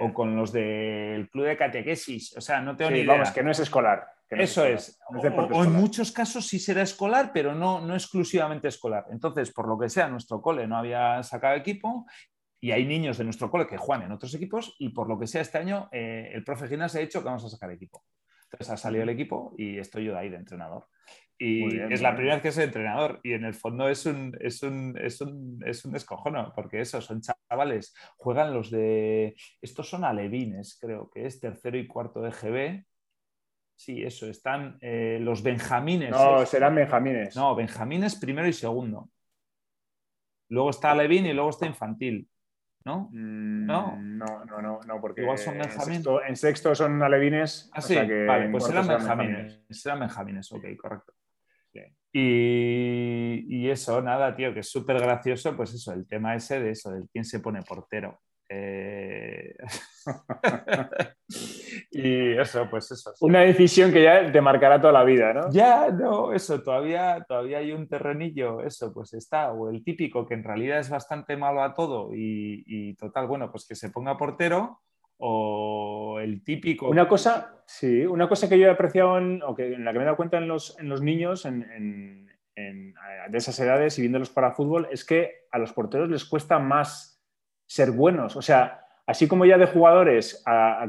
o, 0.00 0.12
con 0.12 0.34
los 0.34 0.50
del 0.50 1.30
club 1.30 1.46
de 1.46 1.56
catequesis, 1.56 2.36
o 2.36 2.40
sea, 2.40 2.60
no 2.60 2.74
tengo 2.74 2.90
ni 2.90 3.00
idea. 3.00 3.12
Vamos, 3.12 3.30
que 3.30 3.44
no 3.44 3.52
es 3.52 3.60
escolar. 3.60 4.04
Eso 4.30 4.64
es. 4.64 4.98
o, 5.08 5.64
en 5.64 5.72
muchos 5.72 6.12
casos 6.12 6.46
sí 6.46 6.58
será 6.58 6.82
escolar, 6.82 7.32
pero 7.32 7.54
no, 7.54 7.80
no 7.80 7.94
exclusivamente 7.94 8.68
escolar. 8.68 9.06
Entonces, 9.10 9.52
por 9.52 9.68
lo 9.68 9.78
que 9.78 9.88
sea, 9.88 10.08
nuestro 10.08 10.40
cole 10.40 10.68
no 10.68 10.76
había 10.76 11.22
sacado 11.24 11.56
equipo 11.56 12.06
y 12.60 12.70
hay 12.70 12.86
niños 12.86 13.18
de 13.18 13.24
nuestro 13.24 13.50
cole 13.50 13.66
que 13.66 13.76
juegan 13.76 14.06
en 14.06 14.12
otros 14.12 14.32
equipos 14.34 14.76
y 14.78 14.90
por 14.90 15.08
lo 15.08 15.18
que 15.18 15.26
sea 15.26 15.40
este 15.40 15.58
año 15.58 15.88
eh, 15.90 16.30
el 16.32 16.44
profe 16.44 16.68
Ginas 16.68 16.94
ha 16.94 17.00
dicho 17.00 17.20
que 17.20 17.26
vamos 17.26 17.44
a 17.44 17.48
sacar 17.48 17.70
equipo. 17.72 18.04
Entonces 18.44 18.70
ha 18.70 18.76
salido 18.76 19.02
el 19.04 19.08
equipo 19.08 19.54
y 19.56 19.78
estoy 19.78 20.04
yo 20.04 20.12
de 20.12 20.18
ahí 20.18 20.28
de 20.28 20.36
entrenador. 20.36 20.86
Y 21.42 21.80
es 21.90 22.02
la 22.02 22.14
primera 22.14 22.34
vez 22.34 22.42
que 22.42 22.52
soy 22.52 22.64
entrenador 22.64 23.18
y 23.22 23.32
en 23.32 23.46
el 23.46 23.54
fondo 23.54 23.88
es 23.88 24.04
un, 24.04 24.36
es 24.40 24.62
un, 24.62 24.94
es 25.00 25.22
un, 25.22 25.58
es 25.64 25.86
un 25.86 25.96
escojono, 25.96 26.52
porque 26.54 26.82
eso, 26.82 27.00
son 27.00 27.22
chavales, 27.22 27.94
juegan 28.18 28.52
los 28.52 28.70
de, 28.70 29.34
estos 29.62 29.88
son 29.88 30.04
alevines, 30.04 30.76
creo 30.78 31.08
que 31.10 31.24
es 31.24 31.40
tercero 31.40 31.78
y 31.78 31.86
cuarto 31.86 32.20
de 32.20 32.30
GB, 32.30 32.84
Sí, 33.80 34.02
eso, 34.02 34.26
están 34.26 34.76
eh, 34.82 35.16
los 35.22 35.42
benjamines. 35.42 36.10
No, 36.10 36.44
serán 36.44 36.74
benjamines. 36.74 37.34
No, 37.34 37.54
benjamines 37.54 38.14
primero 38.16 38.46
y 38.46 38.52
segundo. 38.52 39.08
Luego 40.50 40.68
está 40.68 40.94
Levin 40.94 41.24
y 41.24 41.32
luego 41.32 41.48
está 41.48 41.64
infantil. 41.64 42.28
¿No? 42.84 43.08
Mm, 43.10 43.64
no, 43.64 43.96
no, 43.96 44.44
no, 44.44 44.80
no, 44.86 45.00
porque 45.00 45.22
Igual 45.22 45.38
son 45.38 45.56
benjamines. 45.56 46.06
En, 46.28 46.36
sexto, 46.36 46.74
son 46.74 47.02
alevines. 47.02 47.70
Ah, 47.72 47.80
sí, 47.80 47.94
vale, 47.96 48.50
pues 48.50 48.64
serán 48.64 48.86
benjamines. 48.86 49.62
Serán 49.70 50.00
benjamines, 50.00 50.52
ok, 50.52 50.64
correcto. 50.78 51.14
Y, 52.12 53.46
y, 53.48 53.70
eso, 53.70 54.02
nada, 54.02 54.36
tío, 54.36 54.52
que 54.52 54.60
es 54.60 54.70
súper 54.70 55.00
gracioso, 55.00 55.56
pues 55.56 55.72
eso, 55.72 55.94
el 55.94 56.06
tema 56.06 56.34
ese 56.34 56.60
de 56.60 56.72
eso, 56.72 56.90
del 56.90 57.08
quién 57.10 57.24
se 57.24 57.40
pone 57.40 57.62
portero. 57.62 58.20
Eh, 58.46 59.54
y 62.02 62.38
eso, 62.38 62.66
pues 62.70 62.90
eso. 62.90 63.12
Una 63.20 63.40
decisión 63.40 63.92
que 63.92 64.02
ya 64.02 64.30
te 64.30 64.40
marcará 64.40 64.80
toda 64.80 64.92
la 64.92 65.04
vida, 65.04 65.32
¿no? 65.32 65.50
Ya, 65.50 65.90
no, 65.90 66.32
eso, 66.32 66.62
todavía, 66.62 67.24
todavía 67.26 67.58
hay 67.58 67.72
un 67.72 67.88
terrenillo, 67.88 68.60
eso, 68.60 68.92
pues 68.92 69.14
está, 69.14 69.52
o 69.52 69.70
el 69.70 69.84
típico 69.84 70.26
que 70.26 70.34
en 70.34 70.44
realidad 70.44 70.78
es 70.78 70.90
bastante 70.90 71.36
malo 71.36 71.62
a 71.62 71.74
todo 71.74 72.10
y, 72.12 72.94
total, 72.94 73.26
bueno, 73.26 73.50
pues 73.50 73.66
que 73.66 73.74
se 73.74 73.90
ponga 73.90 74.16
portero, 74.16 74.80
o 75.18 76.18
el 76.20 76.42
típico... 76.42 76.88
Una 76.88 77.06
cosa, 77.06 77.62
sí, 77.66 78.06
una 78.06 78.28
cosa 78.28 78.48
que 78.48 78.58
yo 78.58 78.66
he 78.66 78.70
apreciado, 78.70 79.18
en, 79.18 79.42
o 79.42 79.54
que, 79.54 79.74
en 79.74 79.84
la 79.84 79.92
que 79.92 79.98
me 79.98 80.04
he 80.04 80.06
dado 80.06 80.16
cuenta 80.16 80.38
en 80.38 80.48
los, 80.48 80.78
en 80.78 80.88
los 80.88 81.02
niños 81.02 81.44
de 81.44 83.38
esas 83.38 83.60
edades 83.60 83.98
y 83.98 84.02
viéndolos 84.02 84.30
para 84.30 84.52
fútbol, 84.52 84.88
es 84.90 85.04
que 85.04 85.46
a 85.50 85.58
los 85.58 85.72
porteros 85.72 86.08
les 86.08 86.24
cuesta 86.24 86.58
más 86.58 87.22
ser 87.66 87.92
buenos. 87.92 88.36
O 88.36 88.42
sea, 88.42 88.79
así 89.10 89.26
como 89.26 89.44
ya 89.44 89.58
de 89.58 89.66
jugadores 89.66 90.42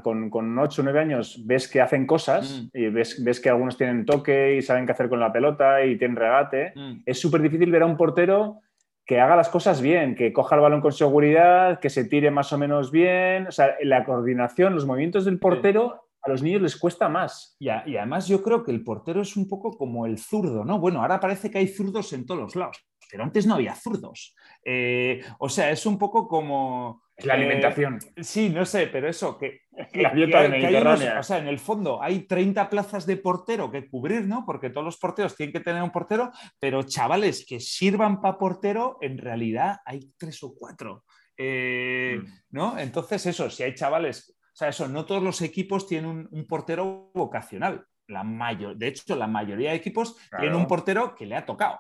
con, 0.04 0.30
con, 0.30 0.58
8 0.58 0.82
o 0.82 0.84
9 0.84 1.00
años 1.00 1.42
ves 1.44 1.68
que 1.68 1.82
hacen 1.82 2.06
cosas 2.06 2.70
mm. 2.72 2.78
y 2.78 2.90
ves, 2.90 3.24
ves, 3.24 3.40
que 3.40 3.50
algunos 3.50 3.78
tienen 3.78 4.06
toque 4.06 4.56
y 4.58 4.62
saben 4.62 4.86
qué 4.86 4.92
hacer 4.92 5.10
con 5.10 5.20
la 5.20 5.34
pelota 5.34 5.84
y 5.84 5.98
tienen 5.98 6.18
regate, 6.18 6.74
mm. 6.76 7.02
es 7.06 7.20
súper 7.20 7.42
difícil 7.42 7.72
ver 7.72 7.82
a 7.82 7.88
un 7.88 7.98
portero 7.98 8.60
que 9.06 9.20
haga 9.20 9.36
las 9.36 9.50
cosas 9.50 9.82
bien, 9.82 10.16
que 10.16 10.32
coja 10.32 10.56
el 10.56 10.62
balón 10.62 10.82
con 10.82 10.92
seguridad, 10.92 11.80
que 11.80 11.90
se 11.90 12.06
tire 12.06 12.30
más 12.30 12.54
o 12.54 12.58
menos 12.58 12.92
bien. 12.92 13.48
O 13.48 13.52
sea, 13.52 13.76
la 13.82 14.06
coordinación, 14.06 14.76
los 14.76 14.86
movimientos 14.86 15.26
del 15.26 15.40
portero 15.40 16.06
a 16.22 16.30
los 16.30 16.44
niños 16.44 16.62
les 16.62 16.78
cuesta 16.78 17.10
más. 17.10 17.56
Y, 17.60 17.66
y, 17.66 17.98
además 17.98 18.28
yo 18.28 18.44
creo 18.44 18.64
que 18.64 18.72
el 18.72 18.84
portero 18.84 19.22
es 19.22 19.36
un 19.36 19.50
poco 19.50 19.76
como 19.76 20.06
el 20.06 20.20
zurdo, 20.20 20.64
¿no? 20.64 20.80
Bueno, 20.80 21.02
ahora 21.02 21.20
parece 21.20 21.50
que 21.50 21.58
hay 21.58 21.68
zurdos 21.68 22.14
en 22.14 22.26
todos 22.26 22.40
los 22.40 22.56
lados 22.56 22.86
pero 23.12 23.24
antes 23.24 23.46
no 23.46 23.56
había 23.56 23.76
zurdos. 23.76 24.34
Eh, 24.64 25.22
o 25.38 25.50
sea, 25.50 25.70
es 25.70 25.86
un 25.86 26.00
poco 26.00 26.28
como... 26.28 27.04
La 27.24 27.34
alimentación. 27.36 28.00
Eh, 28.16 28.24
sí, 28.24 28.50
no 28.50 28.66
sé, 28.66 28.88
pero 28.88 29.08
eso, 29.10 29.38
que... 29.38 29.62
la 29.94 30.12
dieta 30.12 30.48
mediterránea. 30.48 31.20
o 31.20 31.24
sea, 31.24 31.38
en 31.38 31.48
el 31.48 31.60
fondo 31.60 32.02
hay 32.02 32.22
30 32.22 32.70
plazas 32.70 33.06
de 33.06 33.18
portero 33.18 33.72
que 33.72 33.90
cubrir, 33.90 34.28
¿no? 34.28 34.46
Porque 34.46 34.70
todos 34.70 34.86
los 34.86 34.98
porteros 34.98 35.36
tienen 35.36 35.54
que 35.54 35.60
tener 35.60 35.82
un 35.82 35.92
portero, 35.92 36.32
pero 36.60 36.84
chavales 36.84 37.46
que 37.48 37.60
sirvan 37.60 38.22
para 38.22 38.38
portero, 38.38 38.98
en 39.02 39.18
realidad 39.18 39.78
hay 39.86 40.12
tres 40.18 40.42
o 40.44 40.54
cuatro. 40.54 41.06
Eh, 41.38 42.20
mm. 42.22 42.28
¿No? 42.52 42.78
Entonces, 42.78 43.26
eso, 43.26 43.50
si 43.50 43.64
hay 43.64 43.74
chavales... 43.74 44.36
O 44.54 44.56
sea, 44.62 44.68
eso, 44.68 44.88
no 44.90 45.06
todos 45.06 45.24
los 45.24 45.42
equipos 45.42 45.88
tienen 45.88 46.28
un 46.30 46.46
portero 46.46 47.10
vocacional 47.14 47.86
la 48.12 48.24
mayor, 48.24 48.76
de 48.76 48.88
hecho, 48.88 49.16
la 49.16 49.28
mayoría 49.28 49.72
de 49.72 49.78
equipos 49.78 50.16
tienen 50.38 50.56
un 50.56 50.68
portero 50.68 51.16
que 51.16 51.26
le 51.26 51.36
ha 51.36 51.46
tocado. 51.46 51.80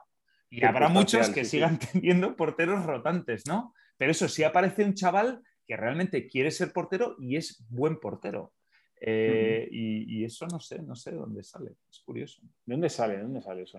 Y 0.49 0.65
habrá 0.65 0.89
muchos 0.89 1.29
que 1.29 1.45
sigan 1.45 1.77
teniendo 1.91 2.35
porteros 2.35 2.85
rotantes, 2.85 3.45
¿no? 3.45 3.73
Pero 4.01 4.13
eso 4.13 4.27
sí 4.27 4.41
aparece 4.41 4.83
un 4.83 4.95
chaval 4.95 5.43
que 5.63 5.77
realmente 5.77 6.27
quiere 6.27 6.49
ser 6.49 6.73
portero 6.73 7.15
y 7.19 7.35
es 7.35 7.63
buen 7.69 7.99
portero. 7.99 8.51
Eh, 8.99 9.67
y, 9.69 10.25
eso 10.25 10.47
no 10.47 10.59
sé, 10.59 10.81
no 10.81 10.95
sé 10.95 11.11
dónde 11.11 11.43
sale. 11.43 11.75
Es 11.87 11.99
curioso. 11.99 12.41
¿De 12.65 12.73
dónde 12.73 12.89
sale? 12.89 13.17
¿De 13.17 13.21
dónde 13.21 13.43
sale 13.43 13.61
eso? 13.61 13.77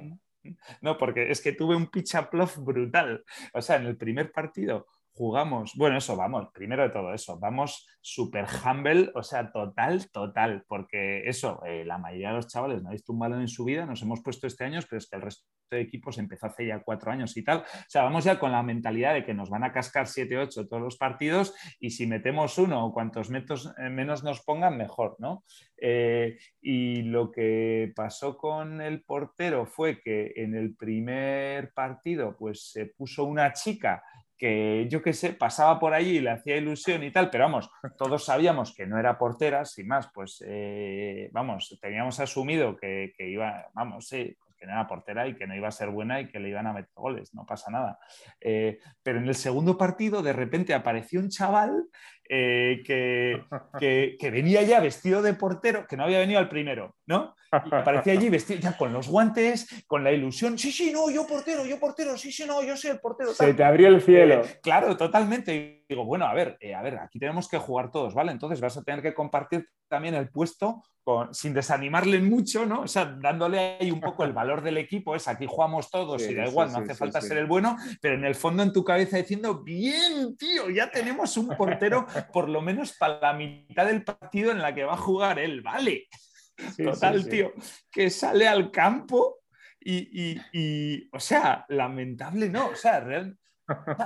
No, 0.81 0.97
porque 0.97 1.29
es 1.29 1.41
que 1.41 1.55
tuve 1.55 1.75
un 1.75 1.89
pitch 1.89 2.15
brutal. 2.59 3.25
O 3.53 3.61
sea, 3.61 3.75
en 3.79 3.87
el 3.87 3.97
primer 3.97 4.31
partido 4.31 4.87
jugamos, 5.15 5.73
bueno, 5.77 5.99
eso, 5.99 6.17
vamos, 6.17 6.49
primero 6.53 6.83
de 6.83 6.91
todo 6.91 7.13
eso, 7.13 7.39
vamos 7.39 7.87
súper 8.01 8.47
humble, 8.65 9.11
o 9.15 9.23
sea, 9.23 9.53
total, 9.53 10.11
total, 10.11 10.65
porque 10.67 11.29
eso, 11.29 11.63
eh, 11.67 11.85
la 11.85 11.99
mayoría 11.99 12.31
de 12.31 12.37
los 12.37 12.49
chavales 12.49 12.83
no 12.83 12.89
ha 12.89 12.93
visto 12.93 13.13
un 13.13 13.19
balón 13.19 13.43
en 13.43 13.49
su 13.49 13.65
vida, 13.65 13.87
nos 13.87 14.03
hemos 14.03 14.23
puesto 14.23 14.47
este 14.47 14.65
año, 14.65 14.81
pero 14.89 14.99
es 14.99 15.09
que 15.09 15.17
el 15.17 15.23
resto 15.23 15.45
de 15.71 15.81
equipos 15.81 16.19
empezó 16.19 16.47
hace 16.47 16.67
ya 16.67 16.83
cuatro 16.83 17.13
años 17.13 17.37
y 17.37 17.45
tal, 17.45 17.59
o 17.59 17.65
sea, 17.89 18.05
vamos 18.05 18.25
ya 18.25 18.39
con 18.39 18.53
la 18.53 18.63
mentalidad 18.63 19.15
de 19.15 19.25
que 19.25 19.35
nos 19.35 19.51
van 19.51 19.65
a 19.65 19.73
cascar 19.73 20.07
7, 20.07 20.37
8 20.39 20.67
todos 20.67 20.83
los 20.83 20.97
partidos 20.97 21.55
y 21.79 21.91
si 21.91 22.07
metemos 22.07 22.59
uno 22.59 22.85
o 22.87 22.93
cuantos 22.93 23.31
metros 23.31 23.73
eh, 23.79 23.91
menos 23.91 24.25
nos 24.25 24.43
pongan, 24.43 24.77
mejor, 24.77 25.17
¿no? 25.19 25.45
Eh, 25.77 26.39
y 26.61 27.03
lo 27.03 27.31
que 27.33 27.93
pasó 27.97 28.37
con 28.37 28.81
el 28.81 29.03
portero 29.03 29.67
fue 29.67 30.01
que 30.01 30.33
en 30.37 30.55
el 30.55 30.77
primer 30.77 31.73
partido, 31.73 32.37
pues 32.39 32.71
se 32.71 32.87
puso 32.87 33.25
una 33.25 33.53
chica 33.53 34.03
que 34.43 34.89
yo 34.91 35.01
qué 35.03 35.13
sé, 35.13 35.35
pasaba 35.35 35.79
por 35.79 35.95
allí 35.95 36.17
y 36.17 36.21
le 36.21 36.31
hacía 36.31 36.57
ilusión 36.57 37.05
y 37.05 37.13
tal, 37.13 37.31
pero 37.31 37.45
vamos, 37.45 37.71
todos 37.97 38.25
sabíamos 38.25 38.75
que 38.75 38.89
no 38.89 38.99
era 38.99 39.17
portera, 39.17 39.65
sin 39.65 39.87
más, 39.87 40.11
pues 40.13 40.43
eh, 40.45 41.31
vamos, 41.31 41.79
teníamos 41.81 42.19
asumido 42.19 42.77
que, 42.77 43.15
iba, 43.21 43.69
vamos, 43.73 44.09
sí, 44.09 44.37
pues 44.43 44.57
que 44.57 44.67
no 44.67 44.73
era 44.73 44.89
portera 44.89 45.29
y 45.29 45.37
que 45.37 45.47
no 45.47 45.55
iba 45.55 45.69
a 45.69 45.71
ser 45.71 45.91
buena 45.91 46.21
y 46.21 46.27
que 46.27 46.41
le 46.41 46.49
iban 46.49 46.67
a 46.67 46.73
meter 46.73 46.91
goles, 46.93 47.33
no 47.35 47.47
pasa 47.47 47.71
nada. 47.71 48.01
Eh, 48.41 48.81
pero 49.01 49.19
en 49.19 49.29
el 49.29 49.37
segundo 49.37 49.79
partido, 49.79 50.25
de 50.25 50.33
repente 50.33 50.75
apareció 50.75 51.21
un 51.21 51.29
chaval 51.29 51.85
eh, 52.35 52.83
que, 53.79 54.17
que, 54.19 54.31
venía 54.31 54.63
ya 54.63 54.81
vestido 54.81 55.21
de 55.21 55.35
portero, 55.35 55.87
que 55.87 55.99
no 55.99 56.05
había 56.05 56.19
venido 56.19 56.39
al 56.39 56.49
primero, 56.49 56.97
¿no? 57.05 57.35
Y 57.53 57.75
aparecía 57.75 58.15
allí 58.15 58.31
vestido 58.31 58.59
ya 58.61 58.75
con 58.79 58.95
los 58.95 59.09
guantes, 59.09 59.85
con 59.87 60.03
la 60.03 60.13
ilusión, 60.13 60.57
sí, 60.57 60.73
sí, 60.73 60.91
no, 60.91 61.11
yo 61.11 61.27
portero, 61.27 61.67
yo 61.67 61.79
portero, 61.79 62.17
sí, 62.17 62.33
sí, 62.33 62.47
no, 62.47 62.63
yo 62.63 62.75
soy 62.75 62.93
el 62.93 63.01
portero. 63.01 63.35
Se 63.35 63.53
te 63.53 63.63
abrió 63.63 63.89
el 63.89 64.01
cielo. 64.01 64.43
Eh, 64.43 64.61
claro, 64.63 64.97
totalmente. 64.97 65.55
Y 65.55 65.85
digo, 65.87 66.07
bueno, 66.07 66.25
a 66.25 66.33
ver, 66.33 66.57
eh, 66.61 66.75
a 66.75 66.81
ver, 66.81 66.97
aquí 66.99 67.19
tenemos 67.19 67.49
que 67.49 67.59
jugar 67.59 67.91
todos, 67.91 68.15
¿vale? 68.15 68.33
Entonces 68.33 68.59
vas 68.63 68.79
a 68.79 68.83
tener 68.83 69.03
que 69.03 69.13
compartir 69.13 69.69
también 69.89 70.15
el 70.15 70.31
puesto 70.31 70.83
con, 71.05 71.35
sin 71.35 71.53
desanimarle 71.53 72.21
mucho, 72.21 72.65
¿no? 72.65 72.83
O 72.83 72.89
sea, 72.89 73.05
dándole 73.05 73.77
ahí 73.79 73.91
un 73.91 74.01
poco 74.01 74.25
el 74.25 74.33
valor 74.33 74.63
del 74.63 74.79
equipo, 74.79 75.15
es 75.15 75.29
aquí 75.29 75.47
jugamos 75.47 75.91
todos 75.91 76.23
y 76.23 76.35
da 76.35 76.47
igual, 76.47 76.73
no 76.73 76.79
hace 76.79 76.95
falta 76.95 77.21
ser 77.21 77.37
el 77.37 77.47
bueno, 77.47 77.77
pero 78.01 78.15
en 78.15 78.25
el 78.25 78.35
fondo 78.35 78.63
en 78.63 78.73
tu 78.73 78.83
cabeza 78.83 79.19
diciendo, 79.19 79.63
bien, 79.63 80.37
tío, 80.39 80.71
ya 80.71 80.91
tenemos 80.91 81.37
un 81.37 81.49
portero 81.49 82.07
por 82.29 82.49
lo 82.49 82.61
menos 82.61 82.93
para 82.93 83.21
la 83.21 83.33
mitad 83.33 83.87
del 83.87 84.05
partido 84.05 84.53
en 84.53 84.63
la 84.63 84.75
que 84.75 84.85
va 84.85 84.95
a 84.95 84.99
jugar 84.99 85.39
él, 85.39 85.63
¿vale? 85.63 86.09
Total, 86.77 87.29
tío, 87.29 87.53
que 87.91 88.11
sale 88.11 88.47
al 88.47 88.71
campo 88.71 89.41
y, 89.81 91.09
o 91.11 91.21
sea, 91.21 91.65
lamentable, 91.69 92.49
no, 92.49 92.69
o 92.69 92.77
sea, 92.77 93.01
real, 93.01 93.37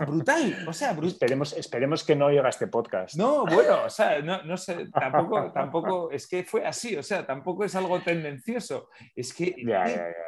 brutal, 0.07 0.65
o 0.67 0.73
sea, 0.73 0.97
Esperemos, 1.03 1.53
esperemos 1.53 2.05
que 2.05 2.17
no 2.17 2.31
llega 2.31 2.49
este 2.49 2.67
podcast. 2.67 3.17
No, 3.17 3.47
bueno, 3.47 3.85
o 3.85 3.91
sea, 3.91 4.21
no, 4.21 4.57
sé, 4.57 4.89
tampoco, 4.93 5.53
tampoco, 5.53 6.11
es 6.11 6.27
que 6.27 6.45
fue 6.45 6.67
así, 6.67 6.97
o 6.97 7.03
sea, 7.03 7.27
tampoco 7.27 7.65
es 7.65 7.75
algo 7.75 8.01
tendencioso, 8.01 8.91
es 9.15 9.33
que, 9.33 9.55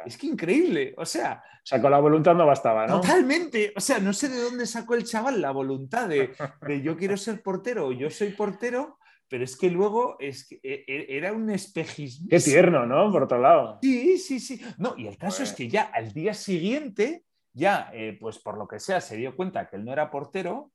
es 0.05 0.17
que 0.17 0.27
increíble, 0.27 0.93
o 0.97 1.05
sea... 1.05 1.43
O 1.61 1.69
sea, 1.69 1.81
con 1.81 1.91
la 1.91 1.99
voluntad 1.99 2.33
no 2.33 2.47
bastaba, 2.47 2.87
¿no? 2.87 3.01
Totalmente, 3.01 3.73
o 3.75 3.79
sea, 3.79 3.99
no 3.99 4.13
sé 4.13 4.29
de 4.29 4.41
dónde 4.41 4.65
sacó 4.65 4.95
el 4.95 5.03
chaval 5.03 5.41
la 5.41 5.51
voluntad 5.51 6.07
de, 6.07 6.31
de 6.61 6.81
yo 6.81 6.97
quiero 6.97 7.15
ser 7.17 7.43
portero, 7.43 7.91
yo 7.91 8.09
soy 8.09 8.29
portero, 8.31 8.97
pero 9.29 9.43
es 9.43 9.55
que 9.55 9.69
luego 9.69 10.17
es 10.19 10.47
que 10.47 10.59
e, 10.63 10.83
e, 10.87 11.17
era 11.17 11.31
un 11.31 11.49
espejismo. 11.51 12.27
Qué 12.29 12.39
tierno, 12.39 12.85
¿no? 12.85 13.11
Por 13.11 13.23
otro 13.23 13.39
lado. 13.39 13.77
Sí, 13.81 14.17
sí, 14.17 14.39
sí. 14.39 14.59
No, 14.77 14.95
y 14.97 15.07
el 15.07 15.17
caso 15.17 15.43
es 15.43 15.53
que 15.53 15.69
ya 15.69 15.83
al 15.83 16.11
día 16.11 16.33
siguiente, 16.33 17.25
ya, 17.59 17.91
eh, 17.93 18.17
pues 18.19 18.39
por 18.39 18.57
lo 18.57 18.67
que 18.67 18.79
sea, 18.79 19.01
se 19.01 19.17
dio 19.17 19.35
cuenta 19.35 19.69
que 19.69 19.75
él 19.75 19.85
no 19.85 19.93
era 19.93 20.09
portero, 20.09 20.71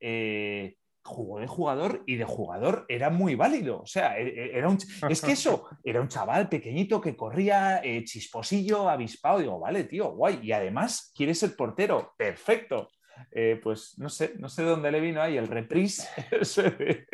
eh, 0.00 0.76
jugó 1.06 1.38
de 1.38 1.46
jugador 1.46 2.02
y 2.06 2.16
de 2.16 2.24
jugador 2.24 2.84
era 2.88 3.10
muy 3.10 3.34
válido. 3.34 3.80
O 3.80 3.86
sea, 3.86 4.18
e, 4.18 4.56
era 4.56 4.68
un, 4.68 4.78
es 5.08 5.22
que 5.22 5.32
eso, 5.32 5.64
era 5.84 6.00
un 6.00 6.08
chaval 6.08 6.48
pequeñito 6.48 7.00
que 7.00 7.16
corría 7.16 7.80
eh, 7.82 8.04
chisposillo, 8.04 8.88
avispado. 8.88 9.38
Digo, 9.38 9.58
vale, 9.58 9.84
tío, 9.84 10.12
guay. 10.12 10.40
Y 10.42 10.52
además 10.52 11.12
quiere 11.14 11.34
ser 11.34 11.56
portero. 11.56 12.12
Perfecto. 12.16 12.90
Eh, 13.30 13.60
pues 13.62 13.98
no 13.98 14.08
sé, 14.08 14.34
no 14.38 14.48
sé 14.48 14.62
dónde 14.62 14.90
le 14.90 15.00
vino 15.00 15.20
ahí 15.20 15.36
el 15.36 15.46
reprise 15.46 16.08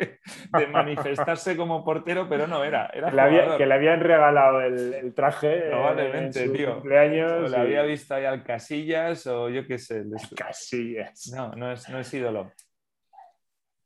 de, 0.57 0.67
manifestarse 0.67 1.57
como 1.57 1.83
portero, 1.83 2.29
pero 2.29 2.47
no 2.47 2.63
era. 2.63 2.87
era 2.93 3.57
que, 3.57 3.65
le 3.65 3.73
habían 3.73 3.99
regalado 3.99 4.61
el, 4.61 5.13
traje. 5.13 5.63
Probablemente, 5.69 6.47
tío. 6.49 6.75
Cumpleaños. 6.75 7.51
le 7.51 7.57
había 7.57 7.83
visto 7.83 8.15
ahí 8.15 8.25
al 8.25 8.43
Casillas 8.43 9.27
o 9.27 9.49
yo 9.49 9.65
qué 9.67 9.77
sé. 9.77 10.05
Casillas. 10.35 11.31
No, 11.35 11.51
no 11.53 11.71
es, 11.71 11.89
no 11.89 11.99
es 11.99 12.13
ídolo. 12.13 12.51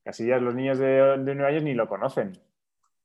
Casillas, 0.03 0.41
los 0.41 0.56
niños 0.56 0.77
de, 0.77 1.17
nueve 1.17 1.47
años 1.47 1.63
ni 1.63 1.73
lo 1.73 1.88
conocen. 1.88 2.34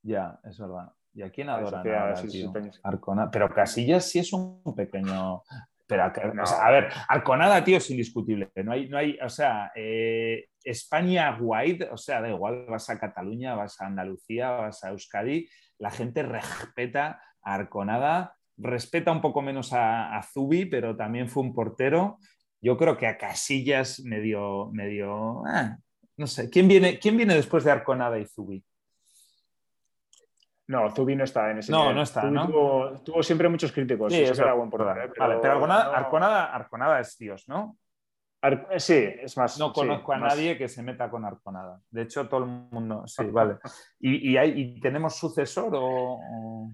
Ya, 0.02 0.38
es 0.44 0.58
verdad. 0.58 0.92
¿Y 1.14 1.22
a 1.22 1.30
quién 1.30 1.48
adoran 1.48 1.86
ahora, 1.86 3.30
Pero 3.30 3.48
Casillas 3.52 4.08
sí 4.08 4.18
es 4.18 4.32
un 4.32 4.62
pequeño 4.74 5.42
pero, 5.92 6.32
a 6.44 6.70
ver, 6.70 6.88
Arconada, 7.08 7.62
tío, 7.64 7.76
es 7.76 7.90
indiscutible. 7.90 8.50
No 8.64 8.72
hay, 8.72 8.88
no 8.88 8.98
hay, 8.98 9.18
o 9.22 9.28
sea, 9.28 9.72
eh, 9.74 10.46
España 10.64 11.36
wide, 11.40 11.88
o 11.90 11.96
sea, 11.96 12.20
da 12.20 12.28
igual, 12.28 12.66
vas 12.68 12.88
a 12.90 12.98
Cataluña, 12.98 13.54
vas 13.54 13.80
a 13.80 13.86
Andalucía, 13.86 14.50
vas 14.50 14.84
a 14.84 14.90
Euskadi, 14.90 15.48
la 15.78 15.90
gente 15.90 16.22
respeta 16.22 17.20
a 17.42 17.54
Arconada, 17.54 18.36
respeta 18.56 19.12
un 19.12 19.20
poco 19.20 19.42
menos 19.42 19.72
a, 19.72 20.20
Zubi, 20.32 20.66
pero 20.66 20.96
también 20.96 21.28
fue 21.28 21.42
un 21.42 21.54
portero. 21.54 22.18
Yo 22.60 22.76
creo 22.76 22.96
que 22.96 23.06
a 23.06 23.18
Casillas 23.18 24.00
medio, 24.00 24.70
medio, 24.72 25.42
ah, 25.46 25.76
no 26.16 26.26
sé, 26.26 26.48
¿quién 26.48 26.68
viene, 26.68 26.98
¿quién 26.98 27.16
viene 27.16 27.34
después 27.34 27.64
de 27.64 27.72
Arconada 27.72 28.18
y 28.18 28.26
Zubi? 28.26 28.64
No, 30.68 30.90
Zubi 30.90 31.16
no 31.16 31.24
está 31.24 31.50
en 31.50 31.58
ese 31.58 31.72
No, 31.72 31.92
no 31.92 32.02
está, 32.02 32.22
Tuvo, 32.22 33.22
siempre 33.22 33.48
muchos 33.48 33.72
críticos. 33.72 34.12
Sí, 34.12 34.22
eso 34.22 34.42
era 34.42 34.54
buen 34.54 34.70
por 34.70 34.82
¿eh? 34.82 35.10
Pero, 35.12 35.12
vale, 35.18 35.38
pero 35.40 35.54
Arconada, 35.54 36.54
Arconada, 36.54 37.00
es 37.00 37.18
Dios, 37.18 37.48
¿no? 37.48 37.76
Eh, 38.42 38.78
sí, 38.78 38.94
es 39.22 39.36
más. 39.36 39.58
No 39.58 39.72
conozco 39.72 40.12
a 40.12 40.18
nadie 40.18 40.56
que 40.56 40.68
se 40.68 40.82
meta 40.82 41.10
con 41.10 41.24
Arconada. 41.24 41.80
De 41.90 42.02
hecho, 42.02 42.28
todo 42.28 42.40
el 42.40 42.46
mundo. 42.46 43.04
Sí, 43.06 43.24
vale. 43.30 43.56
¿Y, 44.00 44.36
hay, 44.36 44.80
tenemos 44.80 45.16
sucesor 45.16 45.72
o, 45.74 46.72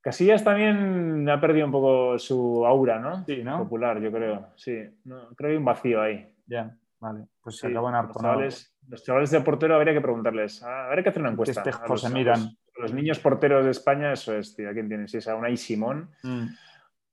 Casillas 0.00 0.42
también 0.42 1.28
ha 1.28 1.40
perdido 1.40 1.66
un 1.66 1.72
poco 1.72 2.18
su 2.18 2.66
aura, 2.66 2.98
¿no? 2.98 3.24
Sí, 3.24 3.44
¿no? 3.44 3.58
Popular, 3.58 4.00
yo 4.00 4.10
creo. 4.10 4.48
Sí, 4.56 4.72
creo 5.04 5.36
que 5.36 5.46
hay 5.46 5.56
un 5.56 5.64
vacío 5.64 6.02
ahí. 6.02 6.28
Ya, 6.46 6.76
vale. 7.02 7.26
Pues 7.42 7.56
se 7.56 7.66
Arconada. 7.66 8.48
Los 8.88 9.04
chavales, 9.04 9.30
de 9.30 9.40
portero 9.40 9.74
habría 9.74 9.92
que 9.92 10.00
preguntarles. 10.00 10.62
Ah, 10.62 10.86
habría 10.86 11.02
que 11.02 11.10
hacer 11.10 11.22
una 11.22 11.32
encuesta. 11.32 11.60
Espejos 11.60 12.00
se 12.00 12.10
miran 12.10 12.56
los 12.76 12.92
niños 12.94 13.18
porteros 13.18 13.64
de 13.64 13.72
España, 13.72 14.12
eso 14.12 14.34
es, 14.34 14.56
tío. 14.56 14.72
¿Quién 14.72 14.88
tiene? 14.88 15.06
Si 15.08 15.18
es 15.18 15.28
a 15.28 15.36
Unai 15.36 15.56
Simón. 15.56 16.10
Mm. 16.22 16.46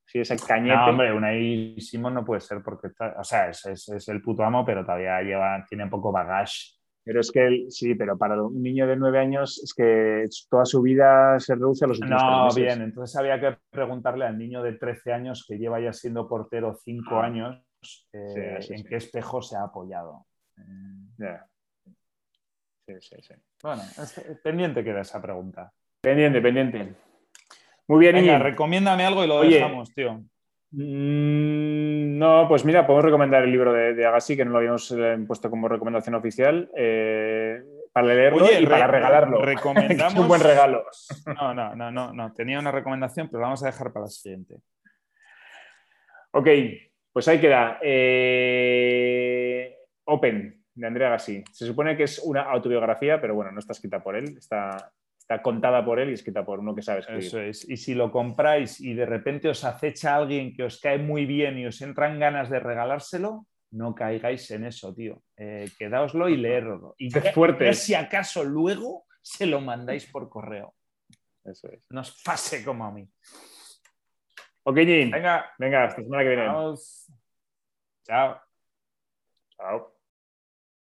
Si 0.06 0.20
es 0.20 0.32
el 0.32 0.40
Cañete. 0.40 0.76
No, 0.76 0.88
hombre, 0.88 1.14
Unai 1.14 1.76
Simón 1.80 2.14
no 2.14 2.26
puede 2.26 2.42
ser 2.42 2.62
porque, 2.64 2.88
o 3.18 3.24
sea, 3.24 3.50
es, 3.50 4.08
el 4.08 4.22
puto 4.22 4.44
amo, 4.44 4.66
pero 4.66 4.84
todavía 4.84 5.22
lleva, 5.22 5.66
tiene 5.68 5.84
un 5.84 5.90
poco 5.90 6.12
bagaje. 6.12 6.76
Pero 7.04 7.22
es 7.22 7.32
que 7.32 7.46
él, 7.46 7.66
sí, 7.70 7.96
pero 7.96 8.18
para 8.18 8.42
un 8.42 8.62
niño 8.62 8.86
de 8.86 8.96
nueve 8.96 9.20
años 9.20 9.60
es 9.64 9.74
que 9.74 10.26
toda 10.50 10.66
su 10.66 10.82
vida 10.82 11.40
se 11.40 11.56
reduce 11.56 11.86
a 11.86 11.88
los 11.88 12.00
últimos 12.00 12.22
No, 12.22 12.48
bien, 12.54 12.82
entonces 12.82 13.16
había 13.16 13.40
que 13.40 13.58
preguntarle 13.72 14.26
al 14.26 14.38
niño 14.38 14.62
de 14.62 14.74
13 14.74 15.14
años 15.14 15.46
que 15.48 15.58
lleva 15.58 15.80
ya 15.80 15.94
siendo 15.94 16.28
portero 16.28 16.76
cinco 16.84 17.20
ah. 17.20 17.26
años 17.26 17.69
eh, 18.14 18.60
en 18.70 18.84
qué 18.84 18.96
espejo 18.96 19.42
se 19.42 19.56
ha 19.56 19.64
apoyado. 19.64 20.26
Sí, 22.88 23.18
sí, 23.22 23.34
Bueno, 23.62 23.84
pendiente 24.44 24.84
queda 24.84 25.02
esa 25.02 25.22
pregunta. 25.22 25.72
Pendiente, 26.02 26.42
pendiente. 26.42 26.94
Muy 27.88 28.00
bien, 28.00 28.16
Venga, 28.16 28.40
recomiéndame 28.40 29.06
algo 29.06 29.24
y 29.24 29.28
lo 29.28 29.42
dejamos, 29.42 29.94
tío. 29.94 30.24
Mm, 30.72 32.18
no, 32.20 32.46
pues 32.48 32.64
mira, 32.64 32.86
podemos 32.86 33.06
recomendar 33.06 33.44
el 33.44 33.52
libro 33.52 33.74
de, 33.74 34.06
Agassi, 34.06 34.38
que 34.38 34.46
no 34.46 34.52
lo 34.52 34.58
habíamos 34.60 34.92
eh, 34.92 35.18
puesto 35.28 35.50
como 35.50 35.68
recomendación 35.68 36.16
oficial, 36.16 36.70
eh, 36.76 37.62
para 37.92 38.08
leerlo 38.08 38.46
y 38.60 38.66
para 38.68 38.88
regalarlo. 38.88 39.42
Recomendamos... 39.46 40.16
un 40.16 40.28
buen 40.28 40.42
regalo. 40.42 40.86
No, 41.26 41.54
no, 41.54 41.76
no, 41.76 41.92
no, 41.92 42.14
no, 42.14 42.34
tenía 42.34 42.60
una 42.60 42.72
recomendación, 42.72 43.28
pero 43.28 43.42
la 43.42 43.48
vamos 43.48 43.64
a 43.64 43.68
dejar 43.68 43.92
para 43.92 44.06
la 44.06 44.12
siguiente. 44.12 44.58
Ok, 46.32 46.48
pues 47.12 47.28
ahí 47.28 47.40
queda. 47.40 47.80
Eh, 47.82 49.76
open, 50.06 50.64
de 50.74 50.88
Andrea 50.88 51.10
Gassi. 51.10 51.44
Se 51.52 51.66
supone 51.66 51.98
que 51.98 52.04
es 52.04 52.20
una 52.20 52.44
autobiografía, 52.44 53.20
pero 53.20 53.36
bueno, 53.36 53.52
no 53.52 53.60
está 53.60 53.74
escrita 53.74 54.02
por 54.02 54.16
él, 54.16 54.38
está, 54.38 54.92
está 55.18 55.42
contada 55.42 55.84
por 55.84 56.00
él 56.00 56.10
y 56.10 56.14
escrita 56.14 56.46
por 56.46 56.60
uno 56.60 56.74
que 56.74 56.82
sabe 56.82 57.02
escribir. 57.02 57.26
Eso 57.26 57.42
es. 57.42 57.70
Y 57.70 57.78
si 57.78 57.94
lo 57.94 58.12
compráis 58.12 58.80
y 58.80 58.94
de 58.94 59.06
repente 59.06 59.50
os 59.50 59.64
acecha 59.64 60.16
alguien 60.16 60.54
que 60.54 60.64
os 60.64 60.80
cae 60.80 60.98
muy 60.98 61.26
bien 61.26 61.58
y 61.58 61.66
os 61.66 61.82
entran 61.82 62.20
ganas 62.20 62.50
de 62.50 62.60
regalárselo, 62.60 63.46
no 63.72 63.94
caigáis 63.94 64.50
en 64.52 64.66
eso, 64.66 64.94
tío. 64.96 65.22
Eh, 65.38 65.70
quedaoslo 65.78 66.30
y 66.30 66.38
leerlo. 66.38 66.96
Y 66.98 67.16
es 67.16 67.34
fuerte. 67.34 67.74
si 67.74 67.94
acaso 67.94 68.44
luego 68.44 69.06
se 69.22 69.46
lo 69.46 69.62
mandáis 69.62 70.06
por 70.06 70.30
correo. 70.30 70.74
Eso 71.44 71.70
es. 71.72 71.82
No 71.90 72.02
os 72.02 72.22
pase 72.24 72.64
como 72.64 72.86
a 72.86 72.92
mí. 72.92 73.08
Ok, 74.70 74.78
Jim. 74.86 75.10
Venga, 75.10 75.52
venga, 75.58 75.86
hasta 75.86 76.02
la 76.02 76.04
semana 76.04 76.24
que 76.24 76.30
viene. 76.30 76.46
Chao. 78.04 78.40
Chao. 79.58 79.99